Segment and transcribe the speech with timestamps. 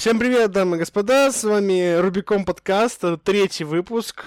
[0.00, 4.24] Всем привет, дамы и господа, с вами Рубиком подкаст, третий выпуск.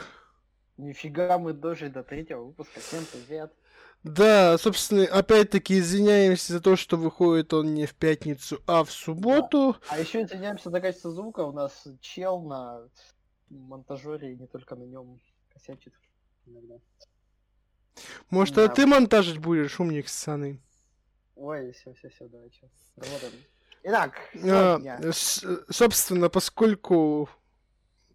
[0.78, 3.52] Нифига мы дожили до третьего выпуска, всем привет.
[4.04, 9.76] Да, собственно, опять-таки извиняемся за то, что выходит он не в пятницу, а в субботу.
[9.90, 9.96] Да.
[9.96, 12.88] А еще извиняемся за качество звука, у нас чел на
[13.50, 15.20] монтажере и не только на нем
[15.52, 15.96] косячит
[16.46, 16.76] иногда.
[18.30, 18.66] Может, да.
[18.66, 20.62] а ты монтажить будешь, умник ссаный?
[21.36, 22.70] Ой, все, все, все, давай, сейчас.
[22.96, 23.34] Работаем.
[23.86, 24.14] Итак,
[24.46, 24.80] а,
[25.70, 27.30] собственно, поскольку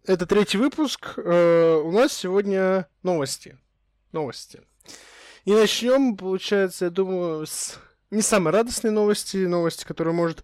[0.03, 3.55] это третий выпуск, э, у нас сегодня новости.
[4.11, 4.63] Новости.
[5.45, 7.77] И начнем, получается, я думаю, с
[8.09, 10.43] не самой радостной новости, новости, которая может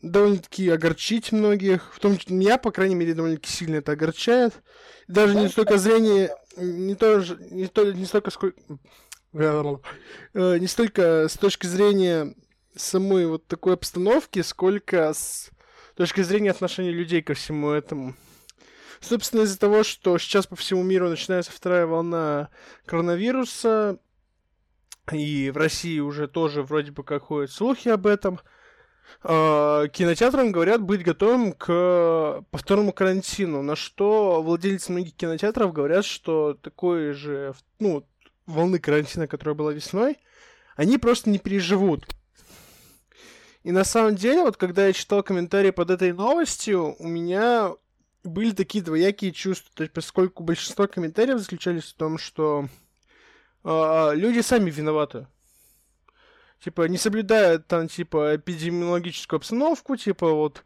[0.00, 4.54] довольно-таки огорчить многих, в том числе меня, по крайней мере, довольно-таки сильно это огорчает.
[5.08, 8.60] Даже не столько зрение, не то, не, то, не столько сколько...
[9.32, 12.34] Э, не столько с точки зрения
[12.76, 15.50] самой вот такой обстановки, сколько с
[15.94, 18.14] точки зрения отношения людей ко всему этому.
[19.00, 22.50] Собственно, из-за того, что сейчас по всему миру начинается вторая волна
[22.84, 23.98] коронавируса,
[25.10, 28.40] и в России уже тоже вроде бы как ходят слухи об этом,
[29.24, 36.54] э, кинотеатрам говорят быть готовым к повторному карантину, на что владельцы многих кинотеатров говорят, что
[36.54, 38.06] такой же, ну,
[38.46, 40.18] волны карантина, которая была весной,
[40.76, 42.06] они просто не переживут.
[43.62, 47.72] И на самом деле, вот когда я читал комментарии под этой новостью, у меня
[48.24, 49.70] были такие двоякие чувства.
[49.74, 52.68] То есть, поскольку большинство комментариев заключались в том, что
[53.64, 55.26] э, люди сами виноваты.
[56.62, 60.62] Типа, не соблюдают там, типа, эпидемиологическую обстановку, типа, вот,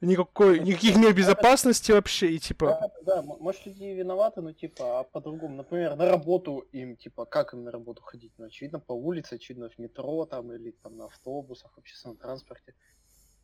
[0.00, 2.90] никакой, никаких мер безопасности вообще, и типа...
[3.04, 5.56] Да, да, может, люди виноваты, но, типа, а по-другому.
[5.56, 8.32] Например, на работу им, типа, как им на работу ходить?
[8.38, 12.74] Ну, очевидно, по улице, очевидно, в метро, там, или там на автобусах, в общественном транспорте.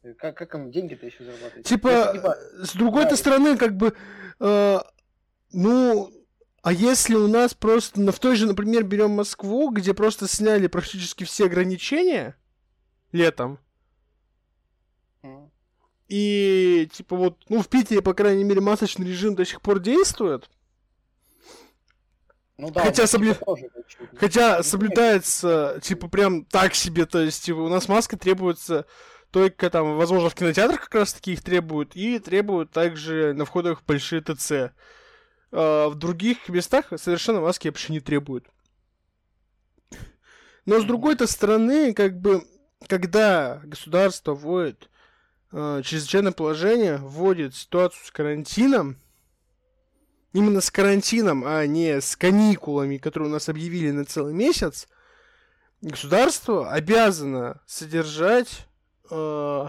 [0.02, 1.66] Э, как, как им деньги-то еще зарабатывать?
[1.66, 3.94] Типа, если, типа с другой-то да, стороны, как бы,
[4.40, 4.78] э,
[5.52, 6.10] ну,
[6.62, 10.66] а если у нас просто, на в той же, например, берем Москву, где просто сняли
[10.66, 12.36] практически все ограничения
[13.12, 13.58] летом.
[16.08, 20.48] И, типа, вот, ну, в Питере, по крайней мере, масочный режим до сих пор действует,
[22.58, 23.34] ну, да, хотя, соблю...
[24.16, 28.86] хотя соблюдается, типа, прям так себе, то есть, типа, у нас маска требуется
[29.30, 33.82] только там, возможно, в кинотеатрах как раз таки их требуют, и требуют также на входах
[33.84, 34.72] большие ТЦ.
[35.52, 38.46] А в других местах совершенно маски вообще не требуют.
[40.64, 42.42] Но с другой-то стороны, как бы,
[42.88, 44.88] когда государство вводит
[45.52, 48.96] э, чрезвычайное положение, вводит ситуацию с карантином,
[50.32, 54.88] именно с карантином, а не с каникулами, которые у нас объявили на целый месяц,
[55.80, 58.66] государство обязано содержать
[59.10, 59.68] э,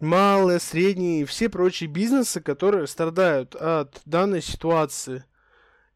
[0.00, 5.24] малые, средние и все прочие бизнесы, которые страдают от данной ситуации.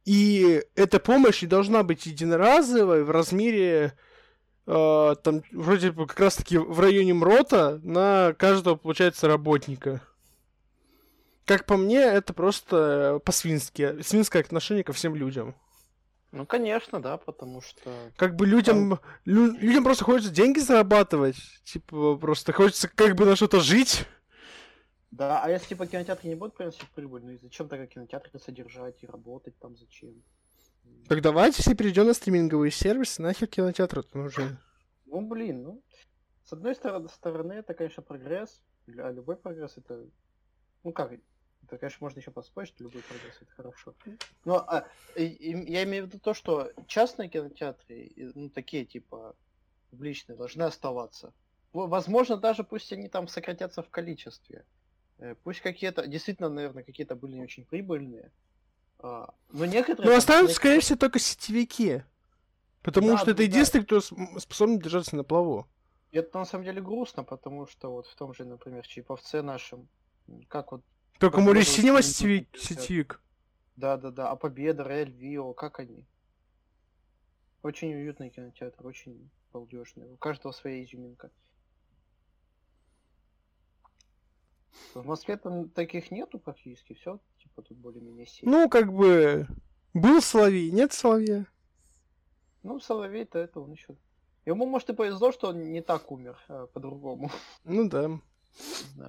[0.04, 3.94] И эта помощь не должна быть единоразовой в размере
[4.66, 10.00] э, там вроде бы как раз таки в районе МРОТа на каждого, получается, работника.
[11.44, 14.02] Как по мне, это просто по-свински.
[14.02, 15.54] Свинское отношение ко всем людям.
[16.32, 17.90] Ну, конечно, да, потому что...
[18.16, 18.90] Как бы людям...
[18.90, 19.00] Там...
[19.24, 19.52] Лю...
[19.58, 21.36] Людям просто хочется деньги зарабатывать.
[21.64, 24.06] Типа, просто хочется как бы на что-то жить.
[25.10, 29.02] Да, а если типа кинотеатры не будут приносить прибыль, ну и зачем тогда кинотеатры содержать
[29.02, 30.22] и работать там зачем?
[31.08, 34.58] Так давайте все перейдем на стриминговые сервисы, нахер кинотеатр нужен.
[35.06, 35.82] Ну блин, ну.
[36.44, 38.62] С одной стороны, это, конечно, прогресс.
[38.98, 40.06] А любой прогресс это.
[40.82, 41.12] Ну как,
[41.62, 43.94] это, конечно, можно еще поспорить, что любой прогресс это хорошо.
[44.44, 49.36] Но а, и, и, я имею в виду то, что частные кинотеатры, ну, такие типа
[49.90, 51.32] публичные, должны оставаться.
[51.72, 54.64] Возможно, даже пусть они там сократятся в количестве.
[55.18, 58.32] Э, пусть какие-то, действительно, наверное, какие-то были не очень прибыльные.
[59.02, 60.10] А, но некоторые...
[60.10, 62.02] Ну, останутся, скорее всего, только сетевики.
[62.82, 63.44] Потому да, что это да.
[63.44, 65.66] единственный, кто способен держаться на плаву.
[66.12, 69.88] Это на самом деле грустно, потому что вот в том же, например, Чиповце нашем,
[70.48, 70.82] как вот
[71.18, 73.20] только Мори Синема сетевик.
[73.76, 76.06] Да-да-да, а Победа, Реаль, Вио, как они?
[77.62, 80.10] Очень уютный кинотеатр, очень балдежный.
[80.10, 81.30] У каждого своя изюминка.
[84.94, 87.20] В Москве там таких нету практически, все,
[87.62, 88.42] типа тут более-менее сеть.
[88.42, 89.46] Ну, как бы,
[89.94, 91.46] был Соловей, нет Соловья.
[92.62, 93.96] Ну, Соловей-то это он еще.
[94.46, 97.30] Ему, может, и повезло, что он не так умер, а по-другому.
[97.64, 98.20] Ну да.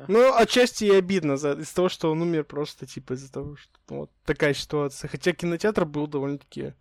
[0.08, 3.72] Ну, отчасти и обидно за, из-за того, что он умер просто, типа, из-за того, что
[3.90, 5.08] ну, вот такая ситуация.
[5.08, 6.74] Хотя кинотеатр был довольно-таки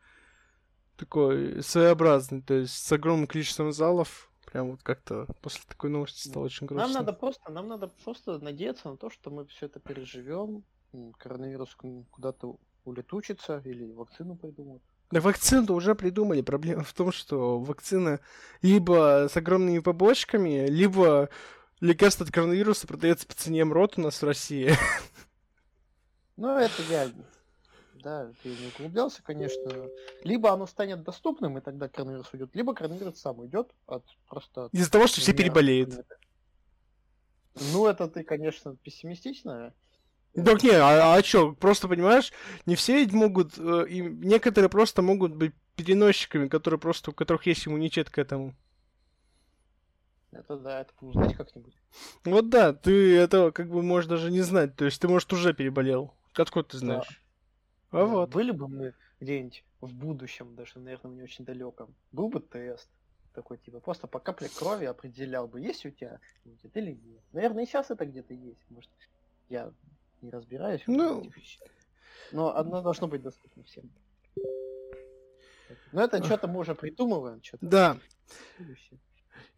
[0.97, 6.45] такой своеобразный, то есть с огромным количеством залов, Прям вот как-то после такой новости стало
[6.45, 6.87] очень грустно.
[6.87, 10.65] Нам надо просто, нам надо просто надеяться на то, что мы все это переживем,
[11.19, 11.77] коронавирус
[12.11, 14.83] куда-то улетучится или вакцину придумают.
[15.11, 16.41] Да вакцину уже придумали.
[16.41, 18.21] Проблема в том, что вакцина
[18.63, 21.29] либо с огромными побочками, либо
[21.81, 24.73] лекарство от коронавируса продается по цене МРОТ у нас в России.
[26.37, 27.11] Ну, это я...
[28.03, 29.71] Да, ты не углублялся, конечно.
[30.25, 34.71] Либо оно станет доступным, и тогда коронавирус уйдет, либо коронавирус сам уйдет от просто...
[34.73, 36.07] Из-за того, что все переболеют.
[37.73, 39.75] Ну, это ты, конечно, пессимистично.
[40.35, 42.33] Так не, а, а чё, просто понимаешь,
[42.65, 47.47] не все ведь могут, э, и некоторые просто могут быть переносчиками, которые просто, у которых
[47.47, 48.55] есть иммунитет к этому.
[50.31, 51.75] Это да, это узнать как-нибудь.
[52.25, 55.53] Вот да, ты это как бы можешь даже не знать, то есть ты, может, уже
[55.53, 56.15] переболел.
[56.35, 57.23] Откуда ты знаешь?
[57.91, 57.99] Да.
[57.99, 58.07] А да.
[58.07, 58.31] вот.
[58.31, 62.89] Были бы мы где-нибудь в будущем, даже, наверное, не очень далеком, был бы тест
[63.35, 67.23] такой, типа, просто по капле крови определял бы, есть у тебя иммунитет или нет.
[67.33, 68.65] Наверное, и сейчас это где-то есть.
[68.71, 68.91] Может,
[69.49, 69.73] я
[70.23, 71.21] не разбираюсь ну...
[71.21, 71.69] этих вещах.
[72.33, 73.91] Но одно должно быть доступно всем.
[75.93, 77.43] Но это что-то мы уже придумываем.
[77.43, 77.99] Что-то да.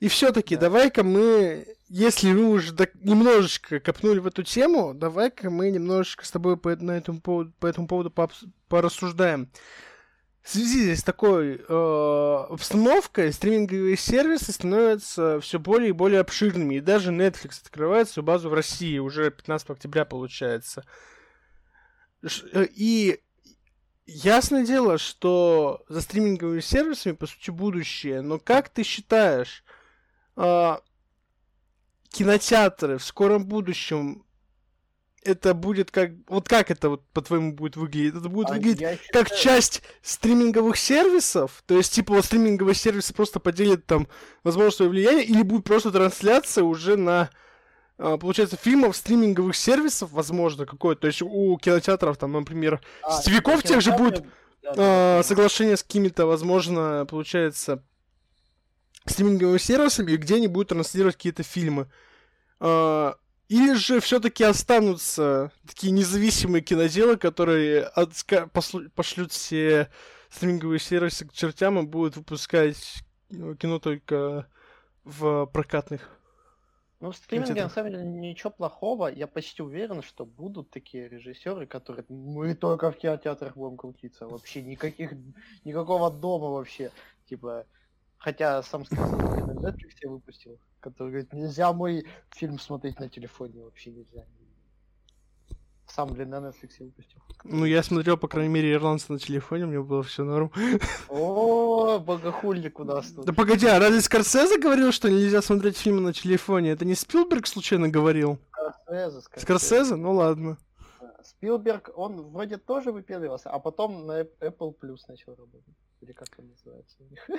[0.00, 0.62] И все-таки да.
[0.62, 6.30] давай-ка мы, если мы уже так немножечко копнули в эту тему, давай-ка мы немножечко с
[6.30, 8.12] тобой по, на этому поводу, по этому поводу
[8.68, 9.48] порассуждаем.
[10.42, 16.76] В связи с такой э, обстановкой стриминговые сервисы становятся все более и более обширными.
[16.76, 20.84] И даже Netflix открывает свою базу в России уже 15 октября получается.
[22.22, 23.20] Э, и
[24.06, 28.20] ясное дело, что за стриминговыми сервисами, по сути, будущее.
[28.20, 29.62] Но как ты считаешь,
[30.36, 30.76] э,
[32.08, 34.24] кинотеатры в скором будущем
[35.24, 36.10] это будет как...
[36.28, 38.14] Вот как это вот по-твоему будет выглядеть?
[38.14, 38.98] Это будет а выглядеть считаю...
[39.12, 41.62] как часть стриминговых сервисов?
[41.66, 44.08] То есть, типа, вот стриминговые сервисы просто поделят там,
[44.44, 47.30] возможно, свое влияние, или будет просто трансляция уже на,
[47.98, 51.02] а, получается, фильмов стриминговых сервисов, возможно, какое-то.
[51.02, 54.24] То есть у кинотеатров, там, например, а, с веков тех же будет
[54.62, 57.84] да, да, а, соглашение с какими-то, возможно, получается,
[59.06, 61.88] стриминговыми сервисами, где они будут транслировать какие-то фильмы.
[62.60, 63.14] А,
[63.52, 69.90] или же все-таки останутся такие независимые киноделы, которые отска- пошлют все
[70.31, 74.49] стриминговые сервисы к чертям и будут выпускать ну, кино только
[75.04, 76.08] в прокатных.
[77.00, 79.08] Ну, в стриминге, на самом деле, ничего плохого.
[79.08, 84.26] Я почти уверен, что будут такие режиссеры, которые мы только в кинотеатрах будем крутиться.
[84.26, 85.12] Вообще никаких,
[85.64, 86.90] никакого дома вообще.
[87.28, 87.66] Типа,
[88.22, 93.90] хотя сам на Netflix я выпустил который говорит, нельзя мой фильм смотреть на телефоне, вообще
[93.92, 94.26] нельзя.
[95.86, 97.20] Сам, блин, на Netflix я выпустил.
[97.44, 100.50] Ну, я смотрел, по крайней мере, ирландца на телефоне, мне было все норм.
[101.08, 103.26] О, богохульник у нас тут.
[103.26, 106.70] Да погоди, а разве Скорсезе говорил, что нельзя смотреть фильмы на телефоне?
[106.70, 108.38] Это не Спилберг случайно говорил?
[108.50, 109.42] Скорсезе, Скорсезе.
[109.42, 109.96] Скорсезе?
[109.96, 110.56] Ну ладно.
[111.22, 115.76] Спилберг, он вроде тоже выпендривался, а потом на Apple Plus начал работать.
[116.02, 117.31] Или как он называется у них.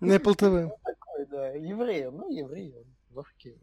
[0.00, 3.58] Apple TV такой, да, еврей, ну, еврей, он в Африке.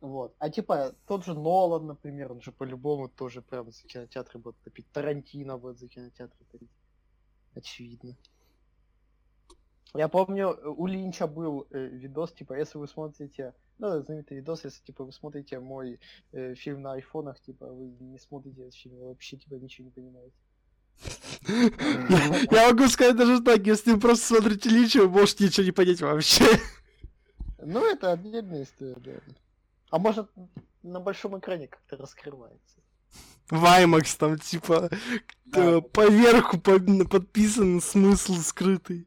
[0.00, 0.34] Вот.
[0.38, 4.90] А типа, тот же Нолан, например, он же по-любому тоже прям за кинотеатры будет топить.
[4.92, 6.70] Тарантино будет за кинотеатры топить.
[7.54, 8.16] Очевидно.
[9.94, 14.82] Я помню, у Линча был э, видос, типа, если вы смотрите, ну, знаменитый видос, если,
[14.82, 16.00] типа, вы смотрите мой
[16.32, 19.92] э, фильм на айфонах, типа, вы не смотрите этот фильм, вы вообще, типа, ничего не
[19.92, 20.36] понимаете.
[21.46, 26.00] Я могу сказать даже так, если вы просто смотрите Личи, вы можете ничего не понять
[26.00, 26.44] вообще.
[27.58, 29.12] Ну, это отдельная история, да.
[29.90, 30.30] А может,
[30.82, 32.78] на большом экране как-то раскрывается.
[33.50, 34.90] Ваймакс там, типа,
[35.44, 35.80] да.
[35.80, 39.06] поверху подписан смысл скрытый.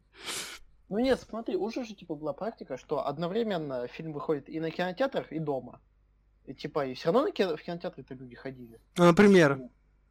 [0.89, 5.32] Ну нет, смотри, уже же, типа, была практика, что одновременно фильм выходит и на кинотеатрах,
[5.32, 5.82] и дома.
[6.46, 7.58] И, типа, и все равно на кино...
[7.58, 8.80] в кинотеатры-то люди ходили.
[8.98, 9.60] Ну, например?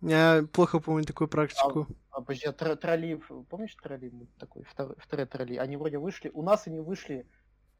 [0.04, 1.87] Я плохо помню такую практику.
[2.11, 5.56] А, а подожди, а тр тролли, помнишь тролли такой, второй, второй тролли?
[5.56, 7.26] Они вроде вышли, у нас они вышли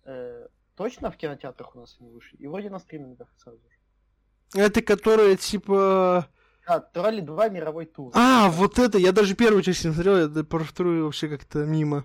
[0.05, 4.59] э, точно в кинотеатрах у нас они вышли, и вроде на стримингах сразу же.
[4.59, 6.27] Это которые типа...
[6.67, 8.11] А, тролли 2 мировой тур.
[8.15, 12.05] А, вот это, я даже первую часть не смотрел, я про вторую вообще как-то мимо.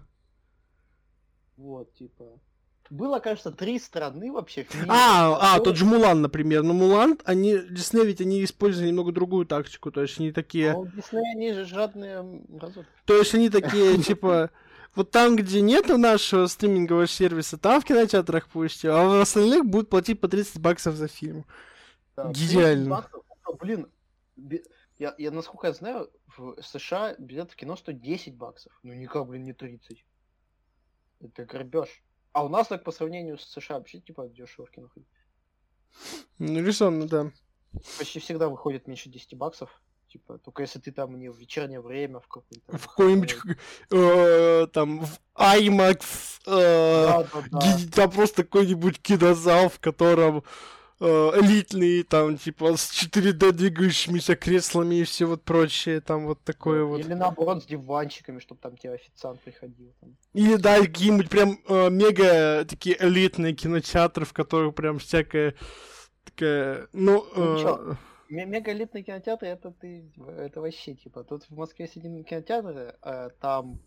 [1.55, 2.41] Вот, типа...
[2.89, 4.63] Было, кажется, три страны вообще.
[4.63, 4.88] В мире.
[4.89, 6.63] А, а, тот же Мулан, например.
[6.63, 10.72] Но Мулан, они, Дисней ведь они использовали немного другую тактику, то есть они такие...
[10.72, 12.91] А Дисней, они же жадные разотки.
[13.05, 14.50] То есть они такие, типа,
[14.96, 19.89] вот там, где нет нашего стримингового сервиса, там в кинотеатрах пусть, а в остальных будут
[19.89, 21.46] платить по 30 баксов за фильм.
[22.15, 22.89] Да, Идеально.
[22.89, 23.22] Баксов,
[23.60, 23.88] блин,
[24.98, 28.74] я, я, насколько я знаю, в США билет в кино стоит 10 баксов.
[28.84, 30.03] Ну никак, блин, не 30.
[31.22, 32.03] Это грабеж.
[32.31, 35.09] А у нас так по сравнению с США вообще типа дешево в кино ходить.
[36.38, 37.31] Ну, резонно, да.
[37.98, 39.69] Почти всегда выходит меньше 10 баксов.
[40.07, 42.77] Типа, только если ты там не в вечернее время, в какой-то...
[42.77, 43.36] В какой-нибудь
[43.91, 47.77] э, там в IMAX, э, Да, да, да.
[47.77, 50.43] ги- там просто какой-нибудь кинозал, в котором
[50.99, 56.83] э, элитный, там, типа, с 4D двигающимися креслами и все вот прочее, там вот такое
[56.83, 56.99] вот.
[56.99, 59.93] Или наоборот с диванчиками, чтобы там тебе официант приходил.
[59.99, 60.15] Там.
[60.33, 65.55] Или, да, какие-нибудь прям э, мега такие элитные кинотеатры, в которых прям всякая
[66.25, 67.25] такая, ну...
[67.35, 67.95] Ну, э,
[68.29, 71.23] Мега элитный кинотеатр, это ты, это вообще типа.
[71.23, 73.81] Тут в Москве есть один кинотеатр, э, там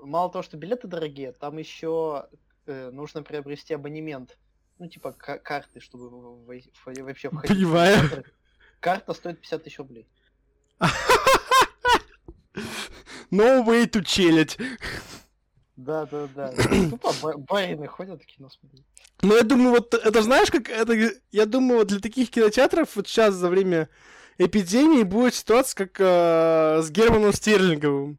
[0.00, 2.26] мало того, что билеты дорогие, там еще
[2.64, 4.38] нужно приобрести абонемент.
[4.78, 7.56] Ну, типа ка- карты, чтобы вообще входить.
[7.56, 8.24] Понимаю.
[8.80, 10.06] Карта стоит 50 тысяч рублей.
[13.30, 14.58] No way to челить.
[15.76, 16.52] Да, да, да.
[16.90, 18.84] Тупо ба- барины ходят в кино смотреть.
[19.22, 20.92] Ну, я думаю, вот это знаешь, как это.
[21.30, 23.88] Я думаю, вот для таких кинотеатров вот сейчас за время
[24.36, 28.18] эпидемии будет ситуация, как э, с Германом Стерлинговым.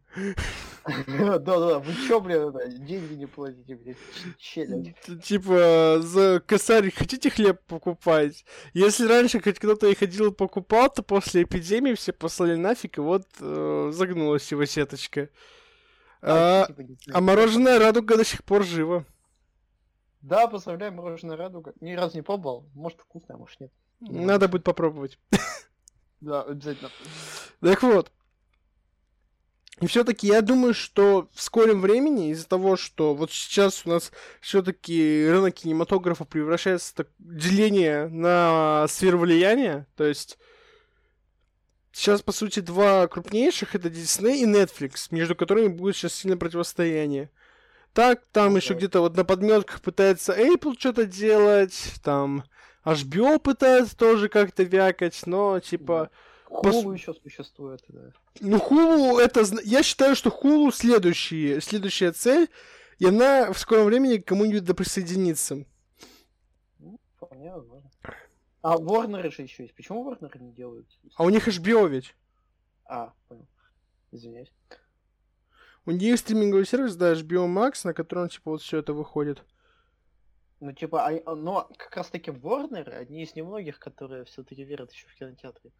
[1.08, 2.54] Да, да, вы чё, блин,
[2.86, 3.98] деньги не платите, блядь,
[4.38, 4.96] челядь.
[5.24, 8.46] Типа, за косарь хотите хлеб покупать?
[8.74, 13.28] Если раньше хоть кто-то и ходил покупал, то после эпидемии все послали нафиг, и вот
[13.40, 15.30] э, загнулась его сеточка.
[16.22, 19.06] А, типа, не а мороженое радуга до сих пор живо.
[20.22, 21.74] Да, поздравляю, мороженое радуга.
[21.82, 22.70] Ни разу не пробовал.
[22.74, 23.72] Может вкусное, может нет.
[24.00, 25.20] Надо будет попробовать.
[26.22, 26.90] Да, обязательно.
[27.60, 28.12] Так вот.
[29.82, 34.12] И все-таки я думаю, что в скором времени из-за того, что вот сейчас у нас
[34.40, 40.38] все-таки рынок кинематографа превращается в так- деление на сферу влияния, то есть
[41.92, 47.32] сейчас, по сути, два крупнейших, это Disney и Netflix, между которыми будет сейчас сильное противостояние.
[47.94, 48.80] Так, там Ну еще да.
[48.80, 52.44] где-то вот на подметках пытается Apple что-то делать, там
[52.86, 56.10] HBO пытается тоже как-то вякать, но типа...
[56.12, 56.18] Пос-
[56.54, 58.12] Хулу еще существует, да.
[58.40, 59.44] Ну, Хулу, это...
[59.64, 62.50] Я считаю, что Хулу следующий, следующая цель,
[63.00, 65.66] и она в скором времени к кому-нибудь да присоединится.
[66.80, 67.90] Ну, вполне возможно.
[68.62, 69.76] А Warner же еще есть.
[69.76, 70.88] Почему Warner не делают?
[71.16, 72.16] А у них HBO ведь.
[72.86, 73.48] А, понял.
[74.12, 74.54] Извиняюсь.
[75.86, 79.44] У них стриминговый сервис, да, HBO Max, на котором, типа, вот все это выходит.
[80.62, 84.94] Ну, типа, а- а- но как раз таки Warner одни из немногих, которые все-таки верят
[84.94, 85.72] еще в кинотеатре.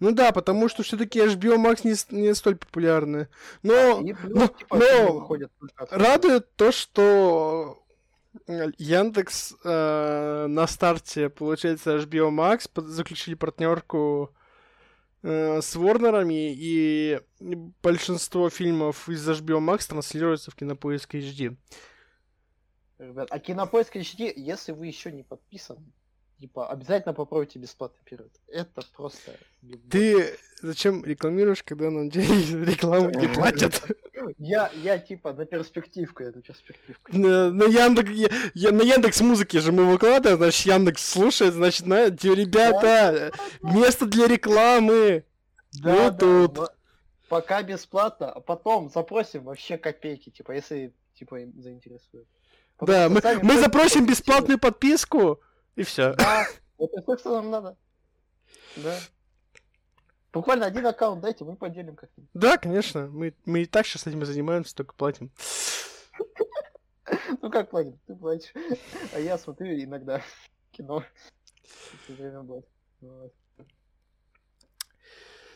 [0.00, 3.28] Ну да, потому что все-таки HBO Max не, не столь популярны.
[3.62, 5.28] Но плюс, ну, типа, но
[5.90, 7.82] радует то, что
[8.48, 14.34] э, Яндекс э, на старте, получается, HBO Max под- заключили партнерку
[15.22, 17.20] э, с Ворнерами, и
[17.82, 21.56] большинство фильмов из HBO Max транслируется в Кинопоиск HD.
[22.98, 25.92] Ребят, а Кинопоиск HD, если вы еще не подписаны,
[26.42, 28.32] типа, обязательно попробуйте бесплатный период.
[28.48, 29.30] Это просто...
[29.88, 33.80] Ты зачем рекламируешь, когда нам деньги рекламу не платят?
[34.38, 37.16] Я, я типа на перспективку, я на перспективку.
[37.16, 41.86] На, на Яндекс, я, я- на Яндекс музыке же мы выкладываем, значит Яндекс слушает, значит,
[41.86, 43.32] на, те, ребята,
[43.62, 45.24] место для рекламы.
[45.80, 46.70] Да, Вот тут.
[47.28, 52.26] Пока бесплатно, а потом запросим вообще копейки, типа, если типа им заинтересует.
[52.78, 55.40] Потому Да, мы, мы запросим бесплатную подписку,
[55.76, 56.14] и все.
[56.14, 56.46] Да,
[56.78, 57.76] это то, что нам надо.
[58.76, 58.98] Да.
[60.32, 62.30] Буквально один аккаунт дайте, мы поделим как-нибудь.
[62.32, 65.30] Да, конечно, мы, мы и так сейчас этим занимаемся, только платим.
[67.42, 67.98] Ну как платим?
[68.06, 68.52] Ты платишь.
[69.12, 70.22] А я смотрю иногда
[70.70, 71.04] кино.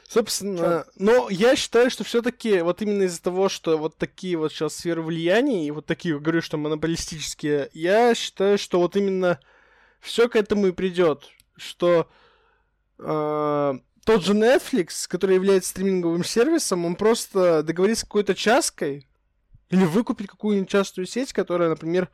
[0.08, 4.76] Собственно, но я считаю, что все-таки вот именно из-за того, что вот такие вот сейчас
[4.76, 9.40] сферы влияния, и вот такие, говорю, что монополистические, я считаю, что вот именно
[10.06, 12.08] все к этому и придет, что
[12.98, 19.08] э, тот же Netflix, который является стриминговым сервисом, он просто договорится с какой-то часткой
[19.70, 22.08] или выкупит какую-нибудь частную сеть, которая, например,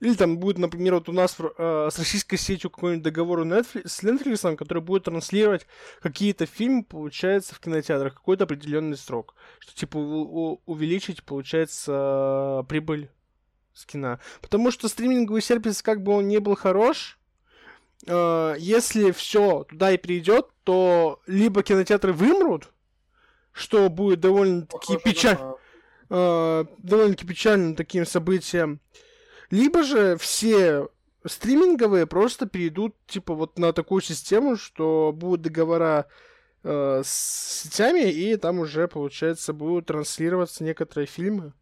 [0.00, 3.88] или там будет, например, вот у нас э, с российской сетью какой-нибудь договор у Netflix,
[3.88, 5.66] с Netflix, который будет транслировать
[6.02, 9.34] какие-то фильмы, получается, в кинотеатрах, какой-то определенный срок.
[9.58, 13.10] Что, типа, у- у- увеличить, получается, прибыль
[13.76, 14.18] с кино.
[14.40, 17.18] Потому что стриминговый сервис, как бы он не был хорош,
[18.06, 22.70] э, если все туда и перейдет, то либо кинотеатры вымрут,
[23.52, 25.54] что будет довольно-таки Похоже печаль- на-
[26.08, 28.80] э, довольно-таки печальным таким событием.
[29.50, 30.88] Либо же все
[31.26, 36.06] стриминговые просто перейдут, типа, вот на такую систему, что будут договора
[36.64, 41.52] э, с сетями, и там уже, получается, будут транслироваться некоторые фильмы.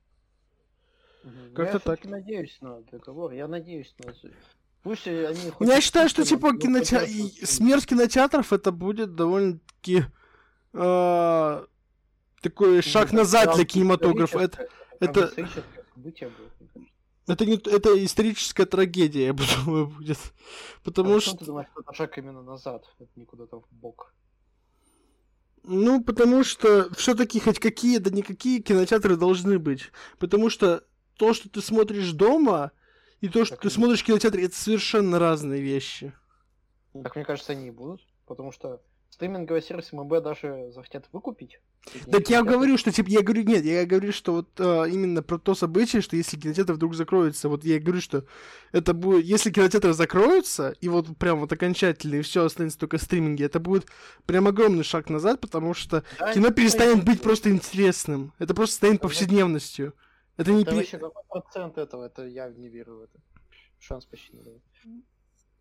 [1.55, 2.05] Как-то так.
[2.05, 4.13] надеюсь на договор, я надеюсь на...
[4.83, 7.87] Пусть они хоть Ну, Я считаю, что типа но кинотеа- хотя бы и что-то- смерть
[7.87, 10.05] кинотеатров это будет довольно-таки
[10.75, 11.65] а,
[12.43, 14.39] такой шаг Ну, назад для кинематографа.
[14.41, 14.69] Это,
[15.01, 15.33] это-
[17.27, 20.19] это, не, это историческая трагедия, я думаю, будет.
[20.19, 21.39] А Потому почему что...
[21.39, 24.13] ты думаешь, что это шаг именно назад, это не куда-то в бок?
[25.63, 29.91] Ну, потому что все-таки хоть какие, да никакие кинотеатры должны быть.
[30.19, 30.85] Потому что
[31.17, 32.73] то, что ты смотришь дома,
[33.21, 36.13] и то, что Так ты и- смотришь в кинотеатре, это совершенно разные вещи.
[37.03, 38.81] Так мне кажется, они и будут, потому что
[39.11, 41.59] стриминговые сервисы МБ даже захотят выкупить.
[42.11, 45.39] Так я говорю, что типа, я говорю, нет, я говорю, что вот а, именно про
[45.39, 48.25] то событие, что если кинотеатр вдруг закроется, вот я говорю, что
[48.73, 53.45] это будет, если кинотеатры закроются, и вот прям вот окончательно, и все останется только стриминги,
[53.45, 53.87] это будет
[54.25, 58.33] прям огромный шаг назад, потому что Да, кино перестанет быть просто интересным.
[58.39, 59.95] Это просто станет повседневностью.
[60.37, 62.05] Это не Это пере- вообще какой процент этого?
[62.05, 63.19] Это я не верю в это.
[63.79, 64.61] Шанс почти не даю.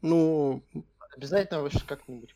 [0.01, 0.63] Ну,
[1.15, 2.35] Обязательно выше как-нибудь.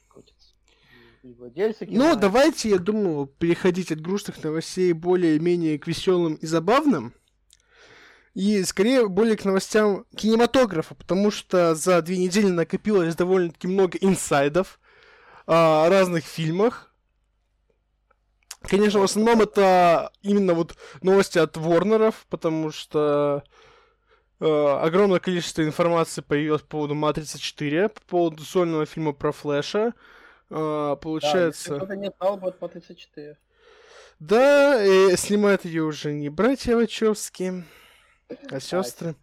[1.24, 7.13] И владельцы Ну, давайте, я думаю, переходить от грустных новостей более-менее к веселым и забавным.
[8.36, 14.79] И скорее более к новостям кинематографа, потому что за две недели накопилось довольно-таки много инсайдов
[15.48, 16.87] о разных фильмах.
[18.62, 23.44] Конечно, в основном это именно вот новости от Ворнеров, потому что
[24.40, 29.80] э, огромное количество информации появилось по поводу Матрицы 4, по поводу сольного фильма про Флэша.
[29.88, 29.94] Э,
[30.50, 31.76] Да, если получается...
[31.76, 33.38] кто-то не знал, будет по 34.
[34.20, 37.64] Да, и снимают ее уже не братья Вачовски,
[38.50, 39.16] а сестры.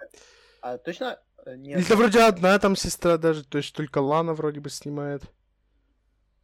[0.61, 1.19] А точно?
[1.45, 1.81] э, Или Нет.
[1.85, 5.23] это вроде одна там сестра даже, то есть только Лана вроде бы снимает.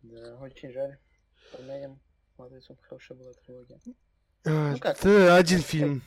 [0.02, 0.98] Да, очень жаль.
[1.52, 2.00] Помянем.
[2.40, 3.78] Матрицу хорошая была трилогия.
[4.44, 4.98] А, Ну как?
[4.98, 6.02] Это один фильм.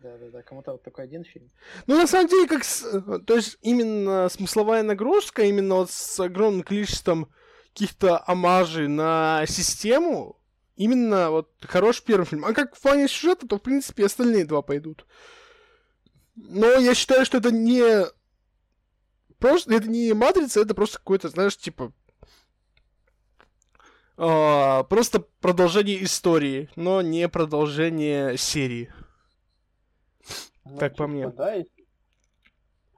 [0.00, 0.42] Да, да, да.
[0.42, 1.50] Кому-то вот такой один фильм.
[1.86, 2.64] Ну, на самом деле, как...
[2.64, 2.84] с-
[3.26, 7.30] То есть, именно смысловая нагрузка, именно вот с огромным количеством
[7.72, 10.40] каких-то омажей на систему,
[10.76, 12.44] именно вот хороший первый фильм.
[12.44, 15.06] А как в плане сюжета, то, в принципе, остальные два пойдут.
[16.36, 18.06] Но я считаю, что это не...
[19.38, 21.92] Просто это не матрица, это просто какой-то, знаешь, типа...
[24.16, 28.92] а, просто продолжение истории, но не продолжение серии.
[30.64, 31.28] Ну, Как по мне.
[31.30, 31.64] Да, и...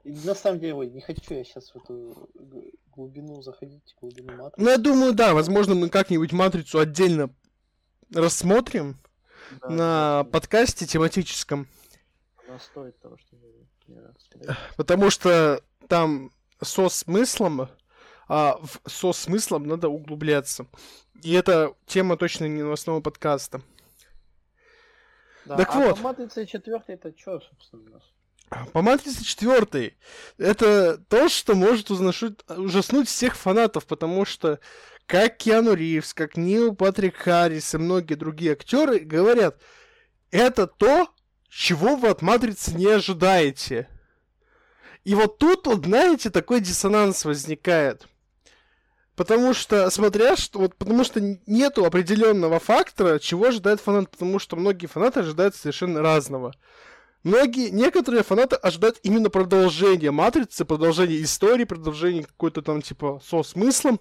[0.03, 2.29] и на самом деле, ой, не хочу я сейчас в эту
[2.87, 4.61] глубину заходить, глубину матрицы.
[4.61, 7.29] Ну, я думаю, да, возможно, мы как-нибудь матрицу отдельно
[8.13, 8.97] рассмотрим
[9.61, 10.29] Да, на да, да.
[10.31, 11.67] подкасте тематическом,
[12.47, 13.17] Она стоит того,
[14.29, 14.57] смотреть.
[14.75, 17.69] потому что там со смыслом,
[18.29, 20.67] а в со смыслом надо углубляться.
[21.21, 23.61] И это тема точно не новостного подкаста.
[25.45, 25.97] Да, Так а вот.
[25.97, 28.03] по матрице четвертой это что, собственно, у нас?
[28.71, 29.95] По матрице 4
[30.37, 34.59] это то, что может ужаснуть, ужаснуть всех фанатов, потому что
[35.05, 39.59] как Киану Ривз, как Нил Патрик Харрис и многие другие актеры говорят,
[40.31, 41.09] это то,
[41.47, 43.87] чего вы от матрицы не ожидаете.
[45.03, 48.07] И вот тут, вот, знаете, такой диссонанс возникает.
[49.19, 54.55] Потому что, смотря что, вот, потому что нету определенного фактора, чего ожидает фанат, потому что
[54.55, 56.53] многие фанаты ожидают совершенно разного.
[57.23, 63.99] Многие, некоторые фанаты ожидают именно продолжения матрицы, продолжения истории, продолжения какой-то там типа со смыслом.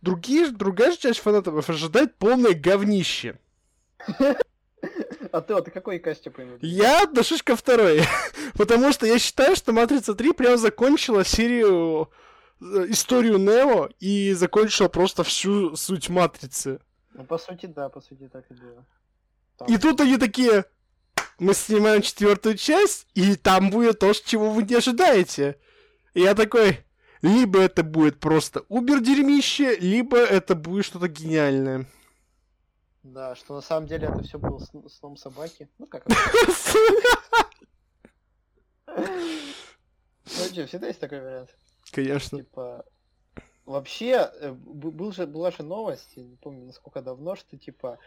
[0.00, 3.40] Другие, другая же часть фанатов ожидает полное говнище.
[5.32, 6.78] А ты вот какой касте принадлежишь?
[6.78, 8.02] Я отношусь ко второй.
[8.54, 12.10] Потому что я считаю, что Матрица 3 прям закончила серию
[12.90, 16.80] историю Нео и закончила просто всю суть Матрицы.
[17.14, 18.84] Ну, по сути, да, по сути, так и было.
[19.58, 20.64] Там- И тут они такие,
[21.38, 25.58] мы снимаем четвертую часть, и там будет то, чего вы не ожидаете.
[26.14, 26.84] И я такой,
[27.20, 31.86] либо это будет просто убер-дерьмище, либо это будет что-то гениальное.
[33.02, 35.68] Да, что на самом деле это все было сн- сном собаки.
[35.78, 36.06] Ну, как
[38.86, 41.50] Ну, что, всегда есть такой вариант.
[41.92, 42.38] Конечно.
[42.38, 42.84] Типа,
[43.64, 47.98] вообще, э, был же, была же новость, я не помню, насколько давно, что, типа,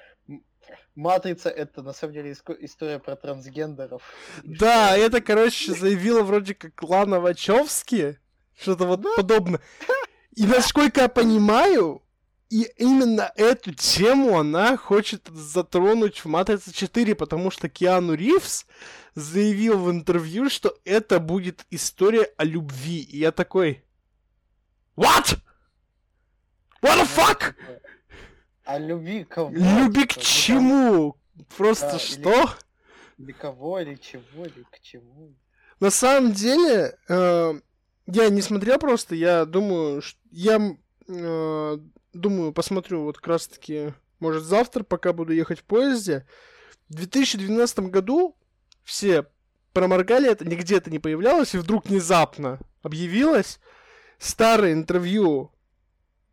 [0.96, 4.02] Матрица это, на самом деле, история про трансгендеров.
[4.44, 8.20] Да, что- это, короче, заявила вроде как Лана Вачовски,
[8.60, 9.62] что-то вот подобное.
[10.36, 12.02] И насколько я понимаю,
[12.64, 18.66] и именно эту тему она хочет затронуть в Матрице 4, потому что Киану Ривз
[19.16, 23.02] заявил в интервью, что это будет история о любви.
[23.02, 23.84] И я такой...
[24.96, 25.38] What?
[26.82, 27.56] What the fuck?
[28.64, 29.52] А любви к кому?
[29.52, 31.16] Люби к Типа, ну, чему?
[31.58, 32.50] Просто Да, или- что?
[33.18, 35.36] Для кого, или чего, или к чему.
[35.80, 37.54] На самом деле, э,
[38.08, 40.60] я не смотрел просто, я думаю, ш- я
[41.08, 41.78] э,
[42.16, 46.26] думаю, посмотрю вот как раз таки, может, завтра, пока буду ехать в поезде.
[46.90, 48.36] В 2012 году
[48.84, 49.26] все
[49.74, 53.60] проморгали это, нигде это не появлялось, и вдруг внезапно объявилось
[54.18, 55.52] старое интервью.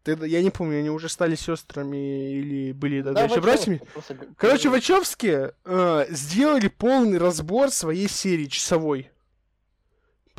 [0.04, 3.80] Тогда, я не помню, они уже стали сестрами или были тогда еще братьями.
[3.92, 4.68] Просто Короче, говорили.
[4.68, 9.10] Вачовски э, сделали полный разбор своей серии часовой.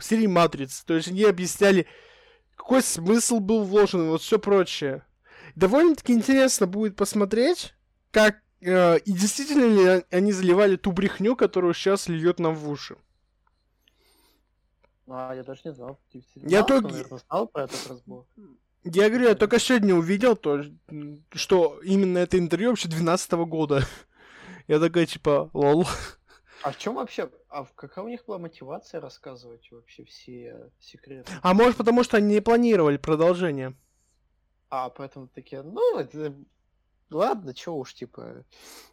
[0.01, 0.83] Серии Матриц.
[0.83, 1.87] То есть они объясняли,
[2.57, 5.05] какой смысл был вложен, вот все прочее.
[5.55, 7.73] Довольно-таки интересно будет посмотреть,
[8.11, 12.97] как э, и действительно ли они заливали ту брехню, которую сейчас льет нам в уши.
[15.07, 15.99] А, я даже не знал.
[16.11, 18.25] Ты Я знал, только- кто, наверное, знал про этот разбор.
[18.85, 20.61] Я говорю, я только сегодня увидел то,
[21.31, 23.85] что именно это интервью вообще 12 года.
[24.67, 25.85] Я такой, типа, лол.
[26.63, 31.29] А в чем вообще, а в- какая у них была мотивация рассказывать вообще все секреты?
[31.41, 33.73] А может потому, что они не планировали продолжение.
[34.75, 36.33] А, поэтому такие, ну, это...
[37.11, 38.43] ладно, чё уж, типа...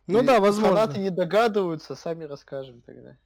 [0.07, 0.77] Ну и да, возможно.
[0.77, 3.17] Фанаты не догадываются, сами расскажем тогда.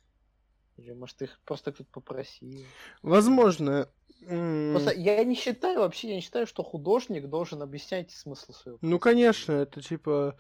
[0.77, 2.65] Или, может, их просто кто-то попросил.
[3.03, 3.89] Возможно.
[4.21, 8.79] Просто я не считаю, вообще, я не считаю, что художник должен объяснять смысл своего.
[8.83, 10.39] Ну, конечно, это типа...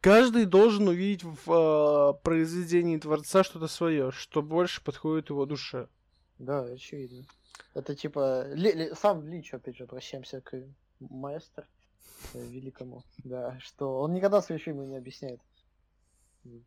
[0.00, 5.88] Каждый должен увидеть в а, произведении Творца что-то свое, что больше подходит его душе.
[6.38, 7.24] Да, очевидно.
[7.74, 8.46] Это типа...
[8.54, 10.62] Ли- Ли- сам Лич, опять же, обращаемся к
[11.00, 11.66] маэстро
[12.34, 13.02] э, великому.
[13.24, 15.40] Да, что он никогда свои фильмы не объясняет.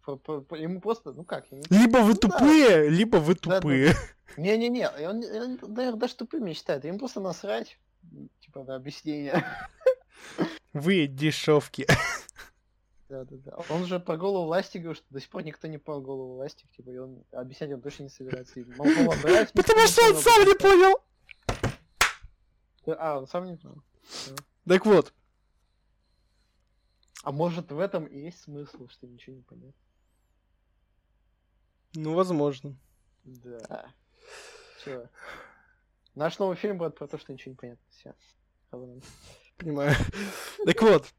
[0.04, 2.28] По- по- по- Ему просто, ну как, ему Либо вы Ну да.
[2.30, 3.56] тупые, либо вы Да, да.
[3.62, 3.94] тупые.
[4.38, 6.84] Не-не-не, и он, он, наверное, даже тупым не считает.
[6.86, 7.80] Им просто насрать,
[8.42, 9.44] типа, на объяснение.
[10.74, 11.88] Вы дешевки.
[13.10, 13.58] Да-да-да.
[13.70, 16.68] Он же про голову власти говорил, что до сих пор никто не понял голову власти,
[16.78, 18.54] типа, и он объяснять он точно не собирается.
[18.54, 21.00] Потому что он сам не понял.
[22.98, 23.82] А, он сам не понял.
[24.68, 25.14] Так вот,
[27.24, 29.74] А может в этом и есть смысл, что ничего не понятно?
[31.96, 32.76] ну, возможно.
[33.24, 33.94] Да.
[34.78, 35.10] Все.
[36.16, 37.86] Наш новый фильм будет про то, что ничего не понятно.
[37.90, 38.16] Все.
[39.58, 39.96] Понимаю.
[40.66, 41.14] Так вот,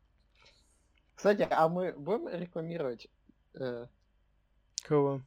[1.14, 3.08] Кстати, а мы будем рекламировать,
[3.54, 3.86] э,
[4.82, 5.20] кого?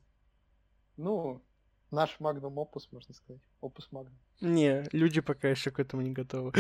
[0.98, 1.42] ну,
[1.94, 3.42] наш Magnum Opus, можно сказать.
[3.62, 4.12] Opus Magnum.
[4.42, 6.52] Не, люди пока еще к этому не готовы.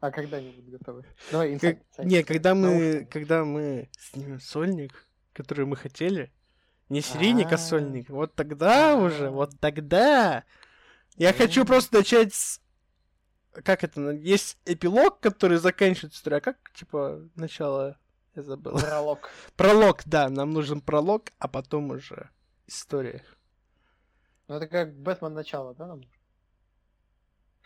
[0.00, 1.04] А когда они будут готовы?
[1.30, 1.82] Давай, инсайт.
[1.98, 6.32] Не, когда мы, когда мы снимем сольник, который мы хотели,
[6.88, 10.44] не серийник, а сольник, вот тогда уже, вот тогда
[11.16, 11.66] я хочу М.
[11.66, 12.60] просто начать с...
[13.52, 14.10] Как это?
[14.10, 17.98] Есть эпилог, который заканчивает историю, а как, типа, начало?
[18.34, 18.78] Я забыл.
[18.78, 19.30] Пролог.
[19.56, 22.30] Пролог, да, нам нужен пролог, а потом уже
[22.66, 23.22] история.
[24.48, 25.86] Ну это как Бэтмен начало, да?
[25.86, 26.02] нам?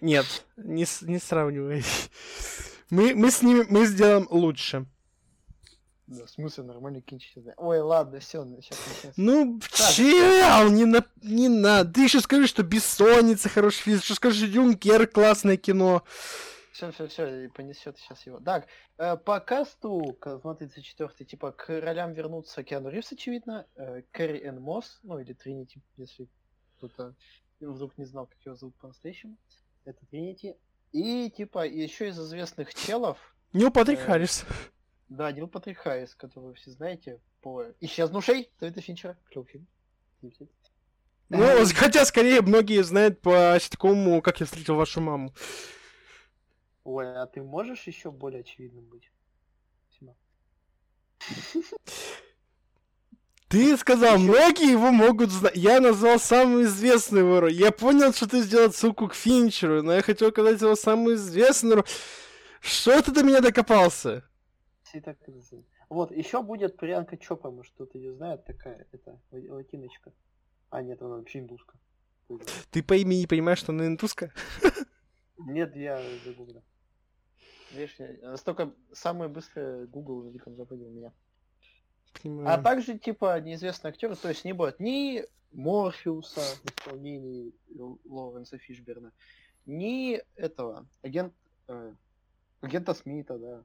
[0.00, 1.84] Нет, не, не сравнивай.
[2.90, 4.86] Мы, мы с ними, мы сделаем лучше.
[6.10, 7.44] Да, в смысле нормальный кинчик.
[7.56, 9.12] Ой, ладно, все, сейчас начнется.
[9.20, 9.60] Ну,
[9.94, 11.92] чел, не, на, не надо.
[11.92, 16.02] Ты еще скажи, что «Бессонница» хороший фильм, еще скажи «Юнкер» классное кино.
[16.72, 18.38] Все, все, все, понесет сейчас его.
[18.40, 18.66] Так,
[18.98, 24.40] э, по касту, к- смотри, 34 типа, к ролям вернутся Киану Ривз, очевидно, э, Кэрри
[24.44, 26.28] Энн Мосс, ну или Тринити, если
[26.76, 27.14] кто-то
[27.60, 29.36] вдруг не знал, как его зовут по-настоящему.
[29.84, 30.56] Это Тринити.
[30.92, 33.18] И, типа, еще из известных челов,
[33.52, 34.44] Нил Патрик Э, Харрис.
[35.08, 39.66] да, Нил Патрик Харрис, которого вы все знаете, по «Исчезнувшей» Дэвида Финчера, клевый фильм.
[41.30, 45.32] Ну, хотя, скорее, многие знают по ситкому «Как я встретил вашу маму».
[46.90, 49.12] Ой, а ты можешь еще более очевидным быть?
[49.88, 50.16] Спасибо.
[53.46, 55.54] Ты сказал, многие его могут знать.
[55.56, 57.52] Я назвал самую известную его роль.
[57.52, 61.76] Я понял, что ты сделал ссылку к Финчеру, но я хотел сказать его самую известную
[61.76, 61.84] роль.
[62.60, 64.24] Что ты до меня докопался?
[65.88, 70.12] Вот, еще будет Приянка Чопа, может кто-то ее знает, такая, это, ла- латиночка.
[70.70, 71.78] А, нет, она вообще индуска.
[72.70, 74.32] Ты по имени не понимаешь, что она индуска?
[75.38, 76.62] Нет, я загуглил.
[77.70, 81.12] Видишь, я настолько самый быстрый Google в Великом Западе у меня.
[82.14, 82.62] А Понимаю.
[82.62, 87.52] также, типа, неизвестные актеры, то есть не будет ни Морфеуса в исполнении
[88.04, 89.12] Лоуренса Фишберна,
[89.66, 91.32] ни этого, агент,
[91.68, 91.94] э,
[92.60, 93.64] агента Смита, да,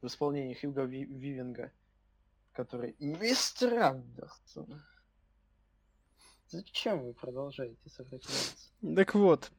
[0.00, 1.70] в исполнении Хьюга Ви- Вивинга,
[2.52, 4.80] который мистер Андерсон.
[6.48, 8.70] Зачем вы продолжаете сопротивляться?
[8.96, 9.52] Так вот,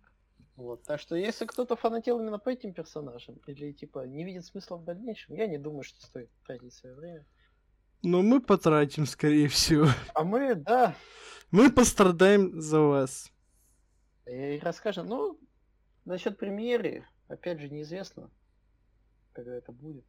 [0.56, 4.78] Вот, так что если кто-то фанател именно по этим персонажам, или типа не видит смысла
[4.78, 7.26] в дальнейшем, я не думаю, что стоит тратить свое время.
[8.04, 9.88] Но мы потратим, скорее всего.
[10.14, 10.96] А мы, да.
[11.52, 13.32] Мы пострадаем за вас.
[14.26, 15.08] И расскажем.
[15.08, 15.40] Ну,
[16.06, 18.30] насчет премьеры, опять же, неизвестно,
[19.34, 20.06] когда это будет.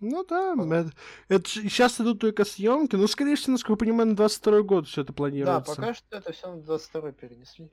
[0.00, 0.92] Ну да, это,
[1.28, 5.00] это, сейчас идут только съемки, ну, скорее всего, насколько я понимаю, на 22 год все
[5.00, 5.74] это планируется.
[5.74, 7.70] Да, пока что это все на 22 перенесли.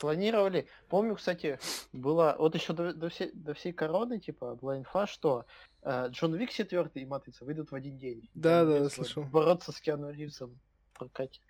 [0.00, 0.66] Планировали.
[0.88, 1.58] Помню, кстати,
[1.92, 5.44] была вот еще до, до, всей, до всей короны, типа, была инфа, что
[5.82, 8.26] э, Джон Вик 4 и Матрица выйдут в один день.
[8.32, 9.24] Да, да, слышал.
[9.24, 10.58] Бороться с Киану Ривзом
[10.94, 11.42] в прокате.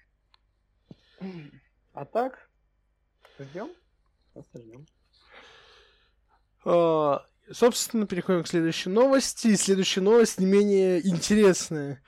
[1.93, 2.51] А так,
[3.39, 3.71] ждем?
[4.33, 4.85] Просто ждем.
[6.65, 9.47] А, собственно, переходим к следующей новости.
[9.47, 12.03] И следующая новость не менее интересная.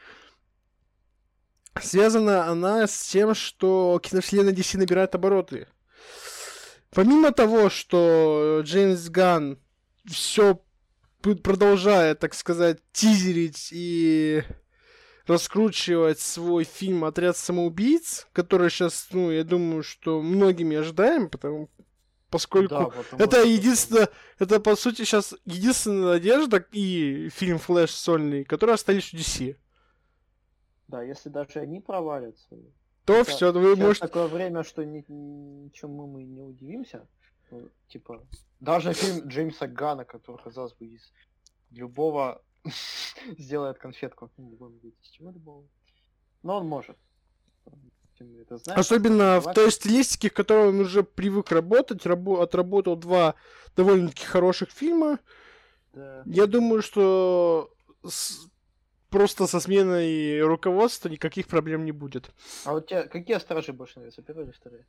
[1.81, 5.69] Связана она с тем, что киновселенная DC набирает обороты.
[6.93, 9.59] Помимо того, что Джеймс Ган
[10.05, 10.63] все
[11.23, 14.43] продолжает, так сказать, тизерить и
[15.27, 21.71] раскручивать свой фильм «Отряд самоубийц», который сейчас, ну, я думаю, что многими ожидаем, потому
[22.29, 28.75] поскольку да, это единственное, это по сути сейчас единственная надежда и фильм Флэш сольный, которые
[28.75, 29.57] остались у DC.
[30.89, 32.57] Да, если даже они провалятся,
[33.05, 34.07] то это, все, вы можете...
[34.07, 37.07] такое время, что ни, ничему мы не удивимся.
[37.51, 38.25] Ну, типа,
[38.61, 41.13] даже фильм Джеймса Гана, который, казалось бы, из
[41.71, 42.43] любого
[43.39, 44.31] сделает конфетку.
[44.37, 45.65] Ну, не будем говорить, из чего любого.
[46.43, 46.97] Но он может.
[48.19, 53.35] Знаешь, Особенно в той стилистике, в которой он уже привык работать, рабо- отработал два
[53.75, 55.19] довольно-таки хороших фильма.
[55.93, 56.23] Да.
[56.25, 57.73] Я думаю, что
[58.05, 58.47] с...
[59.13, 62.33] просто со сменой руководства никаких проблем не будет.
[62.65, 64.87] А у тебя какие стражи больше нравятся, первые или вторые?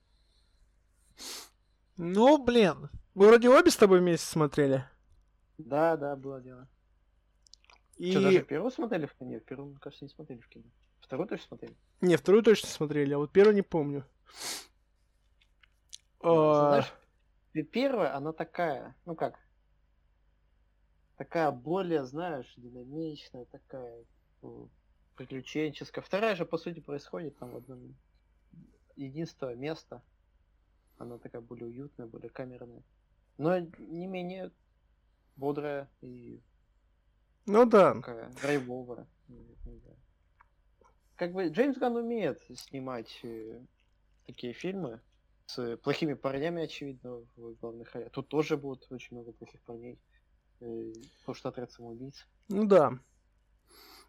[1.97, 4.85] Ну, блин, мы вроде обе с тобой вместе смотрели.
[5.59, 6.67] Да, да, было дело.
[7.97, 8.11] И...
[8.11, 9.39] Что, даже первую смотрели в кино?
[9.39, 10.65] Первую, кажется, не смотрели в кино.
[11.01, 11.75] Вторую точно смотрели?
[12.01, 14.05] Не, вторую точно смотрели, а вот первую не помню.
[16.23, 16.69] Ну, а...
[16.69, 19.37] Знаешь, первая, она такая, ну как,
[21.17, 24.05] такая более, знаешь, динамичная, такая
[25.15, 26.03] приключенческая.
[26.03, 27.95] Вторая же, по сути, происходит там в одном
[28.95, 30.01] единственное место.
[30.97, 32.83] Она такая более уютная, более камерная.
[33.37, 34.51] Но не менее
[35.35, 36.41] бодрая и
[37.45, 37.93] ну да.
[37.95, 39.07] Такая драйвовая.
[41.15, 43.61] Как бы Джеймс Ганн умеет снимать э,
[44.25, 45.01] такие фильмы
[45.45, 48.11] с плохими парнями, очевидно, в главных ролях.
[48.11, 49.99] Тут тоже будет очень много плохих парней.
[50.59, 52.25] Э, потому что отряд самоубийц.
[52.49, 52.97] Ну да.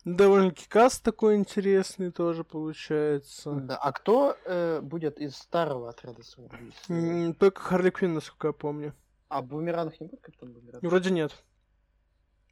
[0.04, 3.52] Довольно-таки каст такой интересный тоже получается.
[3.52, 7.36] Да, а кто э, будет из старого отряда самоубийц?
[7.38, 8.94] Только Харли Квинн, насколько я помню.
[9.28, 10.82] А Бумеранг не будет как там Бумеранг?
[10.82, 11.32] Вроде нет.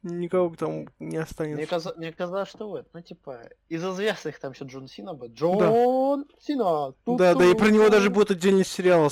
[0.01, 1.55] Никого там не останется.
[1.55, 5.31] Мне, казалось, мне казалось, что вот, ну типа, из известных там еще Джон Сина будет.
[5.31, 6.35] Джон да.
[6.41, 6.93] Сина!
[7.05, 9.09] Да, да, и про него даже будет отдельный сериал,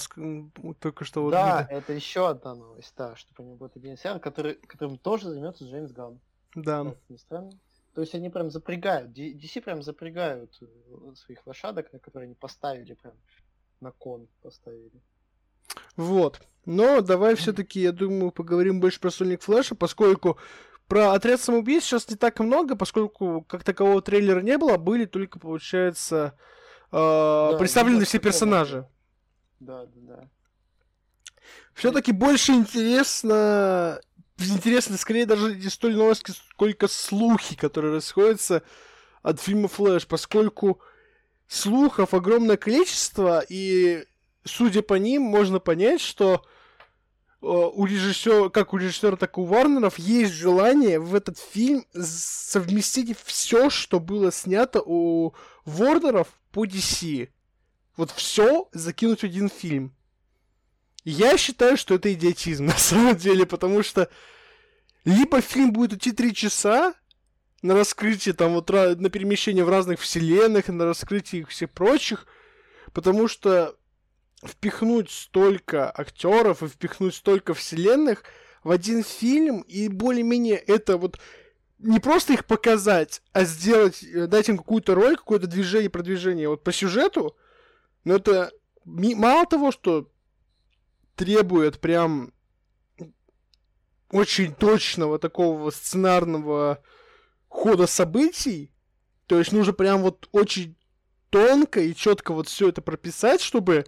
[0.80, 1.74] только что вот Да, видно.
[1.76, 5.64] это еще одна новость, да, что про него будет отдельный сериал, который, которым тоже займется
[5.64, 6.20] Джеймс Ганн.
[6.56, 6.94] Да.
[7.08, 7.52] не странно.
[7.94, 12.94] То есть они прям запрягают, DC прям запрягают э, своих лошадок, на которые они поставили
[12.94, 13.14] прям
[13.82, 15.02] на кон поставили.
[15.96, 16.40] Вот.
[16.66, 20.38] Но давай все-таки, я думаю, поговорим больше про Сольник Флэша, поскольку
[20.88, 25.40] про отряд самоубийц сейчас не так много, поскольку как такового трейлера не было, были только,
[25.40, 26.38] получается,
[26.92, 28.88] э, да, представлены все персонажи.
[29.60, 30.30] Да, да, да.
[31.74, 34.02] Все-таки больше интересно,
[34.50, 38.64] интересно скорее даже не столь новости, сколько слухи, которые расходятся
[39.22, 40.80] от фильма Флэш, поскольку
[41.48, 44.06] слухов огромное количество, и
[44.44, 46.44] судя по ним, можно понять, что
[47.42, 51.86] Э, у режиссера, как у режиссера, так и у Варнеров есть желание в этот фильм
[51.94, 55.34] совместить все, что было снято у
[55.66, 57.30] Ворнеров по DC.
[57.98, 59.96] Вот все закинуть в один фильм.
[61.04, 64.10] Я считаю, что это идиотизм на самом деле, потому что
[65.06, 66.94] либо фильм будет идти три часа
[67.62, 72.26] на раскрытие, там вот на перемещение в разных вселенных, на раскрытие всех прочих,
[72.94, 73.76] потому что
[74.44, 78.24] впихнуть столько актеров и впихнуть столько вселенных
[78.64, 81.20] в один фильм, и более-менее это вот
[81.80, 86.64] не просто их показать, а сделать, э, дать им какую-то роль, какое-то движение, продвижение вот
[86.64, 87.36] по сюжету,
[88.04, 88.52] но это
[88.86, 90.11] мало того, что
[91.16, 92.34] требует прям
[94.12, 96.84] очень точного такого сценарного
[97.48, 98.72] хода событий,
[99.28, 100.76] то есть нужно прям вот очень
[101.30, 103.86] тонко и четко вот все это прописать, чтобы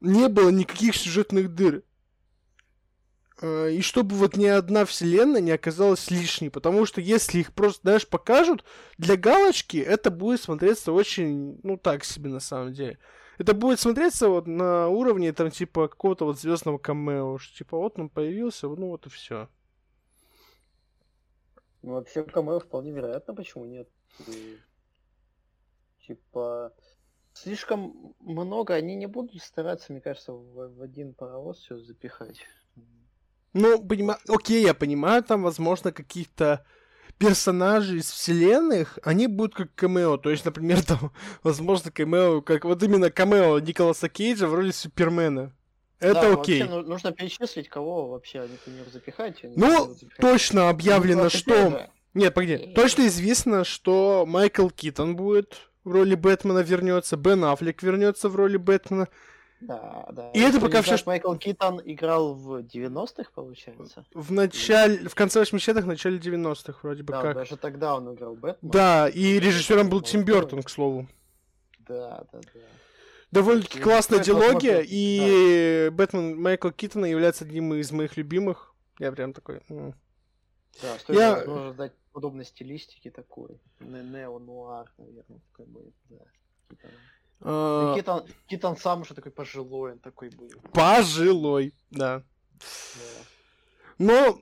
[0.00, 1.82] не было никаких сюжетных дыр.
[3.40, 7.80] э, и чтобы вот ни одна вселенная не оказалась лишней, потому что если их просто,
[7.82, 8.64] знаешь, покажут,
[8.98, 12.98] для галочки это будет смотреться очень, ну, так себе на самом деле.
[13.38, 17.98] Это будет смотреться вот на уровне, там, типа, какого-то вот звездного камео, что, типа, вот
[17.98, 19.48] он появился, ну, вот и все.
[21.82, 23.88] Ну, вообще, камео вполне вероятно, почему нет?
[24.28, 24.58] И,
[26.06, 26.72] типа,
[27.32, 32.40] слишком много, они не будут стараться, мне кажется, в, в один паровоз все запихать.
[33.52, 36.64] Ну, понимаю, окей, я понимаю, там, возможно, каких-то
[37.18, 40.16] персонажи из вселенных, они будут как камео.
[40.16, 45.52] То есть, например, там, возможно, камео, как вот именно камео Николаса Кейджа в роли Супермена.
[46.00, 46.60] Это да, окей.
[46.60, 49.40] Вообще, ну, нужно перечислить, кого вообще, например, запихать.
[49.42, 50.18] Ну, запихать.
[50.18, 51.70] точно объявлено, Ну, что...
[51.70, 52.72] же, Нет, погоди.
[52.74, 58.56] Точно известно, что Майкл Китон будет в роли Бэтмена вернется, Бен Аффлек вернется в роли
[58.56, 59.08] Бэтмена.
[59.60, 60.30] Да, да.
[60.32, 64.04] И это пока знает, что- Майкл Китон играл в 90-х, получается.
[64.12, 67.34] В начале, в конце 80-х, начале 90-х вроде бы Да, как.
[67.34, 68.72] даже тогда он играл Бэтмена.
[68.72, 70.40] Да, и режиссером был Тим Молодой.
[70.42, 71.08] Бертон, к слову.
[71.78, 72.60] Да, да, да.
[73.30, 78.74] Довольно-таки Ну, классная диалогия, и Бэтмен Майкла Китона является одним из моих любимых.
[78.98, 79.60] Я прям такой...
[79.68, 83.60] Да, стоит, Я- возможно, ждать подобной стилистики такой.
[83.80, 86.16] Не- Нео-нуар, наверное, такой будет, да.
[87.44, 90.60] А, Ну, Китон, Китон сам уже такой пожилой, он такой будет.
[90.72, 92.22] Пожилой, да.
[93.98, 94.38] Но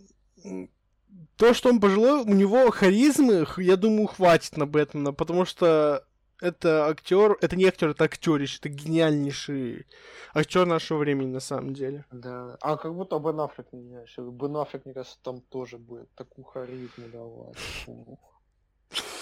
[1.37, 6.05] то, что он пожилой, у него харизмы, я думаю, хватит на Бэтмена, потому что
[6.41, 9.87] это актер, это не актер, это актерище, это гениальнейший
[10.35, 12.05] актер нашего времени на самом деле.
[12.11, 12.57] Да.
[12.61, 14.15] А как будто Бен Аффлек не знаешь.
[14.19, 17.57] Бен Аффлек, мне кажется, там тоже будет такую харизму давать.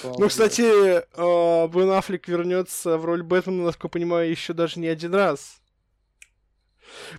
[0.04, 4.88] Ну, кстати, э, Бен Аффлек вернется в роль Бэтмена, насколько я понимаю, еще даже не
[4.88, 5.60] один раз.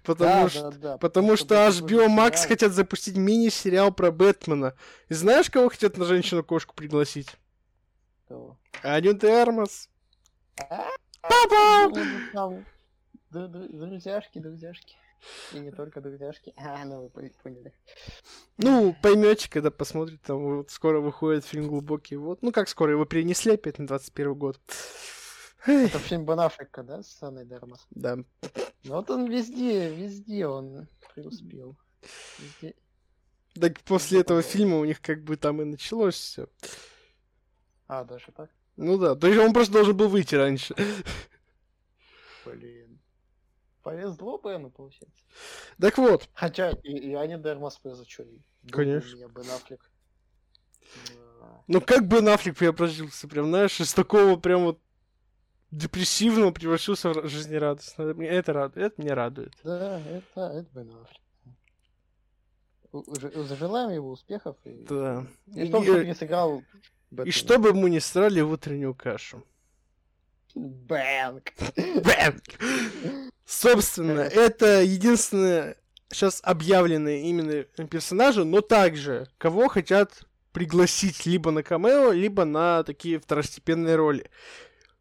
[0.03, 2.47] Потому Да, что да, да, Потому что HBO Max сериал.
[2.49, 4.75] хотят запустить мини-сериал про Бэтмена.
[5.09, 7.29] И знаешь, кого хотят на женщину-кошку пригласить?
[8.27, 8.57] Кого?
[8.83, 9.87] Аню Термос.
[10.69, 10.87] А?
[11.21, 11.93] Папа!
[12.33, 12.63] Ну,
[13.29, 14.95] ду- Друзьяшки, друзьяшки.
[15.53, 16.53] И не только друзьяшки.
[16.57, 17.73] А, ну вы по- поняли.
[18.57, 22.41] Ну, поймете, когда посмотрите, там вот скоро выходит фильм «Глубокий вот».
[22.41, 24.60] Ну, как скоро, его перенесли опять на 21 год.
[25.65, 27.86] Это фильм Бен Аффлека, да, с Анной Дермас?
[27.91, 28.15] Да.
[28.15, 28.25] Ну
[28.95, 31.77] вот он везде, везде он преуспел.
[32.39, 32.75] Везде.
[33.60, 36.47] Так после этого фильма у них как бы там и началось все.
[37.88, 38.49] А, даже так?
[38.77, 40.73] Ну да, то есть он просто должен был выйти раньше.
[42.45, 42.80] Блин.
[43.83, 45.23] Повезло Бену, получается.
[45.79, 48.05] Так вот, Хотя и, и Аня Дермас за
[48.69, 49.15] Конечно.
[49.15, 49.89] Меня Бен Аффлек.
[51.67, 54.79] Ну как бы Нафлик преобразился, прям, знаешь, из такого прям вот
[55.71, 58.13] депрессивного превратился в жизнерадостного.
[58.13, 59.53] Мне Это радует, это меня радует.
[59.63, 61.21] Да, это, это Бен Аффлек.
[63.47, 64.57] Зажелаем его успехов.
[64.65, 65.25] И, Да.
[65.47, 66.61] и И- чтобы не сыграл
[67.25, 69.43] И чтобы ему не срали в утреннюю кашу.
[70.55, 71.53] Бэнк.
[71.75, 72.41] Бэм!
[73.45, 75.77] Собственно, это единственное
[76.09, 83.19] сейчас объявленные именно персонажи, но также кого хотят пригласить либо на камео, либо на такие
[83.19, 84.29] второстепенные роли.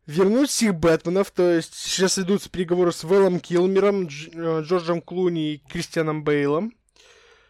[0.06, 5.54] Вернуть всех Бэтменов, то есть сейчас идут переговоры с Вэллом Килмером, Дж- э, Джорджем Клуни
[5.54, 6.72] и Кристианом Бейлом.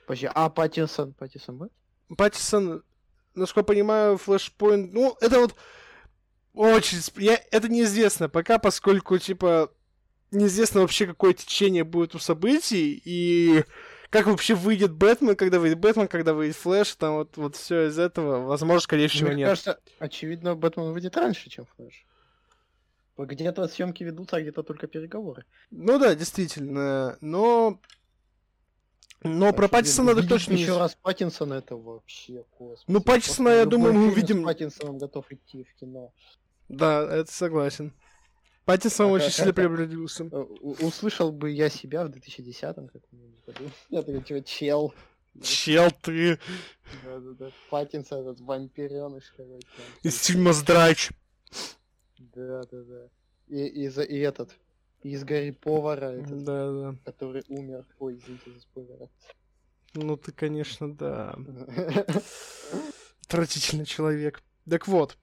[0.07, 1.73] Подожди, а Паттинсон, Паттинсон будет?
[2.17, 2.83] Паттисон,
[3.35, 5.55] насколько я понимаю, флешпоинт, ну, это вот
[6.55, 6.99] очень...
[7.17, 9.73] Я, это неизвестно пока, поскольку, типа,
[10.31, 13.65] неизвестно вообще, какое течение будет у событий, и
[14.11, 17.99] как вообще выйдет Бэтмен, когда выйдет Бэтмен, когда выйдет Флэш, там вот, вот все из
[17.99, 19.49] этого, возможно, скорее всего, Мне нет.
[19.49, 22.07] кажется, очевидно, Бэтмен выйдет раньше, чем Флэш.
[23.17, 25.45] Где-то съемки ведутся, а где-то только переговоры.
[25.71, 27.81] Ну да, действительно, но...
[29.23, 30.63] Но про Паттисона так точно не...
[30.63, 32.85] Еще раз Паттинсон это вообще космос.
[32.87, 36.13] Ну, Паттисона, Просто я думаю, мы увидим- С Паттинсоном готов идти в кино.
[36.69, 37.93] Да, это согласен.
[38.65, 39.55] Паттисон А очень сильно это?
[39.57, 40.25] преобразился.
[40.25, 40.37] Э,
[40.81, 43.71] Услышал бы я себя в 2010-м каком-нибудь году.
[43.91, 44.95] Я такой, типа, чел.
[45.43, 46.39] Чел ты
[47.05, 47.51] Да-да-да.
[47.71, 49.67] Паттинсон этот вампиреныш какой-то.
[50.03, 51.11] из фильма «Здрач».
[52.19, 53.09] Да-да-да.
[53.49, 54.51] И, и, и этот.
[55.03, 56.95] Из Гарри Повара, этот, Да, да.
[57.05, 57.87] который умер.
[57.99, 59.09] Ой, извините за спойлеры.
[59.95, 61.35] Ну ты, конечно, да.
[63.27, 64.43] Отвратительный человек.
[64.69, 65.17] Так вот.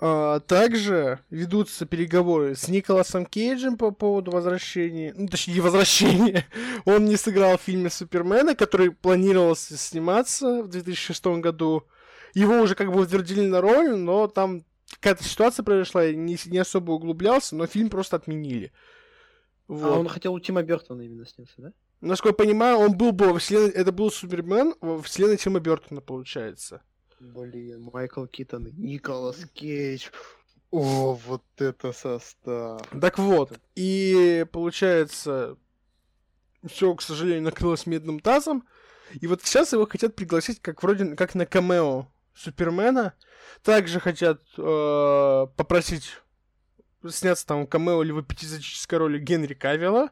[0.00, 6.46] А, также ведутся переговоры с Николасом Кейджем по поводу возвращения, ну точнее не возвращения,
[6.84, 11.84] он не сыграл в фильме Супермена, который планировался сниматься в 2006 году.
[12.32, 14.62] Его уже как бы утвердили на роль, но там
[15.00, 18.72] какая-то ситуация произошла, я не, не особо углублялся, но фильм просто отменили.
[19.68, 19.98] А Вот.
[19.98, 21.72] он хотел у Тима Бертона именно снялся, да?
[22.00, 23.70] насколько я понимаю, он был бы во вселенной...
[23.70, 26.82] Это был Супермен во вселенной Тима Бертона, получается.
[27.20, 30.08] Блин, Майкл Китон, Николас Кейдж.
[30.70, 32.86] О, вот это состав.
[33.00, 35.56] Так вот, и получается,
[36.64, 38.66] все, к сожалению, накрылось медным тазом.
[39.20, 42.06] И вот сейчас его хотят пригласить как вроде как на камео
[42.38, 43.14] Супермена.
[43.62, 46.12] Также хотят э, попросить
[47.08, 50.10] сняться там камео или в эпизодической роли Генри Кавилла.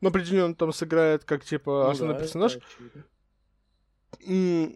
[0.00, 2.58] Но определенно он там сыграет как типа основной Ну да, персонаж.
[4.26, 4.68] э,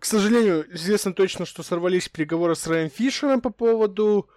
[0.00, 4.28] К сожалению, известно точно, что сорвались переговоры с Райан Фишером по поводу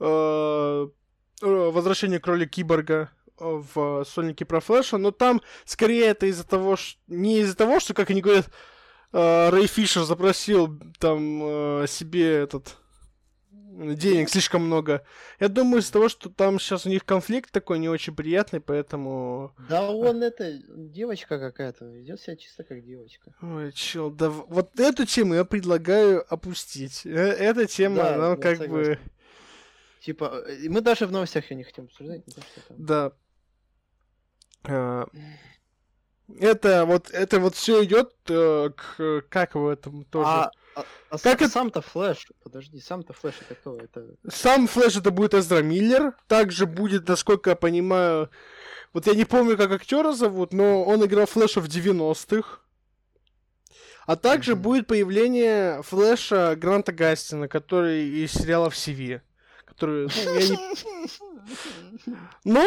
[0.00, 3.44] э, э, возвращения к роли Киборга э,
[3.74, 7.00] в Сонике про Флэша, но там скорее это из-за того, что...
[7.06, 8.50] не из-за того, что, как они говорят,
[9.14, 11.42] Рэй Фишер запросил там
[11.82, 12.76] э, себе этот
[13.76, 15.04] денег слишком много.
[15.40, 19.54] Я думаю, из-за того, что там сейчас у них конфликт такой не очень приятный, поэтому...
[19.68, 23.34] Да он это, девочка какая-то, ведет себя чисто как девочка.
[23.42, 27.04] Ой, чел, да вот эту тему я предлагаю опустить.
[27.06, 28.94] Э, Эта тема, Да, она как согласен.
[28.94, 28.98] бы...
[30.00, 32.76] Типа, э, мы даже в новостях ее не хотим обсуждать, не то, что там.
[32.78, 33.12] Да.
[34.64, 35.06] А,
[36.40, 40.26] Это вот, это вот все идет к как в этом тоже.
[40.28, 43.76] А, а- а Как сам- это- сам-то Флэш, подожди, сам-то Флэш это кто?
[43.78, 44.06] Это...
[44.30, 46.14] Сам Флэш это будет Эзра Миллер.
[46.26, 48.30] Также будет, насколько я понимаю,
[48.92, 52.60] вот я не помню, как актера зовут, но он играл Флэша в 90-х.
[54.06, 54.62] А также Мгм.
[54.62, 59.20] будет появление Флэша Гранта Гастина, который из сериалов CW.
[59.64, 60.56] Который, ну, я не
[62.44, 62.64] Но,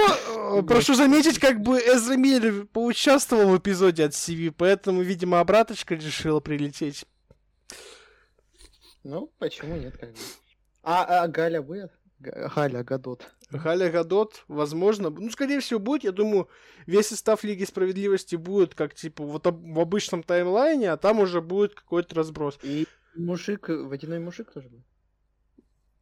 [0.60, 5.96] э, прошу заметить, как бы Эзра Миллер поучаствовал в эпизоде от CV, поэтому, видимо, обраточка
[5.96, 7.06] решила прилететь.
[9.04, 10.18] Ну, почему нет, как бы.
[10.84, 11.92] А, а Галя будет?
[12.20, 13.32] Га- Галя Гадот.
[13.52, 16.04] Галя Гадот, возможно, ну, скорее всего, будет.
[16.04, 16.50] Я думаю,
[16.86, 21.76] весь состав Лиги Справедливости будет как, типа, вот в обычном таймлайне, а там уже будет
[21.76, 22.60] какой-то разброс.
[22.64, 24.86] И мужик, водяной мужик тоже будет.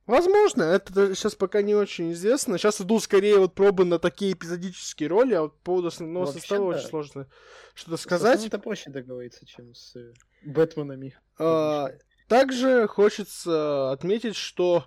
[0.05, 2.59] Возможно, это сейчас пока не очень известно.
[2.59, 6.39] Сейчас идут скорее вот пробы на такие эпизодические роли, а вот по поводу основного Вообще,
[6.39, 6.77] состава да.
[6.77, 7.27] очень сложно
[7.73, 8.45] что-то сказать.
[8.45, 11.17] Это проще договориться, чем с э, Бэтменами.
[11.39, 11.89] А,
[12.27, 14.85] Также хочется отметить, что,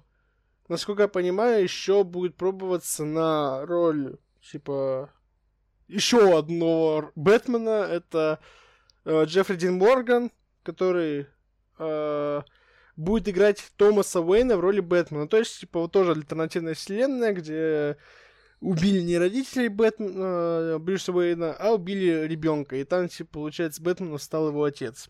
[0.69, 5.11] насколько я понимаю, еще будет пробоваться на роль, типа,
[5.89, 7.89] еще одного Бэтмена.
[7.91, 8.39] Это
[9.05, 10.31] э, Джеффри Дин Морган,
[10.62, 11.27] который
[11.81, 12.43] э,
[12.99, 15.28] будет играть Томаса Уэйна в роли Бэтмена.
[15.28, 17.96] То есть, типа, вот тоже альтернативная вселенная, где
[18.61, 22.76] убили не родителей Бэтмена, э, Брюса Уэйна, а убили ребенка.
[22.76, 25.09] И там, типа, получается, Бэтменом стал его отец.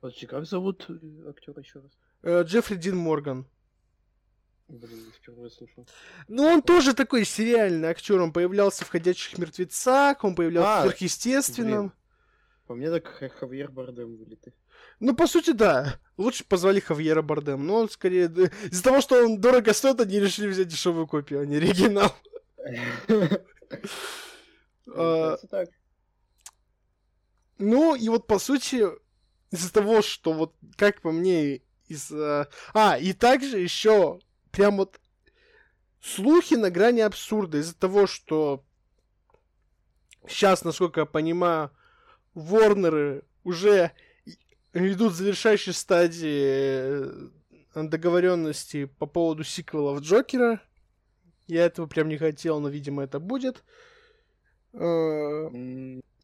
[0.00, 1.92] Подожди, как зовут э, актера еще раз?
[2.22, 3.46] Э, Джеффри Дин Морган.
[4.66, 5.86] Блин, впервые слышал.
[6.26, 8.20] Ну, он тоже такой сериальный актер.
[8.20, 11.92] Он появлялся в «Ходячих мертвецах», он появлялся А, в «Сверхъестественном».
[12.66, 14.54] По мне так Ха- Хавьер Бардем вылитый.
[15.00, 15.98] Ну, по сути, да.
[16.16, 17.66] Лучше позвали Хавьера Бардем.
[17.66, 18.26] Но он скорее...
[18.70, 22.14] Из-за того, что он дорого стоит, они решили взять дешевую копию, а не оригинал.
[27.58, 28.84] Ну, и вот, по сути,
[29.50, 32.12] из-за того, что вот, как по мне, из...
[32.12, 34.18] А, и также еще
[34.50, 35.00] прям вот
[36.00, 38.64] слухи на грани абсурда из-за того, что
[40.26, 41.70] сейчас, насколько я понимаю,
[42.34, 43.92] Ворнеры уже
[44.74, 47.28] идут в завершающей стадии э,
[47.74, 50.60] договоренности по поводу сиквелов Джокера.
[51.46, 53.62] Я этого прям не хотел, но, видимо, это будет.
[54.72, 55.48] Э,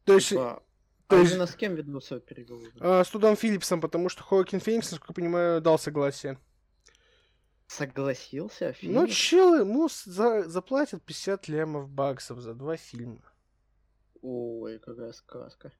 [0.05, 0.63] То есть, типа,
[1.07, 2.71] то а есть- именно с кем ведутся переговоры?
[2.79, 6.37] А, с Тудом Филлипсом, потому что Хоакин Феникс, насколько я понимаю, дал согласие.
[7.67, 8.75] Согласился?
[8.81, 9.13] Ну, Феникс?
[9.15, 13.21] чел ему за- заплатят 50 лямов баксов за два фильма.
[14.21, 15.71] Ой, какая сказка.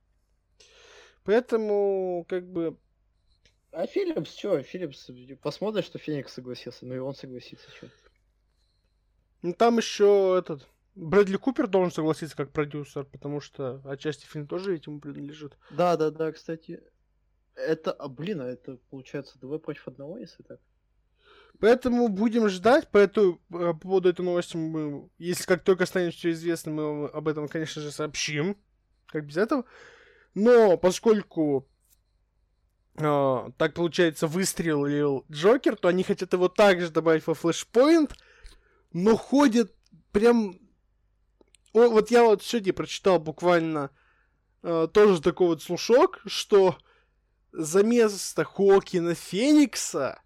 [1.24, 2.78] Поэтому, как бы,
[3.72, 5.10] А Филлипс, чё, Филлипс,
[5.42, 7.88] посмотришь, что Феникс согласился, ну и он согласится, чё.
[9.42, 10.68] ну там еще этот...
[10.94, 15.58] Брэдли Купер должен согласиться как продюсер, потому что отчасти фильм тоже ведь ему принадлежит.
[15.70, 16.84] Да, да, да, кстати.
[17.56, 20.60] Это, а, блин, а это получается двое против одного, если так?
[21.60, 22.90] Поэтому будем ждать.
[22.90, 27.08] По, эту, э, по поводу этой новости мы, если как только станет все известно, мы
[27.08, 28.58] об этом, конечно же, сообщим.
[29.06, 29.64] Как без этого.
[30.34, 31.68] Но поскольку
[32.96, 38.16] э, так получается выстрелил Джокер, то они хотят его также добавить во флешпоинт,
[38.94, 39.74] но ходят
[40.12, 40.58] прям...
[41.74, 43.92] О, вот я вот сегодня прочитал буквально
[44.64, 46.78] э, тоже такой вот слушок, что
[47.52, 50.22] за место Хокина Феникса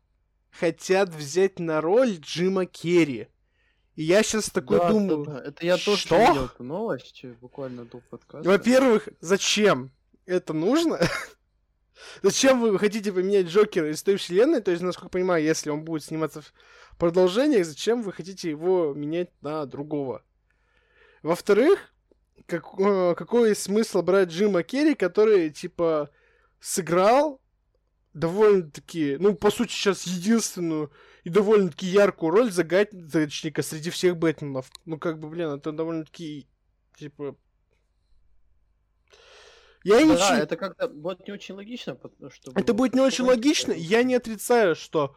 [0.51, 3.28] хотят взять на роль Джима Керри.
[3.96, 5.43] И я сейчас такой Да, думаю, да, да.
[5.48, 6.18] Это я тоже что?
[6.18, 8.48] видел эту новость буквально до подкаста.
[8.48, 9.91] во-первых, зачем
[10.26, 11.00] это нужно?
[12.22, 14.62] Зачем вы хотите поменять Джокера из той вселенной?
[14.62, 18.93] То есть, насколько я понимаю, если он будет сниматься в продолжениях, зачем вы хотите его
[18.93, 20.22] менять на другого?
[21.24, 21.80] Во-вторых,
[22.48, 26.10] как, э, какой смысл брать Джима Керри, который, типа,
[26.60, 27.41] сыграл
[28.14, 30.91] довольно-таки, ну, по сути, сейчас единственную
[31.26, 34.70] и довольно-таки яркую роль загадочника среди всех Бэтменов.
[34.86, 36.48] Ну, как бы, блин, это довольно-таки,
[36.98, 37.36] типа...
[39.84, 40.36] Я Да, ничего...
[40.36, 42.52] это как-то будет не очень логично, потому что...
[42.56, 43.72] Это будет не очень логично.
[43.72, 45.16] Я не отрицаю, что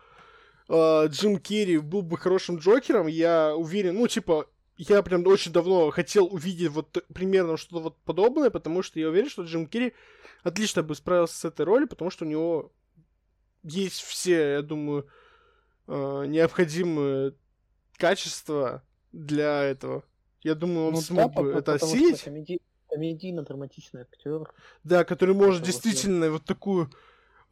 [0.71, 3.07] э, Джим Керри был бы хорошим Джокером.
[3.07, 4.49] Я уверен, ну, типа,
[4.79, 9.29] я прям очень давно хотел увидеть вот примерно что-то вот подобное, потому что я уверен,
[9.29, 9.93] что Джим Керри
[10.43, 12.73] отлично бы справился с этой ролью, потому что у него
[13.63, 15.07] есть все, я думаю,
[15.89, 17.34] э, необходимые
[17.97, 18.82] качества
[19.12, 20.05] для этого.
[20.43, 22.22] Я думаю, он Ну, смог да, бы это осилить.
[22.22, 22.61] комеди-
[22.91, 24.51] Комедийно-драматичный актер.
[24.84, 26.91] Да, который может Это вот действительно вот такую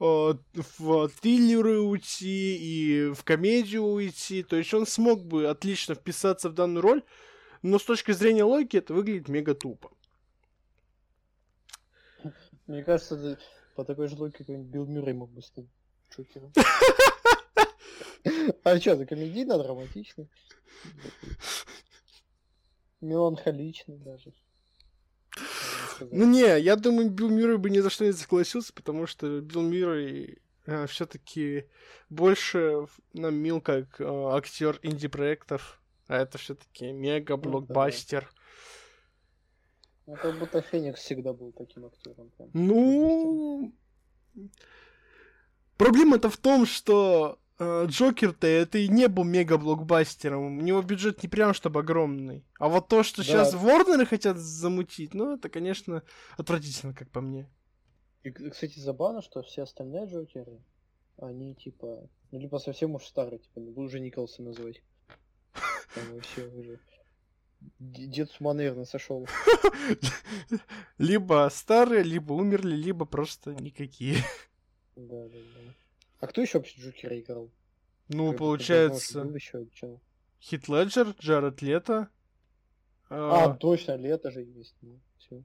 [0.00, 0.34] э,
[0.78, 4.42] в триллеры уйти и в комедию уйти.
[4.42, 7.02] То есть он смог бы отлично вписаться в данную роль,
[7.62, 9.90] но с точки зрения логики это выглядит мега тупо.
[12.66, 13.38] Мне кажется,
[13.74, 15.66] по такой же логике какой-нибудь Билл Мюррей мог бы стать
[16.10, 16.52] Джокером.
[18.64, 20.28] А что, это комедийно-драматичный?
[23.00, 24.32] Меланхоличный даже.
[25.36, 26.12] можно сказать.
[26.12, 29.62] Ну не, я думаю, Билл Мюррей бы ни за что не согласился, потому что Билл
[29.62, 30.38] Мюррей
[30.88, 31.68] все-таки
[32.08, 38.28] больше нам мил как актер инди-проектов, а это все-таки мега-блокбастер.
[40.06, 42.30] Ну, как будто Феникс всегда был таким актером.
[42.36, 42.50] прям.
[42.52, 43.72] Ну,
[45.76, 50.58] проблема-то в том, что э, Джокер-то это и не был мега-блокбастером.
[50.58, 52.44] У него бюджет не прям чтобы огромный.
[52.58, 53.24] А вот то, что Да.
[53.24, 56.02] сейчас Ворнеры хотят замутить, ну, это, конечно,
[56.36, 57.48] отвратительно, как по мне.
[58.24, 60.58] И, кстати, забавно, что все остальные Джокеры,
[61.18, 64.82] они типа, ну либо совсем уж старые, типа, ну уже Николса называть.
[65.94, 66.78] Там вообще уже.
[67.78, 69.26] д- Дед с ума, наверное, сошел.
[70.98, 74.16] Либо старые, либо умерли, либо просто никакие.
[74.96, 75.74] Да, да, да.
[76.20, 77.50] А кто еще вообще Джокера играл?
[78.08, 80.00] Ну, Как- получается, Был еще чел.
[80.40, 82.08] Хит Леджер, Джаред Лето.
[83.08, 84.74] А, А, точно, лето же есть.
[84.82, 85.42] Ну, все.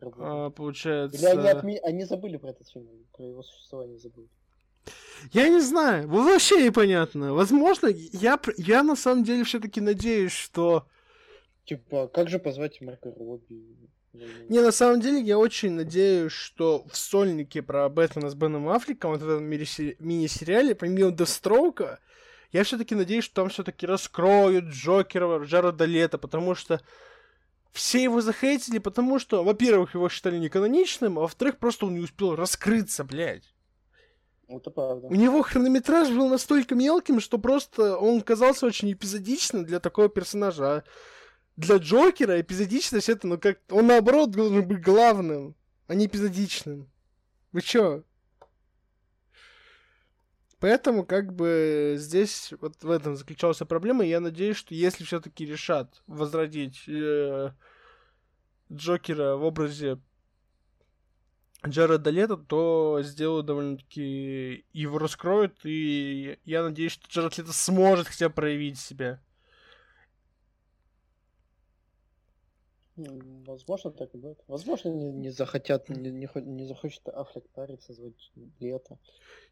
[0.00, 1.26] а, Или они, получается...
[1.30, 4.28] отме- они забыли про этот фильм, про его существование забыли.
[5.32, 7.32] Я не знаю, вот вообще непонятно.
[7.32, 10.86] Возможно, я, пр- я на самом деле все-таки надеюсь, что...
[11.64, 13.64] Типа, как же позвать Марка Робби?
[14.48, 19.10] Не, на самом деле, я очень надеюсь, что в сольнике про Бэтмена с Беном Аффлеком,
[19.10, 21.98] вот в этом мини-сериале, помимо Дестроука,
[22.52, 26.80] я все-таки надеюсь, что там все-таки раскроют Джокера, Джареда Лето, потому что
[27.72, 32.36] все его захейтили, потому что, во-первых, его считали неканоничным, а во-вторых, просто он не успел
[32.36, 33.52] раскрыться, блядь.
[34.46, 35.08] Это правда.
[35.08, 40.64] У него хронометраж был настолько мелким, что просто он казался очень эпизодичным для такого персонажа.
[40.64, 40.84] А
[41.56, 43.60] для Джокера эпизодичность это, ну как...
[43.70, 45.54] Он наоборот должен быть главным,
[45.86, 46.90] а не эпизодичным.
[47.52, 48.04] Вы чё?
[50.58, 54.04] Поэтому, как бы, здесь вот в этом заключалась проблема.
[54.04, 57.52] И я надеюсь, что если все-таки решат возродить э,
[58.72, 59.98] Джокера в образе
[61.66, 68.28] Джареда Лето, то сделают довольно-таки его раскроют, и я надеюсь, что Джаред Лето сможет хотя
[68.28, 69.22] бы проявить себя.
[72.96, 74.38] Возможно, так и будет.
[74.46, 78.98] Возможно, не, не захотят, не, не, не захочет Аффлек париться, звать лето.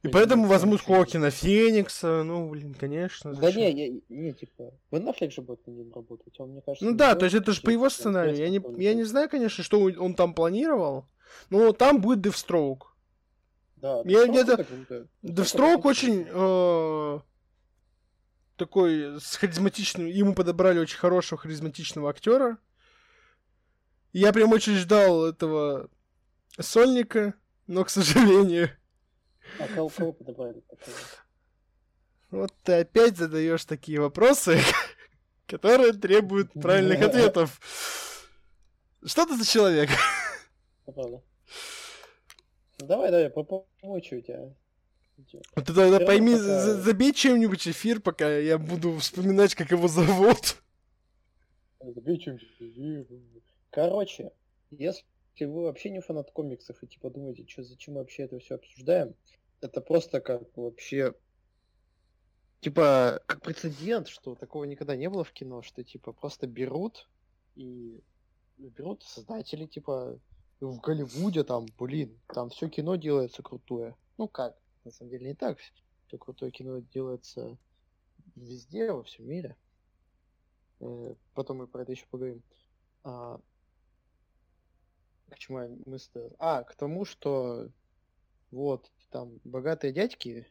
[0.02, 3.34] И Или поэтому возьмут Хокина Феникса, ну, блин, конечно.
[3.34, 3.62] Да зачем?
[3.62, 6.84] не, я- не, типа, Бен Аффлек же будет на нем работать, он, мне кажется...
[6.84, 8.36] Ну да, будет то есть это же по его сценарию.
[8.36, 11.06] Я не, я не знаю, конечно, что он он там планировал,
[11.50, 12.96] но там будет Девстроук.
[13.76, 15.08] Да, Я это.
[15.22, 17.20] Девстроук очень э,
[18.56, 22.58] такой с харизматичным, ему подобрали очень хорошего харизматичного актера.
[24.12, 25.88] Я прям очень ждал этого
[26.58, 27.34] сольника,
[27.66, 28.70] но, к сожалению,
[29.58, 30.54] А кого, кого такого?
[32.30, 34.58] вот ты опять задаешь такие вопросы,
[35.46, 37.58] которые требуют правильных ответов.
[39.04, 39.90] Что ты за человек?
[42.78, 44.52] Давай, давай, по- по- помочь у тебя.
[45.54, 50.56] Ты тогда пойми, пока- забей чем-нибудь эфир, пока я буду вспоминать, как его зовут.
[51.80, 53.31] Забей чем-нибудь.
[53.72, 54.32] Короче,
[54.70, 55.02] если
[55.40, 59.14] вы вообще не фанат комиксов и типа думаете, что зачем мы вообще это все обсуждаем,
[59.62, 61.14] это просто как вообще
[62.60, 67.08] типа, как прецедент, что такого никогда не было в кино, что, типа, просто берут
[67.54, 68.04] и
[68.58, 70.20] берут создатели, типа,
[70.60, 73.96] в Голливуде там, блин, там все кино делается крутое.
[74.18, 74.54] Ну как,
[74.84, 75.58] на самом деле не так.
[76.06, 77.56] Все крутое кино делается
[78.36, 79.56] везде, во всем мире.
[80.80, 82.42] Э, потом мы про это еще поговорим.
[83.02, 83.40] А,
[85.32, 86.30] к чему я мысль?
[86.38, 87.68] А, к тому, что
[88.50, 90.46] вот там богатые дядьки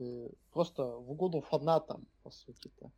[0.00, 2.90] э, просто в угоду фанатам, по сути-то,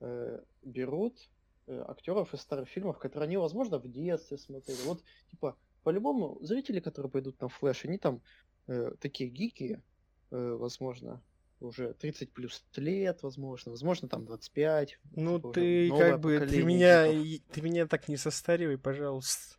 [0.00, 1.28] э, берут
[1.66, 4.78] э, актеров из старых фильмов, которые они, возможно, в детстве смотрели.
[4.84, 8.22] Вот, типа, по-любому, зрители, которые пойдут на флеш, они там
[8.66, 9.82] э, такие гики,
[10.30, 11.22] э, возможно,
[11.60, 14.98] уже 30 плюс лет, возможно, возможно, там 25.
[15.16, 17.04] Ну, ты как бы, ты меня,
[17.52, 19.56] ты меня так не состаривай, пожалуйста.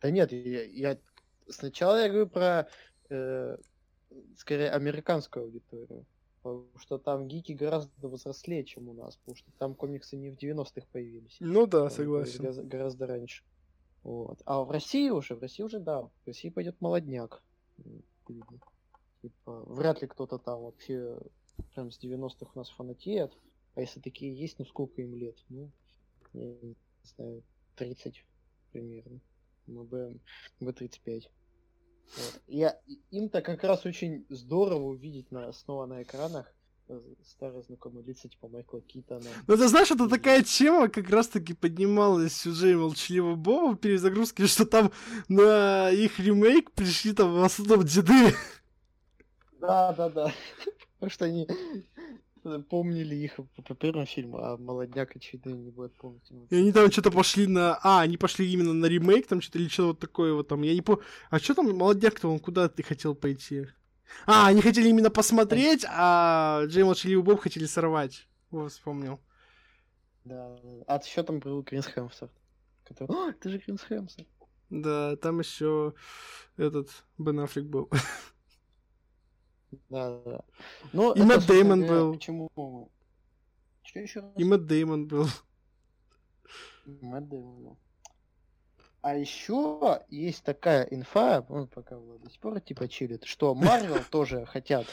[0.00, 0.98] Да нет, я, я
[1.48, 2.68] сначала я говорю про,
[3.10, 3.56] э,
[4.36, 6.06] скорее, американскую аудиторию.
[6.42, 10.36] Потому что там гики гораздо взрослее, чем у нас, потому что там комиксы не в
[10.36, 11.36] 90-х появились.
[11.40, 12.40] Ну да, согласен.
[12.42, 13.44] Гораздо, гораздо раньше.
[14.04, 14.40] Вот.
[14.44, 17.42] А в России уже, в России уже, да, в России пойдет молодняк.
[19.20, 21.18] Типа, вряд ли кто-то там вообще
[21.74, 23.36] прям с 90-х у нас фанатеет.
[23.74, 25.36] А если такие есть, ну сколько им лет?
[25.48, 25.70] Ну,
[26.32, 27.42] я не знаю,
[27.76, 28.24] 30
[28.72, 29.20] примерно.
[29.68, 30.20] МБ,
[30.60, 31.22] МБ-35.
[32.16, 32.42] Вот.
[32.46, 32.78] Я,
[33.10, 36.52] им-то как раз очень здорово увидеть на, снова на экранах
[36.88, 39.28] э, старые знакомые лица, типа Майкла Китона.
[39.46, 44.64] Ну, ты знаешь, это такая тема как раз-таки поднималась уже молчаливо Боба в перезагрузке, что
[44.64, 44.90] там
[45.28, 48.34] на их ремейк пришли там в основном деды.
[49.60, 50.32] Да, да, да.
[50.98, 51.46] Потому что они
[52.68, 56.22] помнили их по первому фильму, а молодняк, очевидно, не будет помнить.
[56.50, 57.78] И они там что-то пошли на...
[57.82, 60.62] А, они пошли именно на ремейк, там что-то или что-то вот такое вот там.
[60.62, 61.02] Я не помню...
[61.30, 63.66] А что там молодняк-то, он куда ты хотел пойти?
[64.26, 68.26] А, они хотели именно посмотреть, а Джей Молчаливый Боб хотели сорвать.
[68.50, 69.20] Вот, вспомнил.
[70.24, 72.32] Да, а еще там был Крис Хемсворт.
[72.84, 73.30] Который...
[73.30, 74.28] О, ты же Крис Хемсворт.
[74.70, 75.94] Да, там еще
[76.56, 77.90] этот Бен Аффлек был.
[79.88, 80.40] Да, да.
[80.92, 82.12] Но и Мэтт Деймон был.
[82.14, 82.90] Почему?
[83.82, 84.24] Что еще?
[84.36, 85.26] И Мэтт Деймон был.
[86.86, 87.78] Мэтт Деймон был.
[89.00, 94.02] А еще есть такая инфа, ну, пока Влад до сих пор типа чилит, что Марвел
[94.10, 94.86] тоже хотят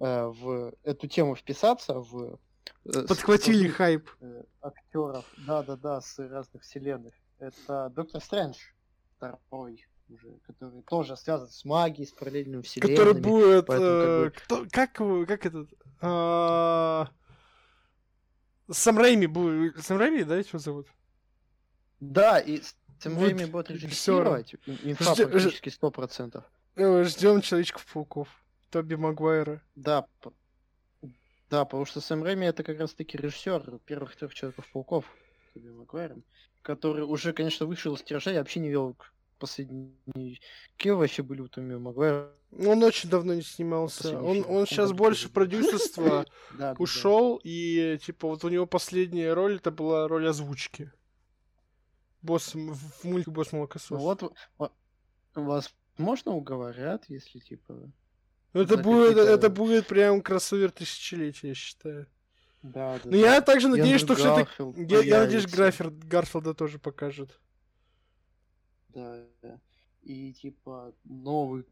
[0.00, 2.38] э, в эту тему вписаться, в...
[2.86, 4.08] Э, Подхватили с, хайп.
[4.20, 7.14] Э, актеров, да-да-да, с разных вселенных.
[7.38, 8.58] Это Доктор Стрэндж
[9.16, 12.96] второй уже, который тоже связан с магией, с параллельным вселенными.
[12.96, 13.66] Который будет...
[13.66, 14.30] Поэтому,
[14.70, 15.26] как, бы...
[15.26, 15.70] как, как этот...
[16.00, 17.08] А...
[18.70, 19.84] Сам Рэйми будет...
[19.84, 20.86] Сам Рэйми, да, его зовут?
[22.00, 22.60] Да, и
[23.02, 24.54] Сэм вот Рэйми будет режиссировать.
[24.66, 26.44] Инфа практически сто процентов.
[26.76, 28.28] Э, Ждем Человечков-пауков.
[28.70, 29.60] Тоби Магуайра.
[29.74, 30.06] Да,
[31.50, 35.04] да, потому что Сэм Рэйми это как раз таки режиссер первых трех Человеков-пауков.
[35.52, 36.24] Тоби Магуайром.
[36.62, 38.96] Который уже, конечно, вышел из тиража, я вообще не видел
[39.42, 40.38] последние...
[40.76, 42.30] Какие вообще были у Томми Магуайра?
[42.52, 44.20] Он очень давно не снимался.
[44.20, 46.24] Он, он сейчас больше продюсерства
[46.78, 50.92] ушел, и типа вот у него последняя роль это была роль озвучки.
[52.22, 54.00] Босс в мультике Босс Молокосос.
[54.00, 54.32] Вот
[55.34, 57.90] вас можно уговорят, если типа.
[58.52, 62.06] Ну, это будет, это будет прям кроссовер тысячелетия, я считаю.
[62.62, 63.00] Да, да.
[63.04, 63.16] Но да.
[63.16, 64.52] я также надеюсь, что все-таки.
[64.88, 67.40] Я, я надеюсь, Гарфилда тоже покажет.
[68.94, 69.58] Да.
[70.02, 71.64] И типа новый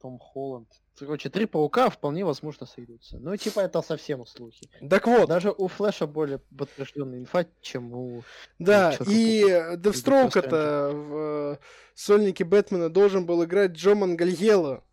[0.00, 0.68] Том Холланд.
[0.98, 3.18] Короче, три паука вполне возможно сойдутся.
[3.18, 4.68] Ну, типа, это совсем слухи.
[4.88, 5.28] Так вот.
[5.28, 8.22] Даже у Флэша более подтвержденный инфа, чем у...
[8.58, 11.16] Да, и Девстроук это в
[11.54, 11.58] э,
[11.94, 14.84] сольнике Бэтмена должен был играть Джо Мангальело.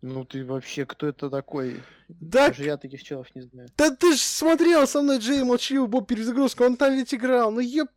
[0.00, 1.82] Ну ты вообще, кто это такой?
[2.08, 2.48] Да.
[2.48, 3.68] Даже я таких челов не знаю.
[3.76, 7.50] Да ты ж смотрел со мной Джей Молчаливый Боб перезагрузку, он там ведь играл.
[7.50, 7.88] Ну еб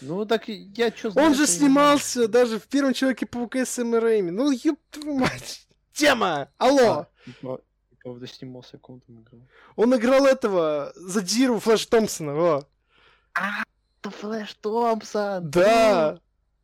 [0.00, 1.28] ну так я что знаю.
[1.28, 4.30] Он же снимался даже в первом Человеке-пауке с Рэйми.
[4.30, 5.66] Ну ёб твою мать.
[5.92, 6.50] Тема!
[6.58, 7.06] Алло!
[7.42, 7.58] А,
[8.02, 9.40] правда снимался, кого он играл?
[9.76, 12.68] Он играл этого, Задиру Флэш Томпсона, во.
[13.34, 13.62] А,
[14.00, 15.50] это Флэш Томпсон!
[15.50, 16.20] Да!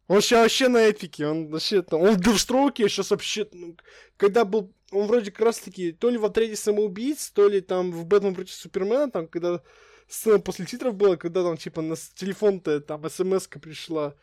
[0.09, 3.77] Он сейчас вообще на эпике, он вообще там, он в Дерстроуке сейчас вообще, ну,
[4.17, 7.93] когда был, он вроде как раз таки, то ли в отряде самоубийц, то ли там
[7.93, 9.63] в Бэтмен против Супермена, там, когда
[10.11, 14.15] сцена после титров была, когда там, типа, на телефон-то там смс пришла.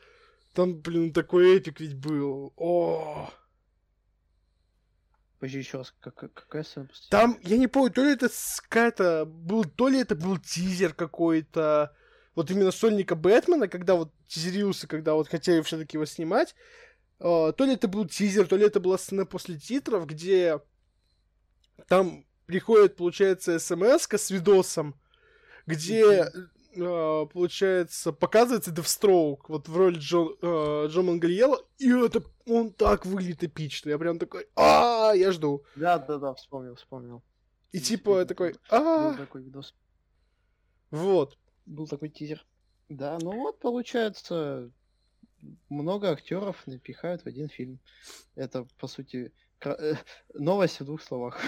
[0.53, 2.53] Там, блин, такой эпик ведь был.
[2.57, 3.29] О.
[5.39, 6.89] Подожди, еще раз, как, какая сцена?
[7.09, 8.29] Там, я не помню, то ли это
[8.63, 11.95] какая-то был, то ли это был тизер какой-то.
[12.33, 16.55] Вот именно сольника Бэтмена, когда вот тизерился, когда вот хотели все-таки его снимать.
[17.19, 20.59] Uh, то ли это был тизер, то ли это была сцена после титров, где
[21.87, 24.99] там приходит, получается, смс с видосом,
[25.67, 26.31] где,
[26.75, 33.05] э, получается, показывается Deathstroke, вот в роли Джон, э, Джон Мангриела, и это, он так
[33.05, 35.63] выглядит эпично, я прям такой, а я жду.
[35.75, 37.21] Да, да, да, вспомнил, вспомнил.
[37.71, 39.75] И типа такой, а такой видос.
[40.89, 41.37] вот.
[41.65, 42.45] Был такой тизер.
[42.87, 44.71] Да, ну вот, получается,
[45.67, 47.79] много актеров напихают в один фильм.
[48.35, 49.33] Это, по сути,
[49.65, 49.95] э,
[50.33, 51.41] новость в двух словах.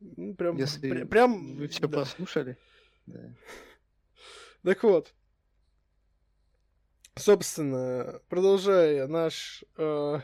[0.00, 1.88] Ну, Прям, Если прям, прям, Вы все да.
[1.88, 2.56] прослушали?
[3.06, 3.34] Да.
[4.62, 5.14] Так вот.
[7.16, 10.20] Собственно, продолжая наш э,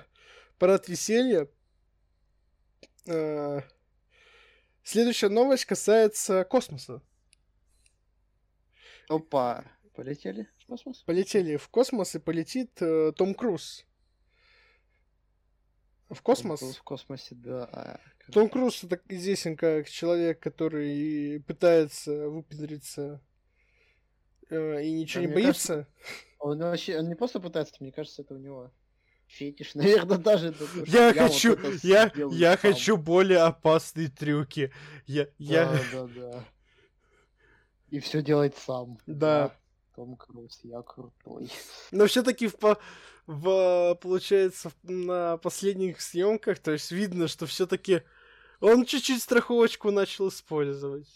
[0.58, 1.48] парад веселья,
[3.06, 3.60] э,
[4.82, 7.02] следующая новость касается космоса.
[9.08, 9.64] Опа,
[9.94, 11.02] полетели в космос?
[11.02, 13.86] Полетели в космос и полетит э, Том Круз.
[16.08, 16.60] В космос?
[16.60, 17.64] В космосе, да.
[17.72, 18.00] А,
[18.32, 23.20] Том Круз это известен как человек, который пытается выпендриться
[24.50, 25.88] э, и ничего Да, не боится.
[26.38, 28.72] Он вообще, он не просто пытается, мне кажется, это у него
[29.26, 30.52] фетиш, наверное, даже.
[30.52, 32.60] да, Я вот хочу, это я, я сам.
[32.60, 34.72] хочу более опасные трюки.
[35.06, 36.44] Я, я, Да, да, да.
[37.90, 38.98] И все делать сам.
[39.06, 39.56] Да.
[39.96, 41.50] Том Круз, я крутой.
[41.90, 42.78] но все-таки в,
[43.26, 48.02] в, получается, на последних съемках, то есть видно, что все-таки
[48.60, 51.08] он чуть-чуть страховочку начал использовать.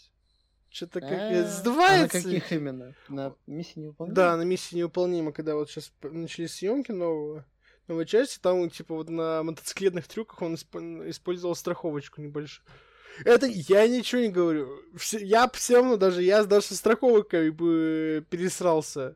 [0.69, 2.17] Что-то как сдувается.
[2.17, 2.95] А на каких именно?
[3.09, 4.15] На миссии невыполнима?
[4.15, 7.45] Да, на миссии невыполнима, когда вот сейчас начались съемки нового,
[7.87, 12.65] новой части, там, типа, вот на мотоциклетных трюках он исп- использовал страховочку небольшую.
[13.25, 14.69] Это я ничего не говорю.
[14.95, 19.15] Все- я все равно, даже я даже со страховкой бы пересрался.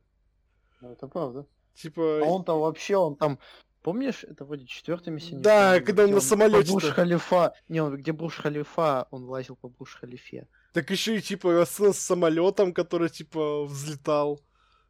[0.81, 1.45] Ну, это правда.
[1.75, 3.39] Типа, А он там вообще, он там...
[3.81, 5.35] Помнишь, это вроде четвертая миссия?
[5.35, 6.65] Да, невыполнима, когда он на самолёте-то.
[6.73, 7.53] По Бурж Халифа.
[7.69, 10.47] Не, он где Бурж Халифа, он лазил по Бурж Халифе.
[10.73, 14.41] так еще и типа с самолетом, который типа взлетал.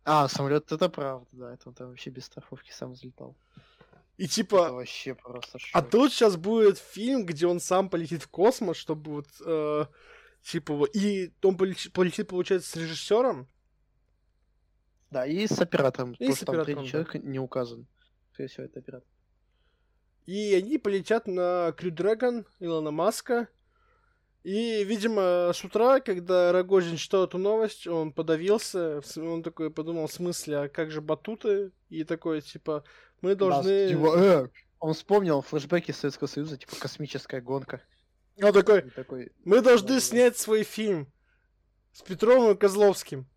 [0.06, 1.54] А, самолет это правда, да.
[1.54, 3.36] Это он там вообще без страховки сам взлетал.
[4.18, 5.70] И Это типа, вообще просто шок.
[5.74, 9.86] а тут сейчас будет фильм, где он сам полетит в космос, чтобы вот, э,
[10.42, 13.50] типа, и он полетит, получается, с режиссером.
[15.12, 16.12] Да, и с оператором.
[16.14, 17.04] И потому с что там оператором, третий да.
[17.04, 17.88] человек не указан.
[18.32, 19.10] Скорее всего, это оператор.
[20.26, 23.48] И они полетят на Crew Dragon Илона Маска.
[24.44, 30.12] И, видимо, с утра, когда Рогожин читал эту новость, он подавился, он такой подумал в
[30.12, 31.72] смысле, а как же батуты?
[31.90, 32.84] И такой, типа,
[33.22, 33.88] мы должны...
[33.88, 34.48] Да, типа, э,
[34.80, 37.82] он вспомнил флешбеки Советского Союза, типа космическая гонка.
[38.42, 40.06] Он такой, такой, мы должны Да-да-да.
[40.06, 41.12] снять свой фильм
[41.94, 43.28] с Петровым и Козловским.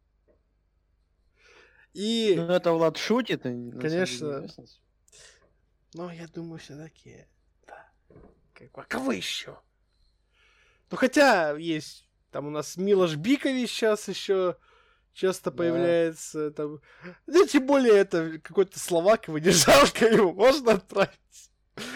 [1.92, 2.34] И...
[2.36, 3.42] ну это Влад шутит.
[3.42, 4.46] деле Конечно.
[5.94, 7.26] Но я думаю, все-таки,
[7.66, 7.88] да.
[8.52, 9.58] Как а кого еще?
[10.90, 14.56] Ну, хотя есть, там у нас Милош Бикович сейчас еще
[15.18, 15.56] часто Да.
[15.58, 16.50] появляется.
[16.52, 16.80] Там...
[17.26, 21.12] Да, тем более, это какой-то словак, его не жалко, его можно отправить.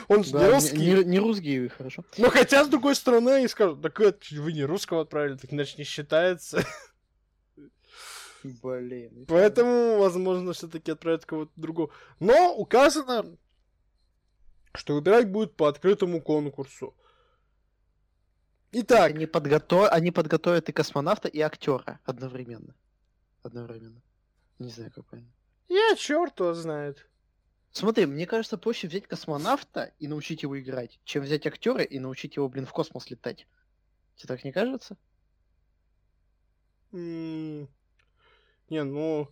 [0.08, 0.76] Он же Да, не не- русский.
[0.76, 2.04] Не, не русский, хорошо.
[2.18, 5.84] Ну, хотя, с другой стороны, они скажут, так вы не русского отправили, так иначе не
[5.84, 6.64] считается.
[8.44, 9.24] Блин.
[9.28, 11.90] Поэтому, возможно, все-таки отправят кого-то другого.
[12.18, 13.36] Но указано,
[14.74, 16.94] что выбирать будет по открытому конкурсу.
[18.72, 19.88] Итак, Они, подгото...
[19.88, 22.74] они подготовят и космонавта, и актера одновременно.
[23.43, 24.01] Одновременно.
[24.59, 25.32] Не знаю, как правильно.
[25.68, 27.09] я черт его знает.
[27.72, 32.36] Смотри, мне кажется, проще взять космонавта и научить его играть, чем взять актера и научить
[32.36, 33.47] его, блин, в космос летать.
[34.16, 34.97] Тебе так не кажется?
[36.93, 37.68] М,
[38.68, 39.28] Не, ну...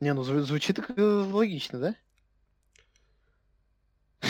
[0.00, 1.96] Не, ну зву- звучит как, логично, да?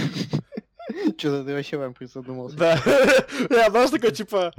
[1.19, 2.57] Что-то ты вообще вам призадумался.
[2.57, 2.75] Да.
[3.51, 4.53] Я знаешь, такой, типа...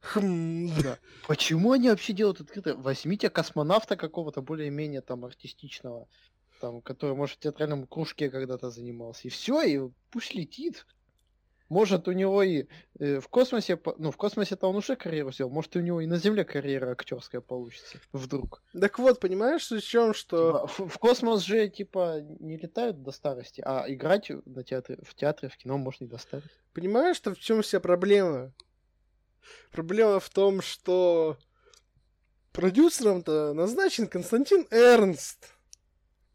[0.00, 0.98] Хм, Да.
[1.26, 2.76] Почему они вообще делают открыто?
[2.76, 6.08] Возьмите космонавта какого-то более-менее там артистичного,
[6.60, 9.28] там, который, может, в театральном кружке когда-то занимался.
[9.28, 10.86] И все, и пусть летит.
[11.68, 12.66] Может, у него и
[13.00, 16.16] э, в космосе, ну, в космосе-то он уже карьеру сделал, может, у него и на
[16.16, 17.98] Земле карьера актерская получится.
[18.12, 18.62] Вдруг.
[18.78, 20.68] Так вот, понимаешь, в чем, что...
[20.68, 25.16] Типа, в, в космос же, типа, не летают до старости, а играть на театре, в
[25.16, 26.56] театре, в кино можно и до старости.
[26.72, 28.52] Понимаешь, что в чем вся проблема?
[29.70, 31.36] Проблема в том, что
[32.52, 35.52] продюсером-то назначен Константин Эрнст.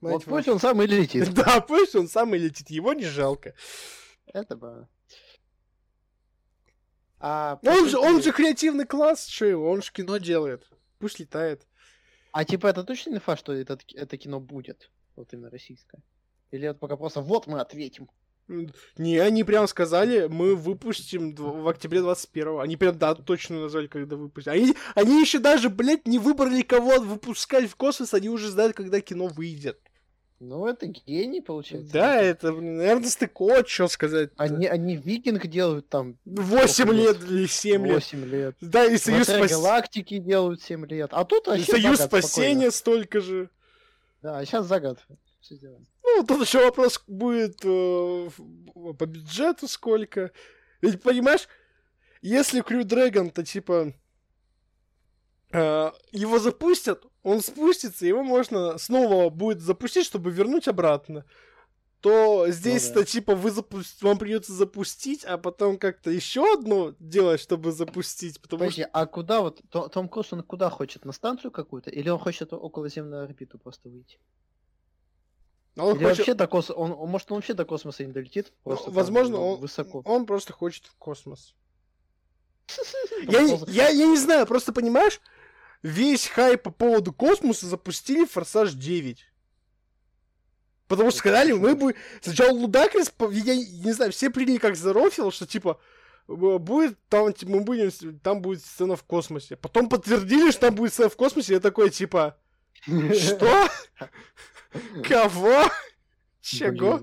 [0.01, 1.29] Мать Вот пусть он сам и летит.
[1.33, 3.53] Да, пусть он сам и летит, его не жалко.
[4.25, 4.89] Это правда.
[7.19, 10.67] А, Он же, он же креативный класс, что его, он же кино делает.
[10.97, 11.67] Пусть летает.
[12.31, 14.89] А типа это точно инфа, что это, это кино будет?
[15.15, 16.01] Вот именно российское?
[16.49, 18.09] Или это пока просто вот мы ответим?
[18.97, 24.15] Не, они прям сказали, мы выпустим в октябре 21 Они прям дату точно назвали, когда
[24.15, 24.53] выпустят.
[24.53, 29.01] Они, они еще даже, блядь, не выбрали, кого выпускать в космос, они уже знают, когда
[29.01, 29.79] кино выйдет.
[30.43, 31.93] Ну, это гений, получается.
[31.93, 34.31] Да, это, и Кот, что сказать.
[34.37, 36.17] Они, они викинг делают там...
[36.25, 37.93] 8 лет или 7 лет.
[37.93, 38.55] 8 лет.
[38.59, 39.49] Да, и Союз спасения.
[39.49, 41.11] галактики делают 7 лет.
[41.13, 43.51] А тут И вообще Союз спасения столько же.
[44.23, 44.79] Да, а сейчас за
[45.41, 45.85] Всё сделаем.
[46.03, 48.29] Ну, тут еще вопрос будет э,
[48.97, 50.31] по бюджету сколько.
[50.81, 51.47] Ведь, понимаешь,
[52.21, 53.93] если Крю Дрэгон, то типа
[55.51, 61.25] э, его запустят, он спустится, его можно снова будет запустить, чтобы вернуть обратно.
[62.01, 63.05] То здесь-то да.
[63.05, 68.61] типа вы запу- вам придется запустить, а потом как-то еще одно делать, чтобы запустить, потому
[68.61, 71.05] Подожди, а куда вот То- Том Круз, он куда хочет?
[71.05, 71.91] На станцию какую-то?
[71.91, 74.17] Или он хочет околоземную орбиту просто выйти?
[75.73, 78.11] Что он Или хочет- вообще до космоса, он, он- может, он вообще до космоса не
[78.11, 78.53] долетит?
[78.63, 80.01] Просто там, возможно, ну, он, высоко.
[80.05, 81.55] он просто хочет в космос.
[83.27, 85.19] Я, я, я не знаю, просто понимаешь,
[85.83, 89.25] весь хайп по поводу космоса запустили Форсаж 9.
[90.87, 91.97] Потому что сказали, мы будем...
[92.21, 95.79] Сначала Лудакрис, я не знаю, все приняли как зарофил, что типа
[96.27, 99.55] будет там, типа, мы будем, там будет сцена в космосе.
[99.55, 102.37] Потом подтвердили, что там будет сцена в космосе, я такой, типа,
[102.83, 103.67] что?
[105.03, 105.63] Кого?
[106.41, 107.01] Чего?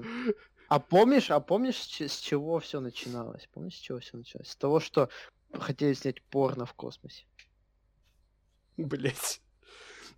[0.68, 3.48] А помнишь, а помнишь, с че- с чего все начиналось?
[3.52, 4.48] Помнишь, с чего все началось?
[4.48, 5.08] С того, что
[5.52, 7.24] хотели снять порно в космосе.
[8.76, 9.40] Блять.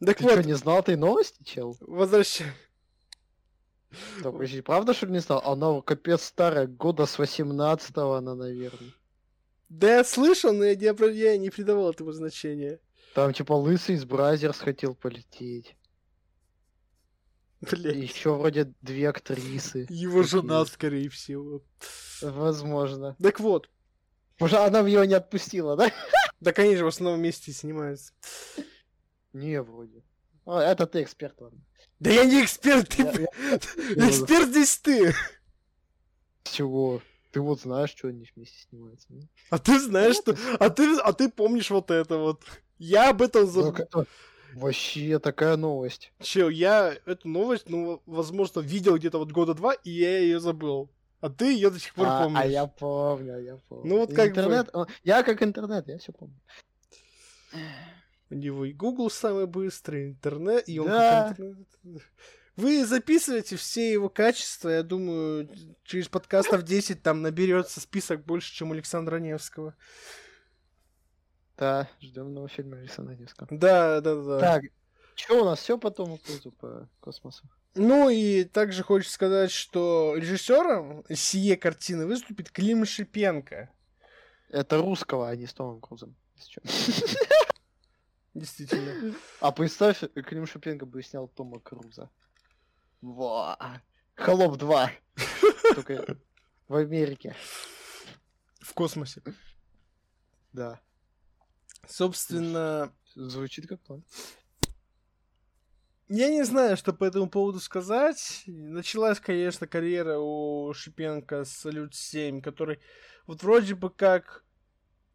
[0.05, 1.77] Так Ты вот, что, не знал этой новости, чел?
[1.81, 2.49] возвращай.
[4.23, 5.43] Да, подожди, правда, что ли, не знал?
[5.45, 8.93] Она капец старая, года с 18-го она, наверное.
[9.69, 12.81] Да я слышал, но я не, я не придавал этому значения.
[13.15, 15.77] Там типа лысый из Brazzers хотел полететь.
[17.61, 17.97] Блять.
[17.97, 19.87] Еще вроде две актрисы.
[19.91, 20.73] Его жена, Такие.
[20.75, 21.63] скорее всего.
[22.23, 23.17] Возможно.
[23.21, 23.69] Так вот.
[24.39, 25.91] Может, она его не отпустила, да?
[26.41, 28.15] Да, конечно, в основном вместе снимаются.
[29.35, 30.03] Не, вроде.
[30.47, 31.61] А, это ты эксперт, ладно.
[31.99, 33.03] Да я не эксперт, ты...
[33.03, 33.27] Я- я-
[34.09, 35.13] Эксперт здесь ты.
[36.45, 37.03] Чего?
[37.33, 39.07] Ты вот знаешь, что они вместе снимаются.
[39.11, 39.21] ну?
[39.51, 40.35] А ты знаешь, что...
[40.59, 42.43] А ты, а ты помнишь вот это вот.
[42.81, 43.73] Я об этом Ну, забыл.
[43.73, 44.07] как-
[44.55, 46.13] Вообще такая новость.
[46.21, 50.91] Чел, я эту новость, ну, возможно, видел где-то вот года два, и я ее забыл.
[51.21, 52.41] А ты ее до сих пор А, помнишь.
[52.43, 53.87] а я помню, я помню.
[53.89, 54.41] Ну вот как бы.
[54.41, 56.35] интернет, он- Я как интернет, я все помню.
[58.31, 61.29] У него и Google самый быстрый, интернет, и он Да.
[61.29, 61.69] как интернет.
[62.57, 65.49] Вы записываете все его качества, я думаю,
[65.85, 69.75] через подкастов 10 там наберется список больше, чем у Александра Невского.
[71.61, 73.47] Да, ждем нового фильма Александра Невского.
[73.51, 74.41] Да, да, да.
[74.41, 74.63] Так,
[75.15, 77.45] что у нас все по Тому Крузу по космосу?
[77.75, 83.69] Ну и также хочется сказать, что режиссером сие картины выступит Клим Шипенко.
[84.49, 86.17] Это русского, а не с Томом Крузом.
[88.35, 89.15] Действительно.
[89.41, 92.09] А представь, Клим Шипенко бы снял Тома Круза.
[93.03, 93.59] Во!
[94.15, 94.93] Холоп 2.
[95.75, 96.17] Только
[96.69, 97.37] в Америке.
[98.61, 99.23] В космосе.
[100.55, 100.81] Да.
[101.91, 104.05] Собственно, Звучит как план.
[106.09, 108.43] Я не знаю, что по этому поводу сказать.
[108.47, 112.81] Началась, конечно, карьера у Шипенко с Салют-7, который
[113.27, 114.45] вот вроде бы как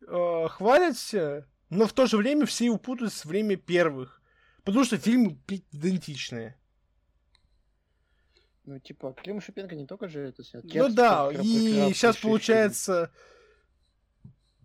[0.07, 4.21] э, хвалят все, но в то же время все его путают с время первых.
[4.63, 6.57] Потому что фильмы идентичные.
[8.63, 10.63] Ну, типа, Клим Шипенко не только же это снят.
[10.63, 12.31] ну да, и сейчас фильм.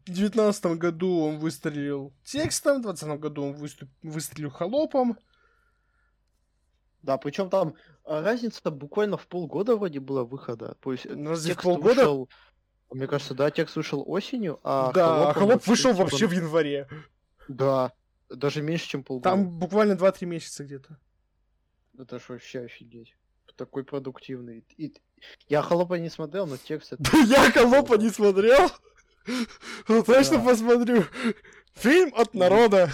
[0.07, 5.19] В девятнадцатом году он выстрелил текстом, в двадцатом году он выступ- выстрелил холопом.
[7.03, 7.75] Да, причем там
[8.05, 10.77] а, разница буквально в полгода вроде была выхода.
[10.81, 12.03] То есть э, Ну, Разве в текст полгода?
[12.03, 12.29] вышел-
[12.91, 16.27] Мне кажется, да, текст вышел осенью, а да, а «Холоп» он холоп вышел типа, вообще
[16.27, 16.89] в январе.
[17.49, 17.93] Да,
[18.29, 19.31] даже меньше, чем полгода.
[19.31, 20.99] Там буквально 2-3 месяца где-то.
[21.99, 23.17] Это ж вообще офигеть.
[23.57, 24.65] Такой продуктивный.
[24.77, 24.95] И...
[25.49, 27.03] Я холопа не смотрел, но текст это...
[27.03, 28.71] Да я Холопа не смотрел.
[29.89, 31.05] Ну точно посмотрю.
[31.75, 32.91] Фильм от народа.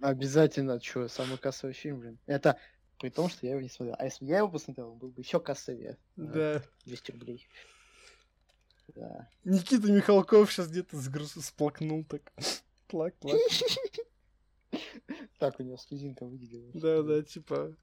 [0.00, 2.18] Обязательно, что, самый кассовый фильм, блин.
[2.26, 2.58] Это
[2.98, 3.96] при том, что я его не смотрел.
[3.98, 5.98] А если бы я его посмотрел, он был бы еще кассовее.
[6.16, 6.62] Да.
[6.84, 7.48] 200 рублей.
[8.94, 9.28] Да.
[9.44, 10.96] Никита Михалков сейчас где-то
[11.40, 12.32] сплакнул так.
[12.88, 13.36] Плак, плак.
[15.38, 16.74] Так, у него слезинка выделилась.
[16.74, 17.76] Да, да, типа.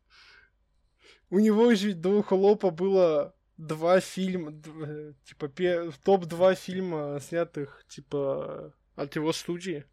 [1.30, 7.86] У него же ведь до Холопа было два фильма, д- типа пе- топ-2 фильма, снятых,
[7.88, 9.86] типа, от его студии.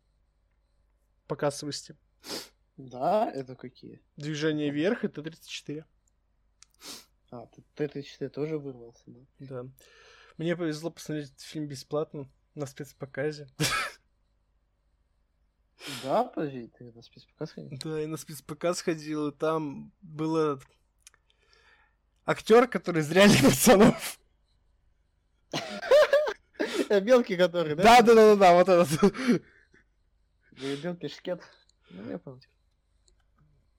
[1.27, 1.97] По кассовости.
[2.77, 4.01] Да, это какие?
[4.17, 5.85] Движение вверх и Т-34.
[7.31, 9.21] А, ты, ты, ты, ты тоже вырвался, да?
[9.39, 9.67] Да.
[10.39, 13.47] Мне повезло посмотреть этот фильм бесплатно на спецпоказе.
[16.03, 17.79] Да, подожди, ты на спецпоказ ходил?
[17.83, 20.69] Да, и на спецпоказ ходил, и там был этот
[22.27, 24.19] актер, который из реальных пацанов.
[27.03, 27.83] Белки который, да?
[27.83, 29.43] Да, да, да, да, вот этот.
[30.83, 31.43] Белки шкет.
[31.91, 32.43] Ну, я помню.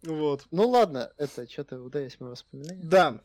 [0.03, 0.47] Вот.
[0.51, 2.81] Ну ладно, это что-то удались мы воспоминания.
[2.83, 3.21] Да.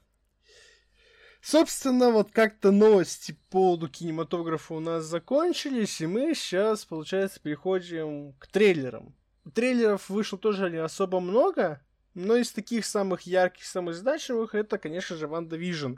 [1.40, 8.32] Собственно, вот как-то новости по поводу кинематографа у нас закончились, и мы сейчас, получается, переходим
[8.34, 9.14] к трейлерам.
[9.54, 11.85] Трейлеров вышло тоже не особо много,
[12.16, 15.96] но из таких самых ярких, самых значимых, это, конечно же, WandaVision.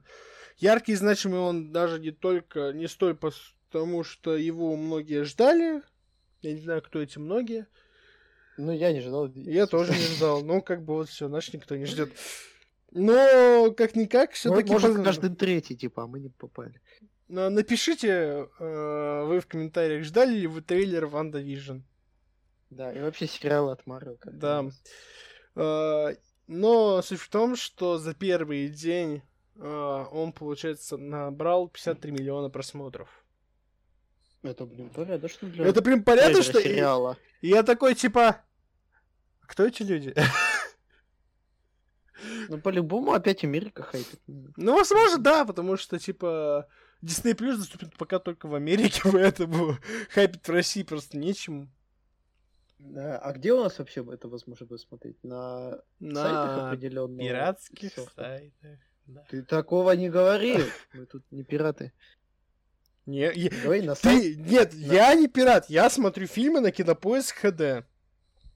[0.57, 5.81] Яркий и значимый он даже не только, не столь потому, что его многие ждали.
[6.43, 7.69] Я не знаю, кто эти многие.
[8.57, 9.29] Ну, я не ждал.
[9.35, 10.43] Я тоже не ждал.
[10.43, 12.11] Ну, как бы вот все, наш никто не ждет.
[12.91, 14.73] Но, как-никак, все-таки...
[14.73, 15.05] Может, поз...
[15.05, 16.81] каждый третий, типа, а мы не попали.
[17.29, 21.81] Напишите, э, вы в комментариях, ждали ли вы трейлер WandaVision.
[22.71, 24.19] Да, и вообще сериал от Марвел.
[24.25, 24.65] Да.
[24.65, 24.71] Э,
[25.59, 29.23] но суть в том, что за первый день
[29.57, 33.09] э, он, получается, набрал 53 миллиона просмотров.
[34.43, 35.67] Это, блин, порядочно для...
[35.67, 36.63] Это прям порядочно, что...
[36.63, 37.19] сериала.
[37.41, 38.43] И я такой, типа...
[39.41, 40.15] Кто эти люди?
[42.49, 44.21] Ну, по-любому опять Америка хайпит.
[44.27, 46.67] Ну, возможно, да, потому что, типа,
[47.03, 49.77] Disney Plus доступен пока только в Америке, поэтому
[50.11, 51.69] хайпить в России просто нечему.
[52.79, 55.23] Да, а где у нас вообще это возможно будет смотреть?
[55.25, 57.27] На, На сайтах определенных?
[57.27, 58.79] пиратских сайтах.
[59.07, 59.25] Да.
[59.31, 60.59] Ты такого не говори.
[60.93, 61.93] Мы тут не пираты.
[63.07, 64.37] Не, я, Говори на ты, сайт.
[64.39, 64.95] нет, Да.
[64.95, 67.87] я не пират, я смотрю фильмы на Кинопоиск ХД.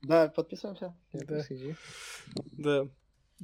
[0.03, 0.95] Да, подписываемся.
[1.13, 1.45] Да.
[2.53, 2.89] Да.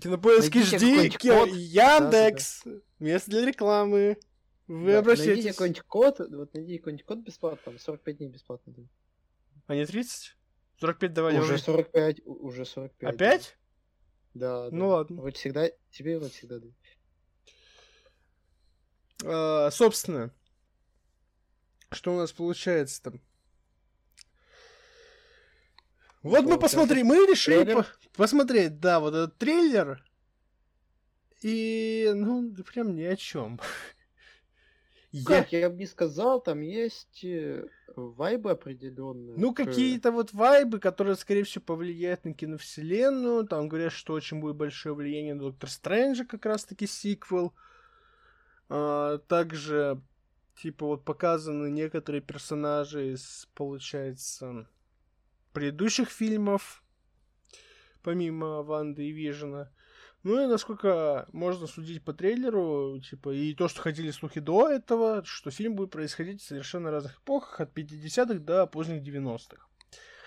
[0.01, 1.49] Кинопоиск Найдите HD, какой-нибудь Ки- код.
[1.51, 2.65] Яндекс,
[2.99, 4.19] место для рекламы.
[4.67, 5.53] Вы Да, Найдите обращайтесь.
[5.53, 8.75] какой-нибудь код, вот найдите какой-нибудь код бесплатно, там 45 дней бесплатно.
[9.67, 10.37] А не 30?
[10.81, 11.63] 45 давали Уже уже.
[11.63, 13.15] 45, у- уже 45.
[13.15, 13.57] Опять?
[14.35, 14.77] Да, да.
[14.77, 15.21] Ну ладно.
[15.23, 16.75] Вот всегда, тебе вот всегда дают.
[19.25, 20.33] А, собственно,
[21.91, 23.21] что у нас получается там?
[26.23, 27.85] Вот мы посмотрели, мы решили трейлер?
[27.85, 30.05] по- посмотреть, да, вот этот трейлер.
[31.43, 33.61] И, ну, да прям ни о чем.
[35.11, 35.25] Я...
[35.25, 39.39] Как, я бы не сказал, там есть э, вайбы определенные.
[39.39, 43.47] Ну, какие-то вот вайбы, которые, скорее всего, повлияют на киновселенную.
[43.47, 47.55] Там говорят, что очень будет большое влияние на Доктор Стрэнджа, как раз-таки сиквел.
[48.69, 50.01] А, также,
[50.61, 54.69] типа, вот показаны некоторые персонажи из, получается,
[55.55, 56.83] предыдущих фильмов,
[58.03, 59.73] помимо Ванды и Вижена.
[60.29, 65.25] Ну и насколько можно судить по трейлеру, типа, и то, что ходили слухи до этого,
[65.25, 69.67] что фильм будет происходить в совершенно разных эпохах, от 50-х до поздних 90-х.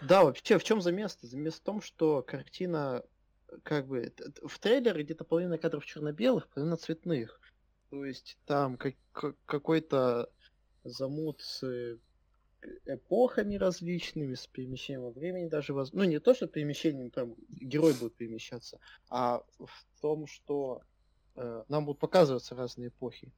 [0.01, 1.19] Да, вообще, в чем замес?
[1.21, 3.03] Замес в том, что картина,
[3.61, 4.11] как бы,
[4.43, 7.39] в трейлере где-то половина кадров черно-белых, половина цветных.
[7.91, 10.31] То есть там как- как- какой-то
[10.83, 11.99] замут с
[12.85, 15.73] эпохами различными, с перемещением во времени даже.
[15.73, 20.81] воз- Ну, не то, что перемещением, там герой будет перемещаться, а в том, что
[21.35, 23.33] э, нам будут показываться разные эпохи.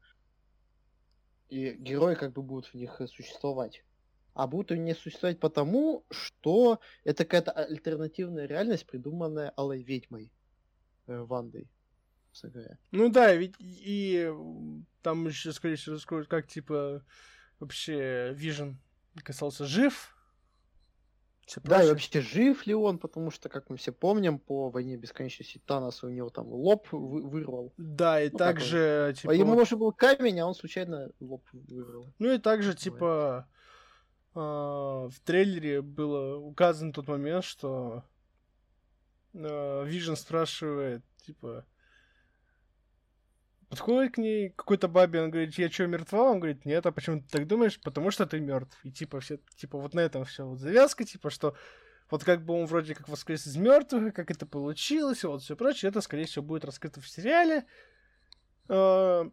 [1.50, 3.84] И герои как бы будут в них э, существовать.
[4.34, 10.32] А будут они не существовать потому, что это какая-то альтернативная реальность, придуманная Алой Ведьмой,
[11.08, 11.70] э, Вандой.
[12.42, 12.78] говоря.
[12.92, 14.34] Ну да, ведь и
[15.04, 17.06] там еще, скорее всего, раскроют, как, типа,
[17.60, 18.80] вообще Вижен
[19.22, 20.16] касался жив.
[21.46, 24.96] Всё Да, и вообще жив ли он, потому что, как мы все помним, по войне
[24.96, 27.74] бесконечности Танос у него там лоб вы- вырвал.
[27.78, 32.14] Да, и Ну, также, типа, а ему нужен был камень, а он случайно лоб вырвал.
[32.18, 33.50] ну и также, типа,
[34.36, 38.04] а, в трейлере было указан тот момент, что
[39.34, 41.66] Вижен спрашивает, типа,
[43.74, 46.30] подходит к ней какой-то бабе, он говорит, я что, мертва?
[46.30, 47.80] Он говорит, нет, а почему ты так думаешь?
[47.82, 48.78] Потому что ты мертв.
[48.84, 51.56] И типа все, типа вот на этом все вот завязка, типа что
[52.12, 55.56] вот как бы он вроде как воскрес из мертвых, как это получилось, и вот все
[55.56, 57.66] прочее, это, скорее всего, будет раскрыто в сериале.
[58.70, 59.28] А,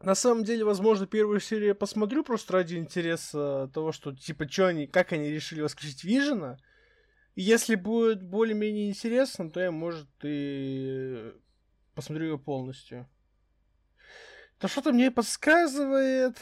[0.00, 4.68] На самом деле, возможно, первую серию я посмотрю просто ради интереса того, что, типа, что
[4.68, 6.58] они, как они решили воскресить Вижена.
[7.34, 11.32] Если будет более-менее интересно, то я, может, и
[11.94, 13.08] посмотрю ее полностью.
[14.60, 16.36] Да что-то мне подсказывает,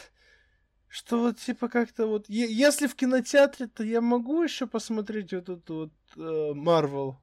[0.89, 2.29] что вот, типа, как-то вот...
[2.29, 5.75] Если в кинотеатре, то я могу еще посмотреть вот эту
[6.17, 7.19] вот Марвел.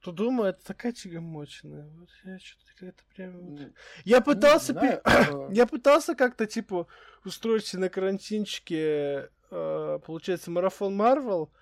[0.00, 1.86] то думаю, это такая тягомочная.
[1.96, 3.40] Вот я что-то как-то прям...
[3.40, 3.60] Вот...
[4.04, 4.72] Я пытался...
[4.72, 6.88] знаю, пе- э, Я пытался как-то, типа,
[7.24, 11.52] устроить на карантинчике, э, получается, марафон Марвел.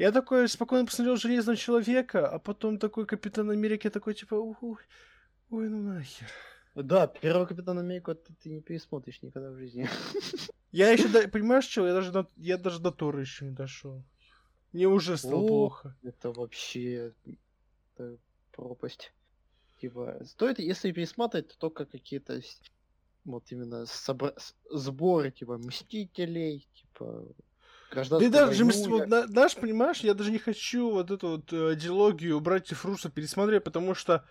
[0.00, 4.78] Я такой спокойно посмотрел Железного Человека, а потом такой Капитан Америки такой, типа, ой,
[5.50, 6.26] ой, ну нахер.
[6.74, 9.86] Да, первого Капитана Америку ты, ты не пересмотришь никогда в жизни.
[10.72, 11.86] Я еще, до- понимаешь, что?
[11.86, 14.02] Я даже, до, я даже до Тора еще не дошел.
[14.72, 15.46] Мне уже стало О.
[15.46, 15.94] плохо.
[16.02, 18.16] Это вообще это
[18.52, 19.12] пропасть.
[19.82, 22.40] Типа, стоит, если пересматривать, то только какие-то
[23.26, 24.38] вот именно собра-
[24.70, 27.26] сборы, типа, Мстителей, типа,
[27.90, 31.52] Да и гражданскую даже, я- вот, знаешь, понимаешь, я даже не хочу вот эту вот
[31.52, 34.24] э, диалогию братьев Руссо пересмотреть, потому что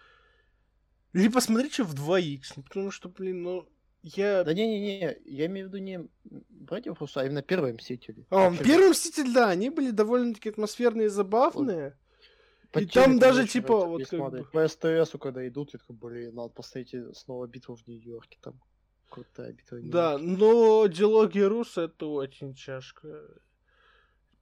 [1.14, 3.70] либо посмотреть что в 2х, ну, потому что, блин, ну,
[4.04, 4.44] я...
[4.44, 6.08] Да не-не-не, я имею в виду не
[6.50, 8.26] братьев Руссо, а именно первые Мстители.
[8.30, 11.98] А, первый Мститель, да, они были довольно-таки атмосферные и забавные.
[12.72, 16.36] по и там даже, типа, вот как бы- По СТСу, когда идут, я такой, блин,
[16.36, 18.62] надо посмотреть снова битву в Нью-Йорке, там
[19.10, 23.08] крутая битва в Да, но диалогия Руссо это очень тяжко.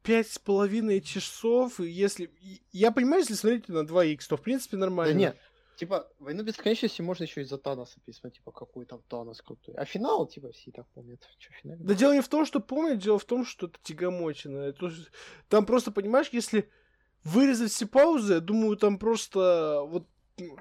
[0.08, 2.32] Пять с половиной часов, и если...
[2.41, 5.18] и- Я понимаю, если смотреть на 2х, то в принципе Да нормально.
[5.18, 5.38] нет,
[5.76, 9.76] типа, Войну Бесконечности можно еще из-за Таноса пересмотреть, типа, какой там Танос крутой.
[9.76, 11.22] А финал, типа, все и так помнят.
[11.38, 11.78] Че, финал?
[11.82, 15.12] Да дело не в том, что помнят, дело в том, что это ж-
[15.49, 16.70] Там просто, понимаешь, если
[17.24, 20.08] вырезать все паузы, я думаю, там просто вот,
[20.39, 20.58] м,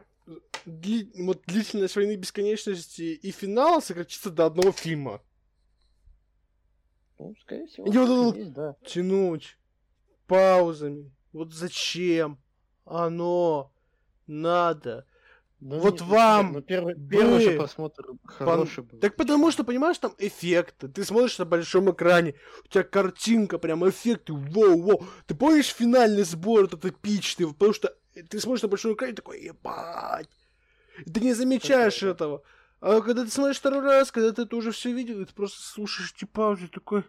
[0.67, 5.23] дли- вот длительность войны бесконечности и финал сократится до одного фильма.
[7.19, 8.77] Ну, скорее всего, И вот так есть, да.
[8.85, 9.59] Тянуть
[10.27, 11.11] паузами.
[11.33, 12.39] Вот зачем
[12.85, 13.73] оно
[14.27, 15.07] надо?
[15.59, 18.99] Ну, Вот не, ну, вам Ну, первый, первый же просмотр хороший был.
[18.99, 20.89] Так потому что, понимаешь, там эффекты.
[20.89, 25.05] Ты смотришь на большом экране, у тебя картинка, прям эффекты, воу-воу.
[25.27, 27.97] Ты помнишь финальный сбор, этот эпичный, потому что
[28.29, 30.29] ты смотришь на большом экране, такой, ебать.
[31.13, 32.11] Ты не замечаешь да.
[32.11, 32.43] этого.
[32.81, 36.13] А когда ты смотришь второй раз, когда ты это уже все видел, ты просто слушаешь
[36.15, 37.05] эти паузы, такой,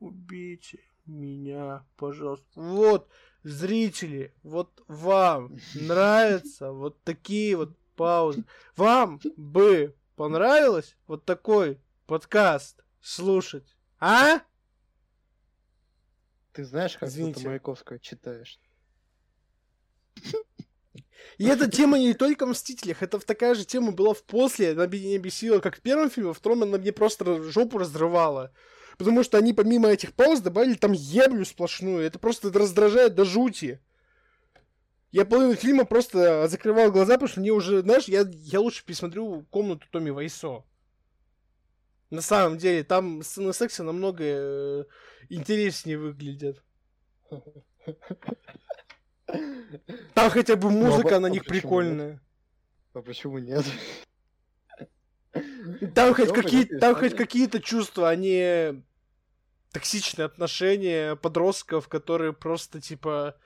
[0.00, 2.46] убейте меня, пожалуйста.
[2.54, 3.08] Вот,
[3.42, 8.44] зрители, вот вам нравятся вот такие вот паузы.
[8.76, 13.76] Вам бы понравилось вот такой подкаст слушать?
[13.98, 14.40] А?
[16.52, 17.34] Ты знаешь, как Извините.
[17.34, 18.58] будто Маяковского читаешь.
[21.38, 24.86] И эта тема не только в «Мстителях», это такая же тема была в «После», она
[24.86, 28.52] меня бесила, как в первом фильме, во втором она мне просто жопу разрывала.
[28.98, 33.80] Потому что они помимо этих пауз добавили там еблю сплошную, это просто раздражает до жути.
[35.12, 39.46] Я половину фильма просто закрывал глаза, потому что мне уже, знаешь, я, я лучше пересмотрю
[39.50, 40.64] комнату Томми Вайсо.
[42.10, 44.84] На самом деле, там сцены секса намного э,
[45.28, 46.62] интереснее выглядят.
[50.14, 51.48] Там хотя бы Ну, а музыка на а них нет?
[51.48, 52.20] прикольная.
[52.94, 53.64] А почему нет?
[55.94, 58.82] Там хоть, Всё, какие, пойдём там хоть какие-то чувства, а не
[59.72, 63.36] токсичные отношения подростков, которые просто типа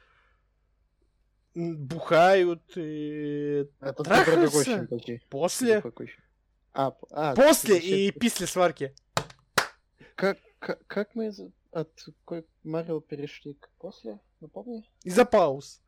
[1.55, 4.89] бухают и Это какой трахаются
[5.29, 5.83] после?
[6.73, 8.95] А, а, после и после сварки.
[10.15, 11.33] Как, как, как мы
[11.73, 12.07] от
[12.63, 14.21] Марио перешли к после?
[14.41, 14.89] Напомни?
[15.05, 15.81] Из-за пауз.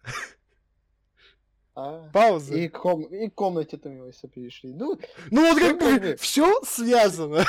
[1.74, 2.64] А, Паузы.
[2.64, 3.04] и, ком...
[3.04, 4.74] и комнате там его все перешли.
[4.74, 4.98] Ну,
[5.30, 7.46] Ну вот как бы все связано.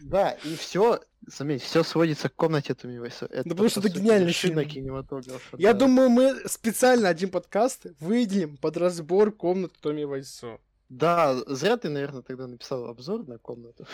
[0.00, 3.26] да, и все, заметь, все сводится к комнате Томми Вайса.
[3.26, 4.64] Это, потому что это гениальный фильм.
[4.64, 5.56] кинематографа.
[5.56, 5.80] Я да.
[5.80, 10.58] думаю, мы специально один подкаст выделим под разбор комнаты Томми Вайсо.
[10.88, 13.86] Да, зря ты, наверное, тогда написал обзор на комнату.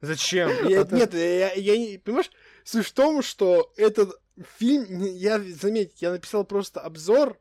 [0.00, 0.50] Зачем?
[0.68, 1.98] Я- ты- нет, я, я не...
[1.98, 2.30] Понимаешь,
[2.64, 4.20] суть в том, что этот
[4.58, 5.02] фильм...
[5.02, 7.38] Я, заметь, я написал просто обзор,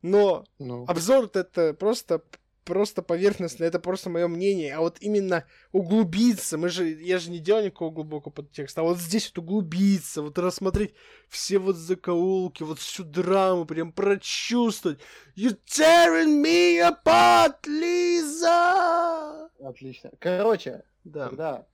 [0.00, 2.22] но Ну, обзор это просто
[2.64, 7.38] просто поверхностно, это просто мое мнение, а вот именно углубиться, мы же, я же не
[7.38, 10.94] делал никакого глубокого подтекста, а вот здесь вот углубиться, вот рассмотреть
[11.28, 15.00] все вот закоулки, вот всю драму, прям прочувствовать.
[15.36, 19.48] You tearing me apart, Лиза!
[19.58, 20.10] отлично.
[20.18, 21.28] Короче, Да.
[21.28, 21.66] тогда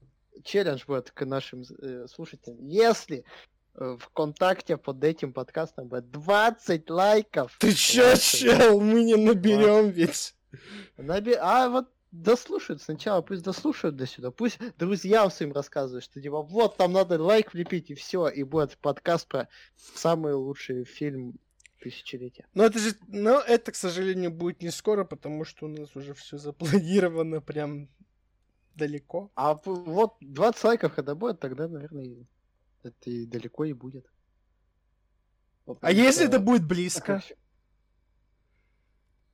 [0.43, 2.65] челлендж будет к нашим э, слушателям.
[2.67, 3.23] Если
[3.75, 7.57] э, ВКонтакте под этим подкастом будет 20 лайков.
[7.59, 10.35] Ты чё, 20, чел, мы не наберем ведь.
[10.97, 16.41] наби- А вот дослушают сначала, пусть дослушают до сюда, пусть друзьям своим рассказывают, что типа
[16.41, 21.35] вот там надо лайк влепить и все, и будет подкаст про самый лучший фильм
[21.79, 22.47] тысячелетия.
[22.55, 26.13] Но это же, но это, к сожалению, будет не скоро, потому что у нас уже
[26.15, 27.89] все запланировано прям
[28.79, 29.29] далеко.
[29.35, 32.25] А вот 20 лайков когда будет, тогда, наверное,
[32.83, 34.05] это и далеко и будет.
[35.65, 37.21] Вот А если это будет близко?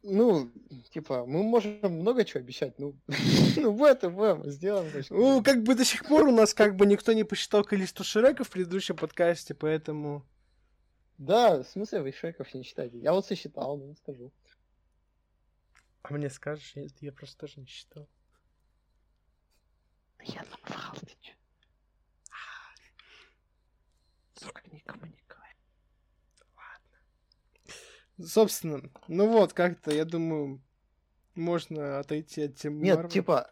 [0.07, 0.51] ну,
[0.91, 2.95] типа, мы можем много чего обещать, ну,
[3.57, 4.91] ну вот и мы сделаем.
[5.09, 8.43] Ну, как бы до сих пор у нас как бы никто не посчитал количество Шрека
[8.43, 10.23] в предыдущем подкасте, поэтому...
[11.17, 12.99] Да, в смысле вы Шреков не считаете?
[12.99, 14.31] Я вот сосчитал, ну, скажу.
[16.03, 16.73] А мне скажешь?
[16.75, 18.07] Я, я просто тоже не считал.
[20.25, 21.33] Я набрал, ты чё?
[24.35, 25.15] Сука, никому не
[28.23, 30.61] Собственно, ну вот, как-то, я думаю,
[31.35, 33.09] можно отойти от темы Нет, Marvel.
[33.09, 33.51] типа,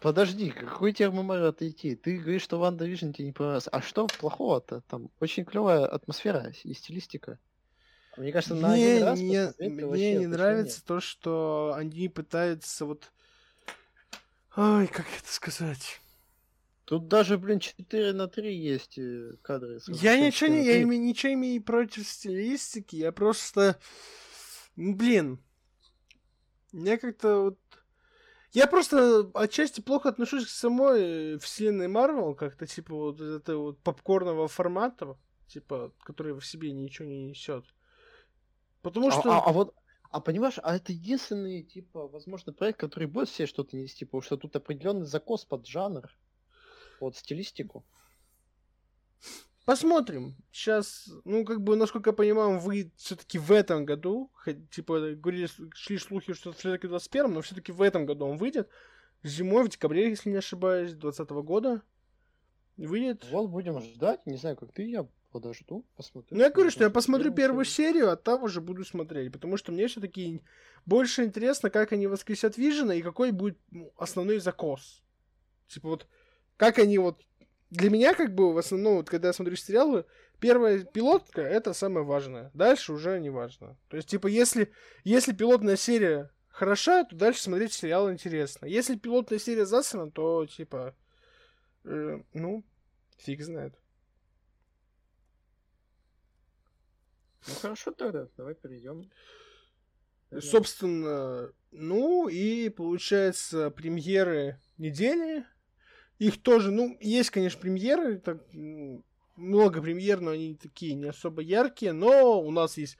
[0.00, 1.96] подожди, какой тему Марвел отойти?
[1.96, 3.68] Ты говоришь, что WandaVision тебе не понравилась.
[3.72, 4.82] А что плохого-то?
[4.82, 7.38] Там очень клевая атмосфера и стилистика.
[8.18, 13.10] Мне кажется, на мне, один раз не, мне не нравится то, что они пытаются вот...
[14.54, 16.01] Ой, как это сказать?
[16.84, 19.78] Тут даже, блин, 4 на 3 есть э, кадры.
[19.86, 23.78] Я ничего не, я име, ничего имею против стилистики, я просто...
[24.74, 25.38] Блин.
[26.72, 27.58] Я как-то вот...
[28.52, 34.48] Я просто отчасти плохо отношусь к самой вселенной Марвел, как-то типа вот это вот попкорного
[34.48, 37.64] формата, типа, который в себе ничего не несет.
[38.82, 39.32] Потому а, что...
[39.32, 39.74] А, а вот
[40.10, 44.36] а понимаешь, а это единственный, типа, возможно, проект, который будет все что-то нести, потому что
[44.36, 46.10] тут определенный закос под жанр
[47.02, 47.84] под стилистику.
[49.64, 50.36] Посмотрим.
[50.52, 54.30] Сейчас, ну, как бы, насколько я понимаю, вы все-таки в этом году,
[54.70, 58.68] типа, говорили, шли слухи, что все-таки в 21 но все-таки в этом году он выйдет.
[59.24, 61.82] Зимой, в декабре, если не ошибаюсь, 2020 года.
[62.76, 63.26] Выйдет.
[63.32, 64.24] Вот будем ждать.
[64.24, 66.36] Не знаю, как ты, я подожду, посмотрю.
[66.36, 69.32] Ну, я говорю, что я посмотрю первую серию, а там уже буду смотреть.
[69.32, 70.40] Потому что мне все-таки
[70.86, 75.02] больше интересно, как они воскресят Вижена и какой будет ну, основной закос.
[75.66, 76.06] Типа вот,
[76.56, 77.22] как они вот...
[77.70, 80.04] Для меня, как бы, в основном, вот, когда я смотрю сериалы,
[80.40, 82.50] первая пилотка— это самое важное.
[82.52, 83.78] Дальше уже не важно.
[83.88, 84.70] То есть, типа, если,
[85.04, 88.66] если пилотная серия хороша, то дальше смотреть сериал интересно.
[88.66, 90.94] Если пилотная серия засрана, то, типа,
[91.84, 92.62] э, ну,
[93.16, 93.74] фиг знает.
[97.48, 99.10] Ну хорошо тогда, давай перейдем.
[100.40, 105.44] Собственно, ну и получается премьеры недели.
[106.22, 108.38] Их тоже, ну, есть, конечно, премьеры, так,
[109.34, 112.96] много премьер, но они такие не особо яркие, но у нас есть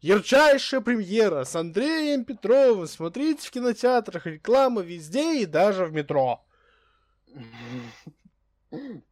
[0.00, 2.86] ярчайшая премьера с Андреем Петровым.
[2.86, 6.42] Смотрите в кинотеатрах, реклама везде и даже в метро.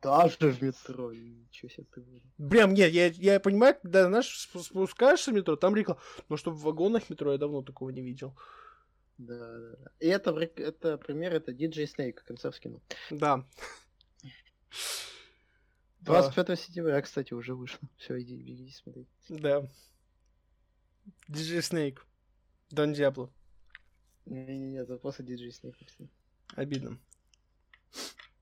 [0.00, 5.34] Даже в метро, ничего себе ты Прям, нет, я, я понимаю, когда, знаешь, спускаешься в
[5.34, 6.00] метро, там реклама.
[6.30, 8.34] Но чтобы в вагонах метро я давно такого не видел.
[9.18, 9.90] Да, да, да.
[10.01, 12.82] И это, это пример, это DJ Snake, концерт скинул.
[13.10, 13.47] Да.
[16.01, 17.89] 25 сентября, кстати, уже вышло.
[17.97, 19.06] Все, иди, беги, смотри.
[19.28, 19.68] Да.
[21.28, 21.98] DJ Snake.
[22.70, 23.32] Дон Диабло.
[24.24, 26.09] Не-не-не, это просто DJ Snake.
[26.55, 26.98] Обидно.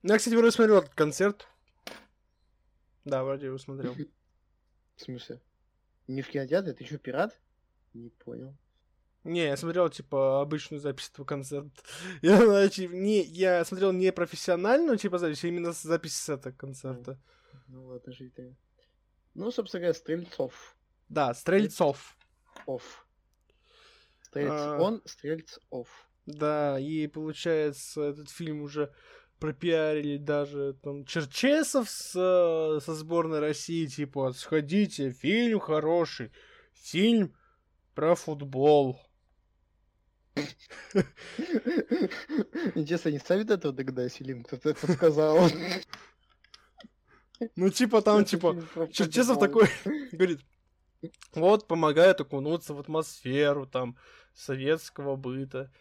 [0.03, 1.47] Ну, я, кстати, вроде смотрел этот концерт.
[3.05, 3.95] Да, вроде его смотрел.
[4.97, 5.41] В смысле?
[6.07, 6.73] Не в кинотеатре?
[6.73, 7.39] Ты что, пират?
[7.95, 8.55] Не понял.
[9.25, 11.71] Не, я смотрел, типа, обычную запись этого концерта.
[12.23, 17.21] Я, значит, не, я смотрел не профессиональную, типа, запись, а именно запись с этого концерта.
[17.69, 18.57] Ну ладно, жить ты.
[19.35, 20.77] Ну, собственно говоря, Стрельцов.
[21.09, 22.17] Да, Стрельцов.
[22.67, 23.07] Оф.
[24.23, 24.79] Стрельц а...
[24.81, 25.89] он, Стрельцов.
[26.27, 28.93] Да, и получается, этот фильм уже
[29.39, 36.31] пропиарили даже там Черчесов с, со сборной России, типа, сходите, фильм хороший,
[36.73, 37.35] фильм
[37.95, 39.01] про футбол.
[42.75, 45.49] Интересно, не сами до этого догадались, или им кто-то это сказал?
[47.57, 48.55] Ну, типа, там, типа,
[48.93, 49.67] Черчесов такой
[50.13, 50.41] говорит,
[51.33, 53.97] вот, помогает окунуться в атмосферу, там,
[54.35, 55.73] советского быта.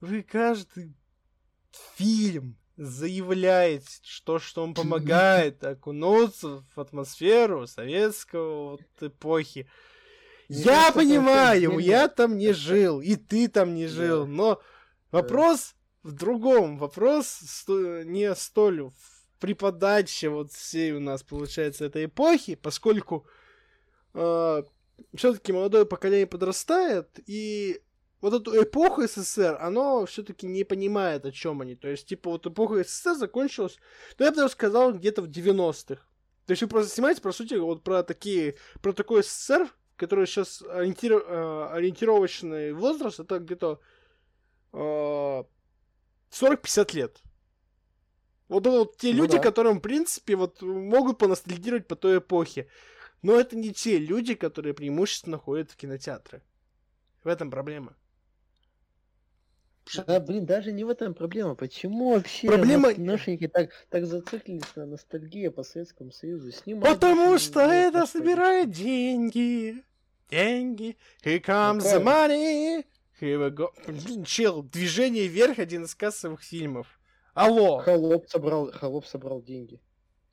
[0.00, 0.94] Вы каждый
[1.96, 9.68] фильм заявляете, что, что он помогает окунуться в атмосферу советского вот эпохи.
[10.50, 14.60] Я понимаю, я там не жил, и ты там не жил, но
[15.12, 16.76] вопрос в другом.
[16.76, 18.92] Вопрос не столь в
[19.38, 23.26] преподаче вот всей у нас, получается, этой эпохи, поскольку
[24.14, 24.62] э,
[25.14, 27.80] все-таки молодое поколение подрастает, и
[28.20, 31.76] вот эту эпоху СССР, оно все-таки не понимает, о чем они.
[31.76, 33.78] То есть, типа, вот эпоха СССР закончилась,
[34.18, 36.02] ну, я бы даже сказал, где-то в 90-х.
[36.46, 39.70] То есть вы просто снимаете, по сути, вот про такие, про такой СССР,
[40.00, 43.80] который сейчас ориентир, э, ориентировочный возраст, это где-то
[44.72, 45.44] э,
[46.30, 47.22] 40-50 лет.
[48.48, 49.42] Вот это вот те ну люди, да.
[49.42, 52.66] которым, в принципе, вот могут поностальгировать по той эпохе.
[53.22, 56.42] Но это не те люди, которые преимущественно ходят в кинотеатры.
[57.22, 57.94] В этом проблема.
[60.06, 61.54] Да, блин, даже не в этом проблема.
[61.54, 66.52] Почему вообще Проблема- киношники так, так зациклились на ностальгии по Советскому Союзу?
[66.52, 69.84] Снимают Потому что это собирает деньги.
[70.30, 70.96] Деньги.
[71.24, 72.04] Here comes the правильно.
[72.04, 72.84] money.
[73.20, 73.68] Here we go.
[73.86, 76.86] Блин, чел, движение вверх один из кассовых фильмов.
[77.34, 77.78] Алло.
[77.78, 79.80] Холоп собрал, Холоп собрал деньги.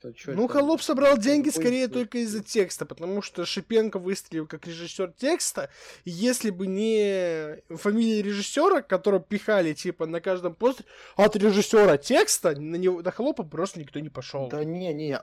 [0.04, 0.54] Ну, это?
[0.54, 5.70] Холоп собрал деньги Какой скорее только из-за текста, потому что Шипенко выстрелил как режиссер текста,
[6.06, 12.60] и если бы не фамилия режиссера, которого пихали типа на каждом постере, от режиссера текста
[12.60, 14.50] на него на Холопа просто никто не пошел.
[14.50, 15.20] Да не, не,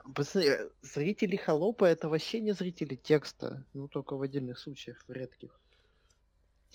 [0.81, 3.63] зрители Холопа это вообще не зрители текста.
[3.73, 5.59] Ну, только в отдельных случаях, в редких.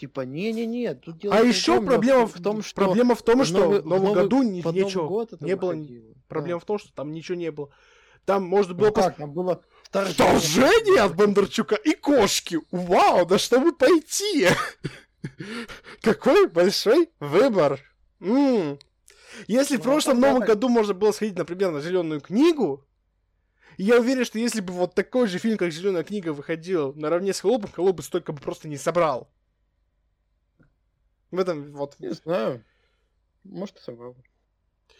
[0.01, 3.59] Типа, не-не-не, тут дело А еще другом, проблема в том, что проблема в том, что
[3.59, 5.73] Новый- в Новом Новый- году ни- ничего год не было.
[5.73, 6.15] выходило.
[6.27, 6.65] Проблема Да.
[6.65, 7.69] в том, что там ничего не было.
[8.25, 10.15] Там можно было Ну как, там было вторжение.
[10.15, 12.59] Вторжение от Бондарчука и кошки.
[12.71, 14.47] Вау, да чтобы пойти.
[16.01, 17.81] Какой большой выбор.
[19.47, 20.49] Если в Ну, прошлом Новом так.
[20.49, 22.87] году можно было сходить, например, на зеленую книгу,
[23.77, 27.41] я уверен, что если бы вот такой же фильм, как Зеленая книга, выходил наравне с
[27.41, 29.31] Холопом, Холоп бы столько бы просто не собрал.
[31.31, 31.99] В этом вот.
[31.99, 32.65] Не знаю.
[33.45, 34.17] Может, и собрал.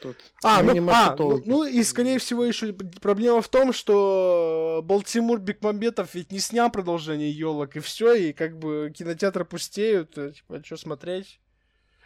[0.01, 0.17] Тут.
[0.43, 6.15] А, ну, а, ну, ну и скорее всего еще проблема в том, что Балтимур Бекмамбетов
[6.15, 10.79] ведь не снял продолжение елок, и все, и как бы кинотеатры пустеют, э, типа, что
[10.79, 11.39] смотреть?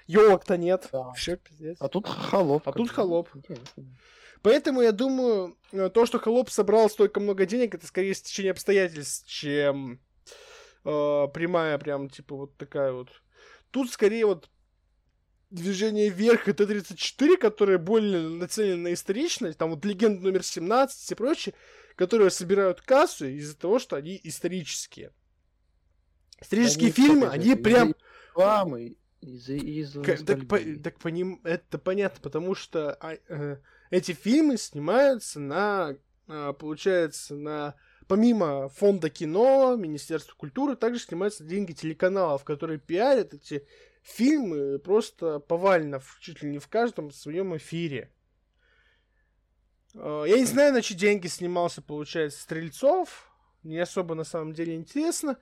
[0.08, 0.88] Елок-то нет.
[0.92, 1.12] Да.
[1.12, 1.76] Все, пиздец.
[1.80, 2.66] А тут холоп.
[2.66, 3.28] А тут холоп.
[3.34, 3.84] Интересно.
[4.44, 9.26] Поэтому я думаю, э, то, что Холоп собрал столько много денег, это скорее стечение обстоятельств,
[9.26, 10.00] чем
[10.84, 13.08] э, прямая прям, типа, вот такая вот.
[13.74, 14.50] Тут скорее вот
[15.50, 21.14] движение вверх и Т-34, которые более нацелены на историчность, там вот легенда номер 17 и
[21.16, 21.56] прочее,
[21.96, 25.10] которые собирают кассу из-за того, что они исторические.
[26.40, 27.96] Исторические Они фильмы, они прям...
[28.28, 33.56] Рекламы, из-за из К- Так, по- так по ним это понятно, потому что а, э,
[33.90, 35.96] эти фильмы снимаются на,
[36.28, 37.74] а, получается, на
[38.08, 43.66] помимо фонда кино, Министерства культуры, также снимаются деньги телеканалов, которые пиарят эти
[44.02, 48.12] фильмы просто повально, чуть ли не в каждом своем эфире.
[49.94, 53.30] Э, Я не знаю, на чьи деньги снимался, получается, Стрельцов.
[53.62, 55.38] Не особо на самом деле интересно.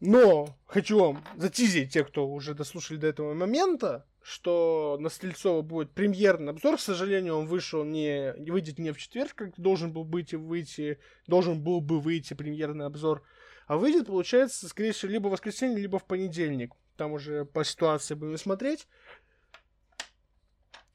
[0.00, 5.92] Но хочу вам затизить, те, кто уже дослушали до этого момента, что на Стрельцова будет
[5.92, 6.76] премьерный обзор.
[6.76, 10.98] К сожалению, он вышел не, выйдет не в четверг, как должен был быть и выйти,
[11.26, 13.22] должен был бы выйти премьерный обзор,
[13.66, 16.74] а выйдет, получается, скорее всего, либо в воскресенье, либо в понедельник.
[16.96, 18.86] Там уже по ситуации будем смотреть.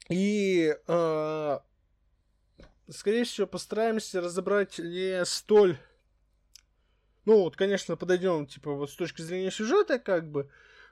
[0.08, 1.58] И, э,
[2.88, 5.78] скорее всего, постараемся разобрать не столь
[7.26, 10.48] ну, вот, конечно, подойдем, типа, вот с точки зрения сюжета, как бы.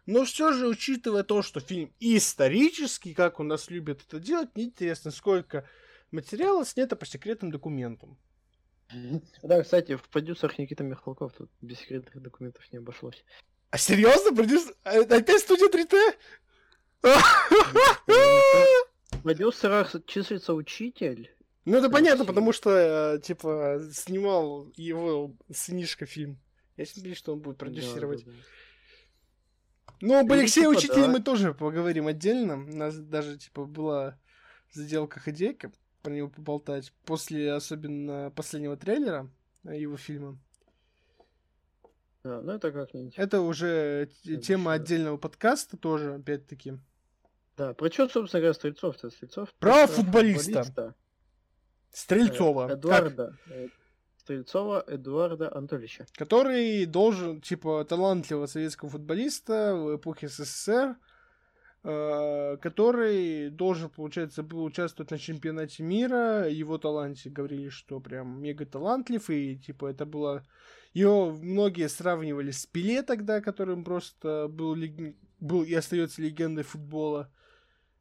[0.06, 4.64] Но все же, учитывая то, что фильм исторический, как у нас любят это делать, мне
[4.64, 5.66] интересно, сколько
[6.10, 8.18] материала снято по секретным документам.
[9.42, 13.24] Да, кстати, в продюсерах Никита Михалков тут без секретных документов не обошлось.
[13.70, 14.74] А серьезно, продюсер?
[14.84, 16.16] А, Опять студия 3T?
[19.10, 21.34] В продюсерах числится учитель.
[21.64, 26.38] Ну, это понятно, потому что, э, типа, снимал его сынишка фильм.
[26.76, 28.24] Я надеюсь, что он будет продюсировать.
[28.24, 28.44] Да, да, да.
[30.00, 32.54] Ну, об Алексее типа, Учителе мы тоже поговорим отдельно.
[32.54, 34.18] У нас даже, типа, была
[34.72, 35.72] заделка ходейка
[36.02, 36.92] про него поболтать.
[37.04, 39.30] После, особенно, последнего трейлера
[39.64, 40.38] его фильма.
[42.22, 43.14] Да, ну это как-нибудь.
[43.16, 46.78] Это уже Следующий тема отдельного подкаста тоже, опять-таки.
[47.56, 49.10] Да, про что, собственно говоря, Стрельцов-то?
[49.10, 50.94] Стрельцов Про про футболиста.
[51.92, 52.64] Стрельцова.
[52.64, 53.38] Э, как- Эдуарда.
[53.50, 53.68] э,
[54.24, 56.06] Стрельцова Эдуарда Анатольевича.
[56.14, 60.96] который должен, типа, талантливого советского футболиста в эпохе СССР,
[61.82, 66.48] э, который должен, получается, был участвовать на чемпионате мира.
[66.48, 70.42] Его таланте говорили, что прям мега талантлив, и, типа, это было...
[70.94, 77.30] Его многие сравнивали с Пеле тогда, которым просто был, лег- был и остается легендой футбола.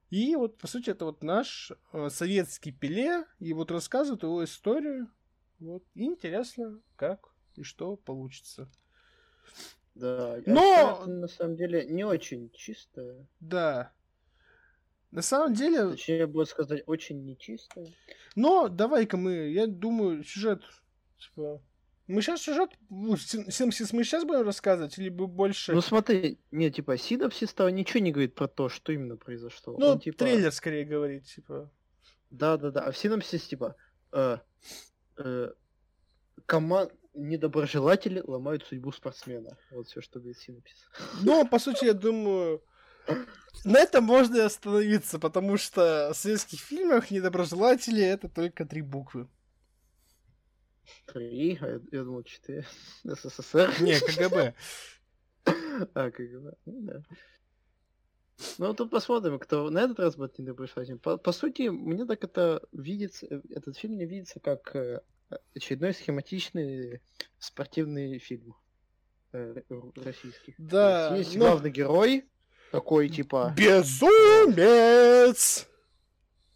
[0.09, 5.09] И вот, по сути, это вот наш э, советский Пеле, и вот рассказывают его историю.
[5.63, 8.69] Вот, и интересно, как и что получится.
[9.95, 13.25] Да, Но- на самом деле не очень чистая.
[13.39, 13.93] Да.
[15.11, 17.87] На самом деле, Точнее, будет сказать, очень нечистая.
[18.35, 20.63] но давай-ка мы, я думаю, сюжет,
[21.17, 21.61] типа,
[22.07, 25.71] мы сейчас сюжет, ну, син- синопсис мы сейчас будем рассказывать, или бы больше...
[25.73, 29.77] Ну смотри, не, типа, синопсис того ничего не говорит про то, что именно произошло.
[29.79, 31.71] Ну, Он, типа, трейлер скорее говорит, типа.
[32.31, 33.75] Да-да-да, а в синопсис, типа,
[34.11, 34.39] э,
[35.17, 35.51] э,
[36.45, 36.91] команд...
[37.13, 39.57] недоброжелатели ломают судьбу спортсмена.
[39.71, 40.89] Вот все, что говорит синопсис.
[41.21, 42.63] Но, по сути, я думаю,
[43.65, 49.27] на этом можно и остановиться, потому что в советских фильмах недоброжелатели это только три буквы.
[51.05, 51.57] Три?
[51.61, 52.65] А я, я думал четыре.
[53.03, 53.73] СССР?
[53.81, 54.53] Не, КГБ.
[55.93, 56.53] А, КГБ.
[56.65, 57.03] Ну да.
[58.57, 60.99] Ну, тут посмотрим, кто на этот раз будет недоброжелателем.
[60.99, 65.01] По, по сути, мне так это видится, этот фильм мне видится как э,
[65.55, 67.01] очередной схематичный
[67.39, 68.55] спортивный фильм
[69.33, 69.61] э,
[69.95, 70.55] российский.
[70.57, 71.15] Да.
[71.15, 71.45] Есть ну...
[71.45, 72.25] главный герой,
[72.71, 73.53] такой типа...
[73.57, 74.47] Безумец!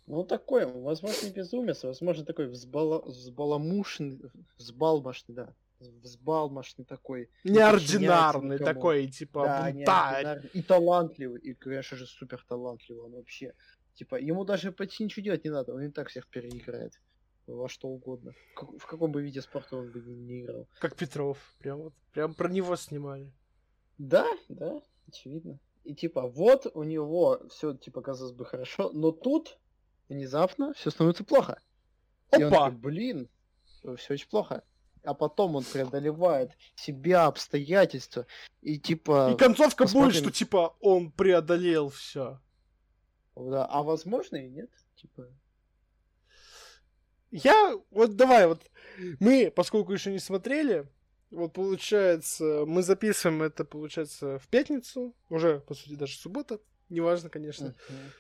[0.08, 3.02] Ну, такой, возможно, не безумец, возможно, такой взбала...
[3.02, 4.22] взбаламушный,
[4.58, 7.30] взбалмошный, да, взбалмошный такой.
[7.44, 10.50] Неординарный такой, типа, да, бунтарь.
[10.54, 13.54] И талантливый, и, конечно же, супер талантливый он вообще.
[13.94, 16.94] Типа, ему даже почти ничего делать не надо, он и так всех переиграет.
[17.48, 18.34] Во что угодно.
[18.56, 20.68] В каком бы виде спорта он бы не играл.
[20.80, 21.38] Как Петров.
[21.60, 23.32] Прям вот, прям про него снимали.
[23.98, 25.60] Да, да, очевидно.
[25.86, 29.58] И типа, вот у него все, типа, казалось бы, хорошо, но тут
[30.10, 31.62] внезапно все становится плохо.
[32.30, 32.38] Опа!
[32.38, 33.30] И он такой, блин,
[33.96, 34.64] все очень плохо
[35.08, 38.28] а потом он преодолевает себя, обстоятельства,
[38.62, 39.32] и типа...
[39.34, 40.10] И концовка посмотрим...
[40.10, 42.42] будет, что типа он преодолел все.
[43.36, 45.28] Да, а возможно и нет, типа...
[47.32, 48.70] Я, вот давай, вот
[49.22, 50.90] мы, поскольку еще не смотрели,
[51.32, 56.60] вот получается, мы записываем это, получается, в пятницу, уже, по сути, даже суббота,
[56.90, 57.68] неважно, конечно.
[57.68, 58.12] Uh-huh.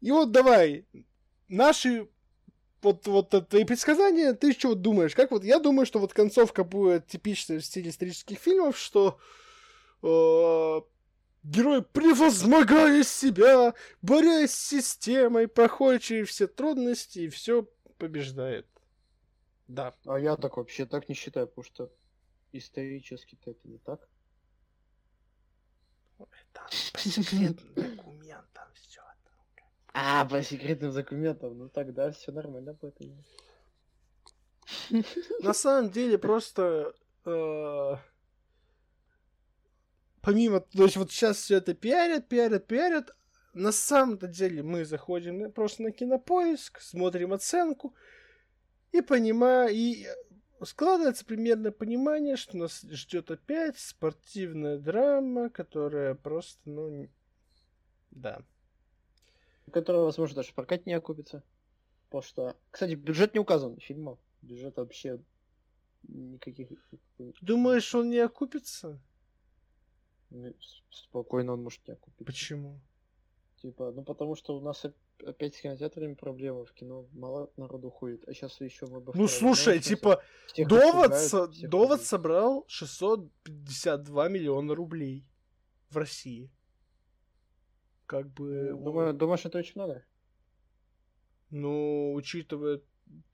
[0.00, 0.86] И вот давай,
[1.48, 2.08] наши
[2.82, 5.14] вот, вот твои предсказания, ты что вот думаешь?
[5.14, 9.18] Как вот я думаю, что вот концовка будет типичной в стиле исторических фильмов, что
[10.02, 10.80] э,
[11.42, 17.68] герой, превозмогая себя, борясь с системой, проходит через все трудности и все
[17.98, 18.66] побеждает.
[19.66, 19.94] Да.
[20.06, 21.92] А я так вообще так не считаю, потому что
[22.52, 24.08] исторически-то это не так.
[26.18, 27.54] Это все.
[29.92, 31.58] А, по секретным документам.
[31.58, 32.96] Ну тогда все нормально будет.
[35.40, 36.94] На самом деле просто
[37.24, 37.96] э,
[40.20, 43.16] помимо, то есть вот сейчас все это пиарят, пиарят, пиарят,
[43.54, 47.94] на самом-то деле мы заходим просто на кинопоиск, смотрим оценку
[48.92, 50.06] и понимаем, и
[50.64, 57.08] складывается примерно понимание, что нас ждет опять спортивная драма, которая просто, ну,
[58.10, 58.42] да
[59.68, 61.42] которая, возможно, даже в прокате не окупится.
[62.08, 64.18] Потому что, кстати, бюджет не указан фильма.
[64.42, 65.20] Бюджет вообще
[66.04, 66.68] никаких...
[67.40, 69.00] Думаешь, он не окупится?
[70.30, 70.54] Ну,
[70.90, 72.24] спокойно он может не окупиться.
[72.24, 72.80] Почему?
[73.62, 74.86] Типа, ну потому что у нас
[75.26, 79.12] опять с кинотеатрами проблемы в кино, мало народу ходит, а сейчас еще мы бы...
[79.14, 80.22] Ну слушай, типа,
[80.56, 81.48] Довод, со...
[81.48, 85.24] Довод собрал 652 миллиона рублей
[85.90, 86.50] в России.
[88.08, 88.70] Как бы...
[88.70, 90.02] Думаю, думаешь, это очень много?
[91.50, 92.80] Ну, учитывая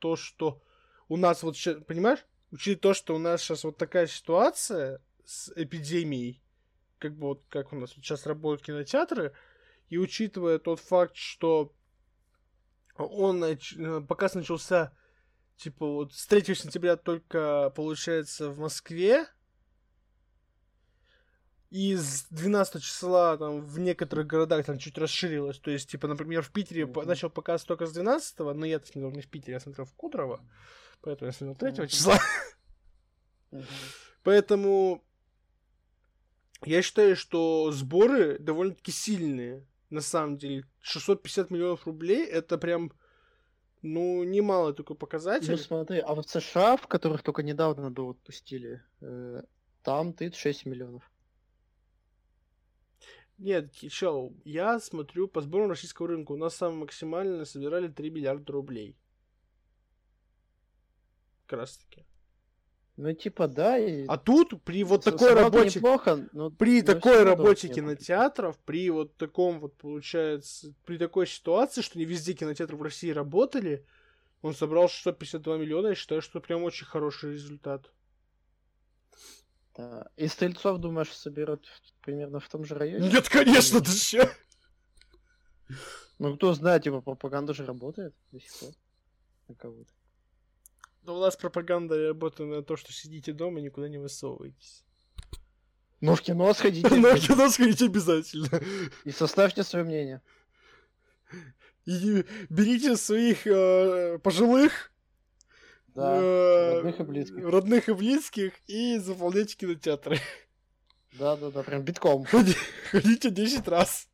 [0.01, 0.60] то, что
[1.09, 2.26] у нас вот сейчас, понимаешь?
[2.51, 6.42] Учитывая то, что у нас сейчас вот такая ситуация с эпидемией,
[6.98, 9.32] как бы вот как у нас вот сейчас работают кинотеатры,
[9.90, 11.72] и учитывая тот факт, что
[12.96, 13.76] он нач...
[14.09, 14.92] показ начался
[15.56, 19.28] типа вот с 3 сентября только получается в Москве,
[21.74, 25.59] и с 12 числа там в некоторых городах там чуть расширилось.
[25.59, 27.05] То есть, типа, например, в Питере mm-hmm.
[27.05, 30.40] начал показ только с 12 но я-то смотрел не в Питере, я смотрел в Кудрово.
[31.01, 31.88] Поэтому я смотрел 3 mm-hmm.
[31.88, 32.18] числа.
[33.51, 33.64] Mm-hmm.
[34.24, 35.05] Поэтому
[36.64, 39.64] я считаю, что сборы довольно-таки сильные.
[39.90, 40.64] На самом деле.
[40.80, 42.92] 650 миллионов рублей это прям
[43.82, 45.52] ну, немало такой показатель.
[45.52, 49.42] Ну, смотри, а вот США, в которых только недавно до отпустили, э,
[49.82, 51.09] там 36 миллионов.
[53.39, 56.32] Нет, чел, я смотрю по сборам российского рынка.
[56.32, 58.97] У нас самое максимально собирали 3 миллиарда рублей.
[61.47, 62.05] Как раз таки.
[62.97, 63.77] Ну, типа, да.
[63.77, 64.06] И...
[64.06, 65.78] А тут при вот такой работе...
[65.78, 66.51] Неплохо, но...
[66.51, 72.05] При но такой работе кинотеатров, при вот таком вот, получается, при такой ситуации, что не
[72.05, 73.85] везде кинотеатры в России работали,
[74.43, 77.90] он собрал 652 миллиона, я считаю, что прям очень хороший результат.
[79.76, 80.09] Да.
[80.16, 81.66] И стрельцов, думаешь, соберут
[82.01, 83.09] примерно в том же районе?
[83.09, 84.30] Нет, конечно, ты че?
[86.18, 88.70] Ну, кто знает, типа, пропаганда же работает до сих пор.
[89.48, 89.92] На кого-то.
[91.02, 94.84] Но у нас пропаганда работает на то, что сидите дома и никуда не высовываетесь.
[96.01, 96.88] Ну, в кино сходите.
[96.94, 98.48] Ну, в кино сходите обязательно.
[99.05, 100.22] И составьте свое мнение.
[101.84, 104.92] И берите своих э, пожилых
[105.95, 107.45] да, э, родных и близких.
[107.45, 110.19] Родных и близких и заполняйте кинотеатры.
[111.12, 112.25] Да-да-да, прям битком.
[112.31, 112.57] Ходи-
[112.91, 114.09] Ходите 10 раз.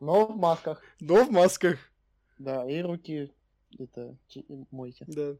[0.00, 0.82] Но в масках.
[1.00, 1.78] Но в масках.
[2.38, 3.32] Да, и руки
[3.78, 4.16] это
[4.70, 5.04] мойте.
[5.06, 5.36] Да.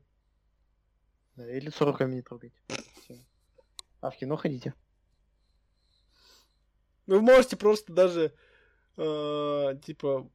[1.34, 2.54] Да, и лицо руками не трогайте.
[4.00, 4.74] А в кино ходите.
[7.06, 8.32] Вы можете просто даже,
[8.96, 10.30] э, типа,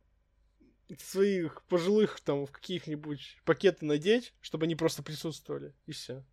[1.00, 5.74] своих пожилых там в каких-нибудь пакеты надеть, чтобы они просто присутствовали.
[5.86, 6.24] И все.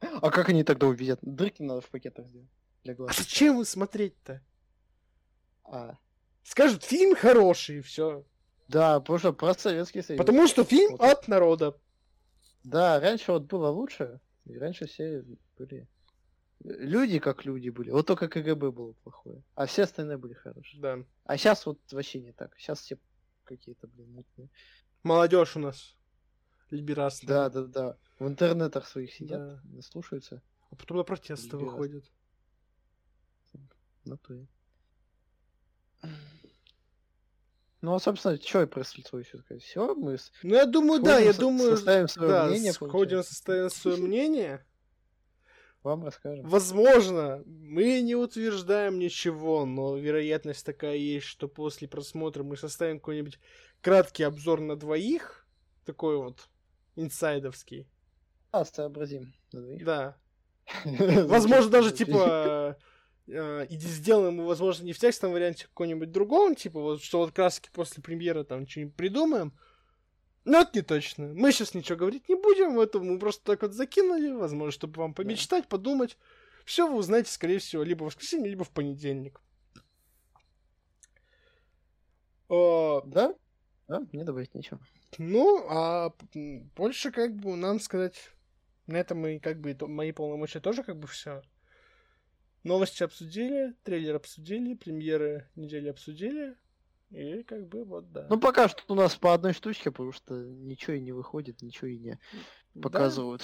[0.00, 1.18] А как они тогда увидят?
[1.22, 2.48] Дырки надо в пакетах сделать
[2.84, 3.16] для А глаз.
[3.16, 4.42] зачем вы смотреть-то?
[5.64, 5.96] А,
[6.44, 8.24] Скажут, фильм хороший, и все.
[8.68, 10.18] да, потому что про Советский Союз.
[10.18, 11.00] Потому что фильм Вот.
[11.00, 11.76] от народа.
[12.62, 14.20] Да, раньше вот было лучше.
[14.44, 15.24] И раньше все
[15.58, 15.88] были...
[16.64, 17.90] Люди как люди были.
[17.90, 19.42] Вот только КГБ было плохое.
[19.54, 20.80] А все остальные были хорошие.
[20.80, 20.98] Да.
[21.24, 22.56] А сейчас вот вообще не так.
[22.58, 22.98] Сейчас все
[23.44, 24.48] какие-то, блин, мутные.
[25.02, 25.94] Молодежь у нас.
[26.70, 27.28] Либерасная.
[27.28, 27.96] Да, да, да.
[28.18, 29.82] В интернетах своих сидят, Да.
[29.82, 30.42] слушаются.
[30.70, 31.62] А потом на протесты Либерас.
[31.72, 32.04] выходят.
[34.04, 34.46] На то.
[37.82, 39.62] Ну, а, собственно, что я про Стрельцова еще сказать?
[39.62, 43.34] Все, мы с- Ну, я думаю, да, я думаю, составим своё да, мнение, сходим, получается.
[43.34, 44.64] составим свое мнение.
[45.86, 46.46] Вам расскажем.
[46.46, 53.38] Возможно, мы не утверждаем ничего, но вероятность такая есть, что после просмотра мы составим какой-нибудь
[53.80, 55.46] краткий обзор на двоих,
[55.84, 56.48] такой вот
[56.96, 57.86] инсайдовский.
[58.50, 59.32] А, сообразим.
[59.52, 60.16] Да.
[60.84, 62.76] Возможно, даже типа
[63.28, 67.18] э, и сделаем возможно, не в текстовом варианте, а в каком-нибудь другом, типа вот что
[67.18, 69.56] вот краски после премьеры там что-нибудь придумаем.
[70.46, 71.26] Но это не точно.
[71.26, 75.12] Мы сейчас ничего говорить не будем, это мы просто так вот закинули, возможно, чтобы вам
[75.12, 76.16] помечтать, подумать.
[76.64, 79.40] Все вы узнаете, скорее всего, либо в воскресенье, либо в понедельник.
[82.48, 83.34] Э, Да?
[83.88, 84.80] Да, мне добавить нечего.
[85.18, 86.12] ну, а
[86.76, 88.30] больше как бы нам сказать,
[88.86, 91.42] на этом мы как бы то- мои полномочия тоже как бы все.
[92.62, 96.56] Новости обсудили, трейлер обсудили, премьеры недели обсудили.
[97.10, 98.26] И как бы вот да.
[98.28, 101.86] Ну, пока что у нас по одной штучке, потому что ничего и не выходит, ничего
[101.88, 102.18] и не
[102.74, 102.82] Да.
[102.82, 103.42] показывают.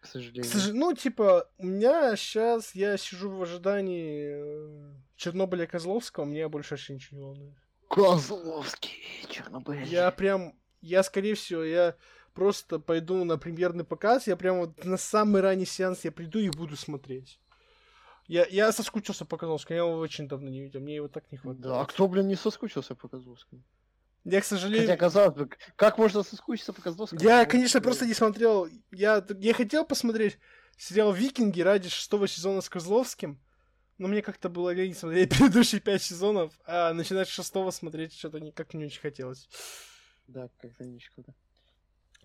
[0.00, 0.44] К К сожалению.
[0.50, 6.74] сож- Ну, типа, у меня сейчас, я сижу в ожидании э, Чернобыля Козловского, мне больше
[6.74, 7.54] вообще ничего не волнует.
[7.88, 9.84] Козловский, Чернобыль.
[9.84, 11.96] Я прям, я скорее всего, я
[12.34, 16.50] просто пойду на премьерный показ, я прям вот на самый ранний сеанс я приду и
[16.50, 17.40] буду смотреть.
[18.28, 21.38] Я, я соскучился по Козловскому, я его очень давно не видел, мне его так не
[21.38, 21.62] хватает.
[21.62, 23.62] Да, а кто, блин, не соскучился по Козловскому?
[24.24, 24.88] Я, к сожалению...
[24.88, 27.22] Хотя, казалось бы, как можно соскучиться по Козловскому?
[27.22, 28.68] Я, конечно, просто не смотрел.
[28.90, 30.38] Я, я хотел посмотреть
[30.76, 33.40] сериал Викинги ради шестого сезона с Козловским.
[33.98, 38.40] Но мне как-то было лень смотреть предыдущие пять сезонов, а начинать с шестого смотреть что-то
[38.40, 39.48] никак не очень хотелось.
[40.26, 41.00] Да, как-то не.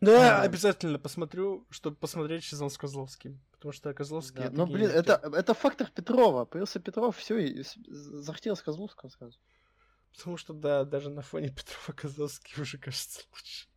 [0.02, 0.42] Но я А.
[0.42, 3.40] обязательно посмотрю, чтобы посмотреть сезон с Козловским.
[3.62, 4.46] Потому что Козловский...
[4.46, 6.46] Да, Ну, блин, это, это фактор Петрова.
[6.46, 9.38] Появился Петров, все, и с- захотелось Козловского сразу.
[10.18, 13.68] Потому что, да, даже на фоне Петрова Козловский уже кажется лучше.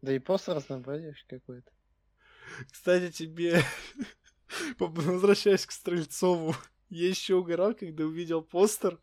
[0.00, 1.72] Да и просто разнообразие какое-то.
[2.70, 3.60] Кстати, тебе,
[4.78, 6.54] возвращаясь к Стрельцову,
[6.90, 9.00] я еще угорал, когда увидел постер.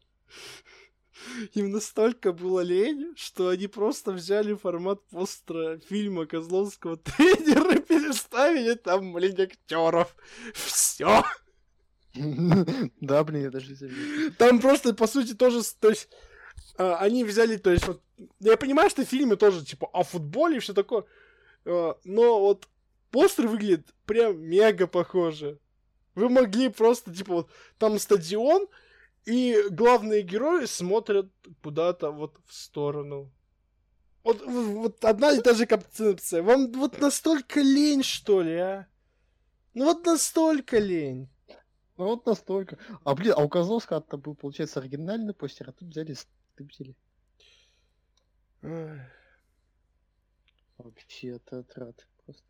[1.53, 8.75] Им настолько было лень, что они просто взяли формат постера фильма Козловского тренера и переставили
[8.75, 10.15] там, блин, актеров.
[10.53, 11.23] Все.
[12.13, 14.29] Да, блин, я даже не.
[14.31, 16.09] Там просто, по сути, тоже, то есть,
[16.77, 18.01] а, они взяли, то есть, вот,
[18.39, 21.05] я понимаю, что фильмы тоже, типа, о футболе и все такое,
[21.65, 22.67] а, но вот
[23.11, 25.59] постер выглядит прям мега похоже.
[26.13, 28.67] Вы могли просто, типа, вот, там стадион,
[29.26, 31.31] и главные герои смотрят
[31.61, 33.31] куда-то вот в сторону.
[34.23, 36.43] Вот, вот одна и та же концепция.
[36.43, 38.88] Вам вот настолько лень, что ли, а?
[39.73, 41.30] Ну вот настолько лень.
[41.98, 42.77] Ну вот настолько.
[43.03, 46.95] А блин, а у Козловского это был, получается, оригинальный постер, а тут взяли стыптили.
[50.77, 52.07] Вообще, это отрад.
[52.26, 52.43] Просто.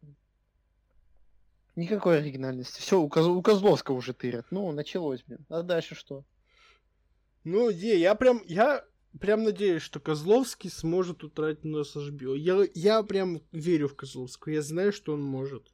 [1.75, 2.81] Никакой оригинальности.
[2.81, 4.45] Все, у, Коз- у Козловского уже тырят.
[4.51, 5.45] Ну, началось, блин.
[5.49, 6.25] А дальше что?
[7.43, 8.85] Ну, не, я прям, я
[9.19, 12.37] прям надеюсь, что Козловский сможет утратить нас HBO.
[12.37, 15.73] Я, я прям верю в Козловского, я знаю, что он может.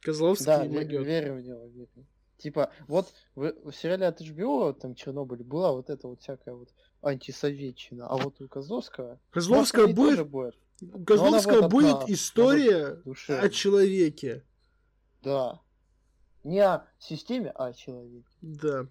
[0.00, 1.04] Козловский Да, могет.
[1.06, 2.06] верю в него, верю.
[2.38, 6.68] Типа, вот в, в сериале от HBO, там, Чернобыль, была вот эта вот всякая вот
[7.02, 9.18] антисоветчина, а вот у Козловского...
[9.30, 13.38] Козловского будет, будет у Козловского вот одна, будет она история душе.
[13.38, 14.44] о человеке.
[15.22, 15.60] Да.
[16.44, 18.28] Не о системе, а о человеке.
[18.42, 18.86] Да.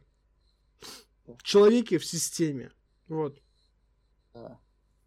[1.27, 2.71] В человеке в системе.
[3.07, 3.41] Вот.
[4.33, 4.59] Да.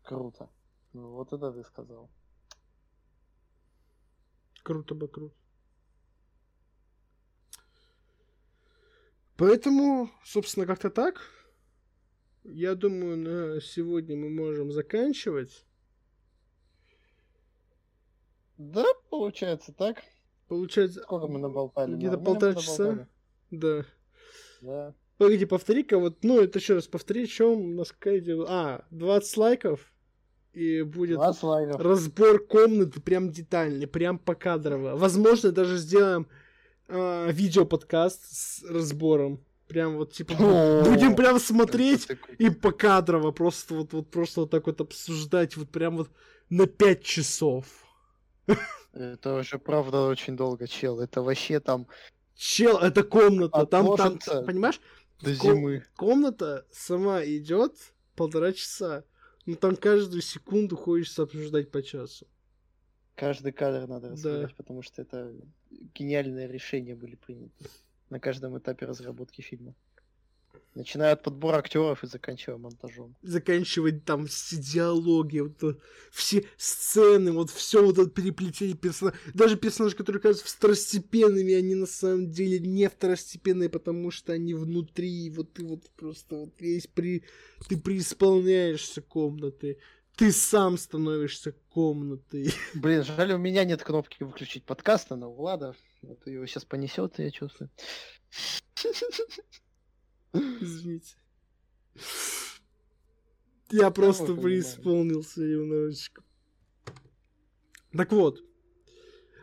[0.02, 0.50] Круто.
[0.92, 2.10] Ну, вот это ты сказал.
[4.62, 5.34] Круто бы круто.
[9.36, 11.20] Поэтому, собственно, как-то так.
[12.42, 15.64] Я думаю, на сегодня мы можем заканчивать.
[18.56, 20.02] Да, получается так.
[20.48, 21.94] Получается, Сколько мы наболтали?
[21.94, 23.08] где-то полтора часа.
[23.50, 23.84] Да.
[24.60, 24.94] Да.
[25.18, 28.44] Погоди, повтори-ка, вот, ну, это еще раз повтори, чем какая идея?
[28.46, 29.92] А, 20 лайков,
[30.52, 31.80] и будет 20 лайков.
[31.80, 34.96] разбор комнаты прям детальный, прям покадрово.
[34.96, 36.28] Возможно, даже сделаем
[36.86, 39.40] а, видео-подкаст с разбором.
[39.66, 42.06] Прям вот, типа, О, будем прям смотреть
[42.38, 46.10] и покадрово, просто вот, вот, просто вот так вот обсуждать, вот прям вот
[46.48, 47.66] на 5 часов.
[48.92, 51.00] Это уже правда очень долго, чел.
[51.00, 51.86] Это вообще там
[52.38, 54.80] Чел, это комната, там, там, понимаешь,
[55.20, 55.84] до Ко- зимы.
[55.96, 57.72] комната сама идет
[58.16, 59.04] полтора часа.
[59.46, 62.26] Ну там каждую секунду хочется обсуждать по часу.
[63.14, 64.12] Каждый кадр надо Да.
[64.12, 65.32] разбирать, потому что это
[65.94, 67.64] гениальные решения были приняты
[68.10, 69.74] на каждом этапе разработки фильма.
[70.74, 73.16] Начиная от подбора актеров и заканчивая монтажом.
[73.22, 75.80] Заканчивать там все диалоги, вот
[76.10, 79.18] все сцены, вот все вот это переплетение персонажей.
[79.34, 85.30] Даже персонажи, которые кажутся второстепенными, они на самом деле не второстепенные, потому что они внутри.
[85.30, 87.24] Вот ты вот просто вот весь при...
[87.68, 89.78] Ты преисполняешься комнаты.
[90.16, 92.52] Ты сам становишься комнатой.
[92.74, 97.18] Блин, жаль, у меня нет кнопки выключить подкаста, но у Влада вот его сейчас понесет,
[97.18, 97.70] я чувствую.
[100.60, 101.16] Извините.
[103.70, 106.22] Я просто преисполнился немножечко.
[107.92, 108.42] Так вот.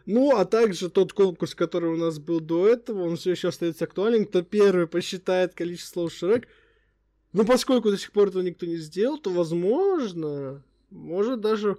[0.05, 3.85] Ну, а также тот конкурс, который у нас был до этого, он все еще остается
[3.85, 4.25] актуален.
[4.25, 6.47] Кто первый посчитает количество слов Шрек.
[7.33, 11.77] Ну, поскольку до сих пор этого никто не сделал, то, возможно, может даже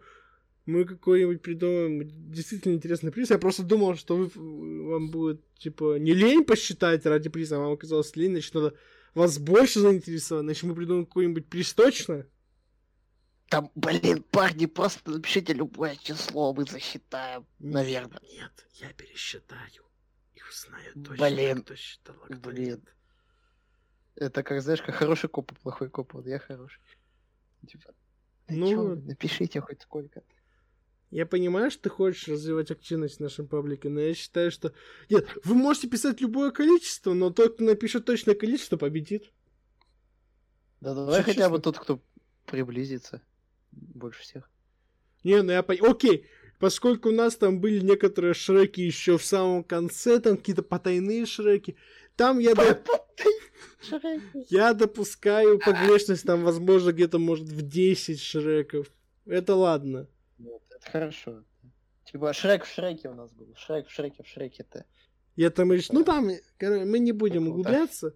[0.67, 3.31] мы какой-нибудь придумаем действительно интересный приз.
[3.31, 7.73] Я просто думал, что вы, вам будет, типа, не лень посчитать ради приза, а вам
[7.73, 8.75] оказалось лень, значит, надо
[9.17, 12.27] вас больше заинтересовать, значит, мы придумаем какой-нибудь приз точно.
[13.49, 17.47] Там, блин, парни, просто напишите любое число, мы засчитаем.
[17.59, 18.21] Наверное.
[18.23, 19.85] Нет, я пересчитаю.
[20.35, 21.63] И узнаю точно, Блин.
[21.63, 22.65] кто считал, а кто Блин.
[22.65, 22.81] нет.
[24.17, 26.15] Это как, знаешь, как хороший коп и плохой коп.
[26.15, 26.81] Вот я хороший.
[27.67, 27.95] Типа,
[28.49, 30.23] «Да Ну чё напишите хоть сколько.
[31.11, 34.73] Я понимаю, что ты хочешь развивать активность в нашем паблике, но я считаю, что...
[35.09, 39.31] Нет, вы можете писать любое количество, но тот, кто напишет точное количество, победит.
[40.81, 41.73] Да давай Всё хотя бы честно.
[41.73, 42.03] тот, кто
[42.45, 43.23] приблизится
[43.73, 44.51] больше всех.
[45.25, 45.93] Не, ну я понимаю.
[45.93, 46.27] Окей,
[46.59, 51.77] поскольку у нас там были некоторые шреки еще в самом конце, там какие-то потайные шреки,
[52.17, 52.83] там я, до-
[54.49, 58.89] я допускаю погрешность, там, возможно, где-то, может, в 10 шреков.
[59.25, 60.09] Это ладно.
[60.39, 61.45] Это хорошо.
[62.05, 63.55] Типа Шрек в Шреке у нас был.
[63.57, 64.85] Шрек в Шреке в Шреке-то.
[65.35, 65.93] Я там еще...
[65.93, 66.27] Ну, там,
[66.61, 68.15] мы не будем углубляться.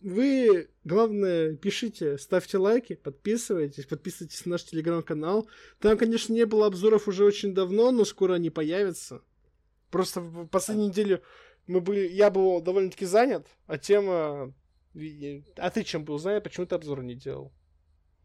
[0.00, 5.48] Вы, главное, пишите, ставьте лайки, подписывайтесь, подписывайтесь на наш телеграм-канал.
[5.78, 9.22] Там, конечно, не было обзоров уже очень давно, но скоро они появятся.
[9.90, 11.22] Просто в последнюю неделю
[11.68, 14.52] мы были, я был довольно-таки занят, а тема...
[14.94, 16.42] и- А ты чем был занят?
[16.42, 17.52] Почему ты обзор не делал?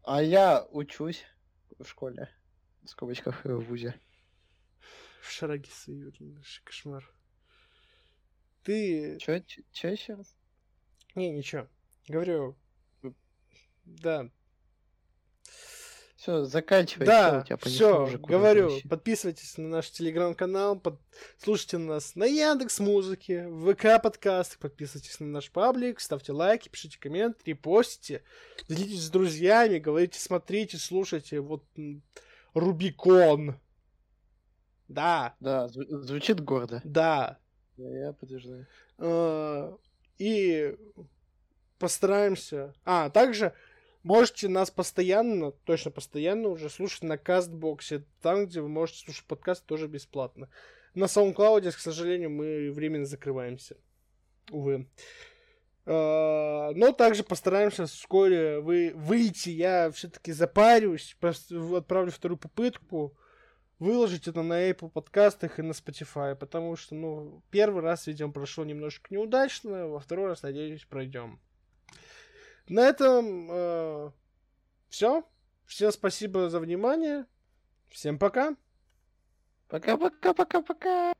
[0.02, 1.24] А я учусь
[1.78, 2.28] в школе.
[2.88, 4.00] В скобочках э, в ВУЗе.
[5.20, 7.06] В шараге Юрьевна, кошмар.
[8.62, 9.18] Ты...
[9.20, 10.34] Чё, чё, чё еще раз?
[11.14, 11.68] Не, ничего.
[12.08, 12.56] Говорю...
[13.84, 14.30] Да,
[16.16, 17.06] Все, заканчивай.
[17.06, 18.88] Да, все, уже говорю, вообще.
[18.88, 20.98] подписывайтесь на наш телеграм-канал, под-
[21.36, 26.98] слушайте нас на Яндекс Музыке, в ВК подкастах, подписывайтесь на наш паблик, ставьте лайки, пишите
[26.98, 28.22] комменты, репостите,
[28.66, 31.64] делитесь с друзьями, говорите, смотрите, слушайте, вот
[32.58, 33.56] Рубикон.
[34.88, 36.80] Да, Да, зву- звучит гордо.
[36.84, 37.38] да.
[37.76, 38.66] Я, я подтверждаю.
[38.98, 39.76] Э,
[40.18, 40.76] И
[41.78, 42.74] постараемся.
[42.84, 43.52] А, также
[44.02, 49.64] можете нас постоянно, точно постоянно уже слушать на Кастбоксе, там, где вы можете слушать подкаст
[49.66, 50.48] тоже бесплатно.
[50.94, 53.76] На SoundCloud, к сожалению, мы временно закрываемся.
[54.50, 54.88] Увы.
[55.88, 59.48] Э, Но также постараемся вскоре вы, выйти.
[59.48, 63.16] Я все-таки запарюсь, отправлю вторую попытку
[63.78, 68.64] выложить это на Apple подкастах и на Spotify, потому что, ну, первый раз, видимо, прошло
[68.64, 71.40] немножко неудачно, во второй раз, надеюсь, пройдем.
[72.68, 74.12] На этом
[74.88, 75.24] все.
[75.64, 77.24] Всем спасибо за внимание.
[77.88, 78.56] Всем пока.
[79.68, 81.14] Пока-пока-пока-пока.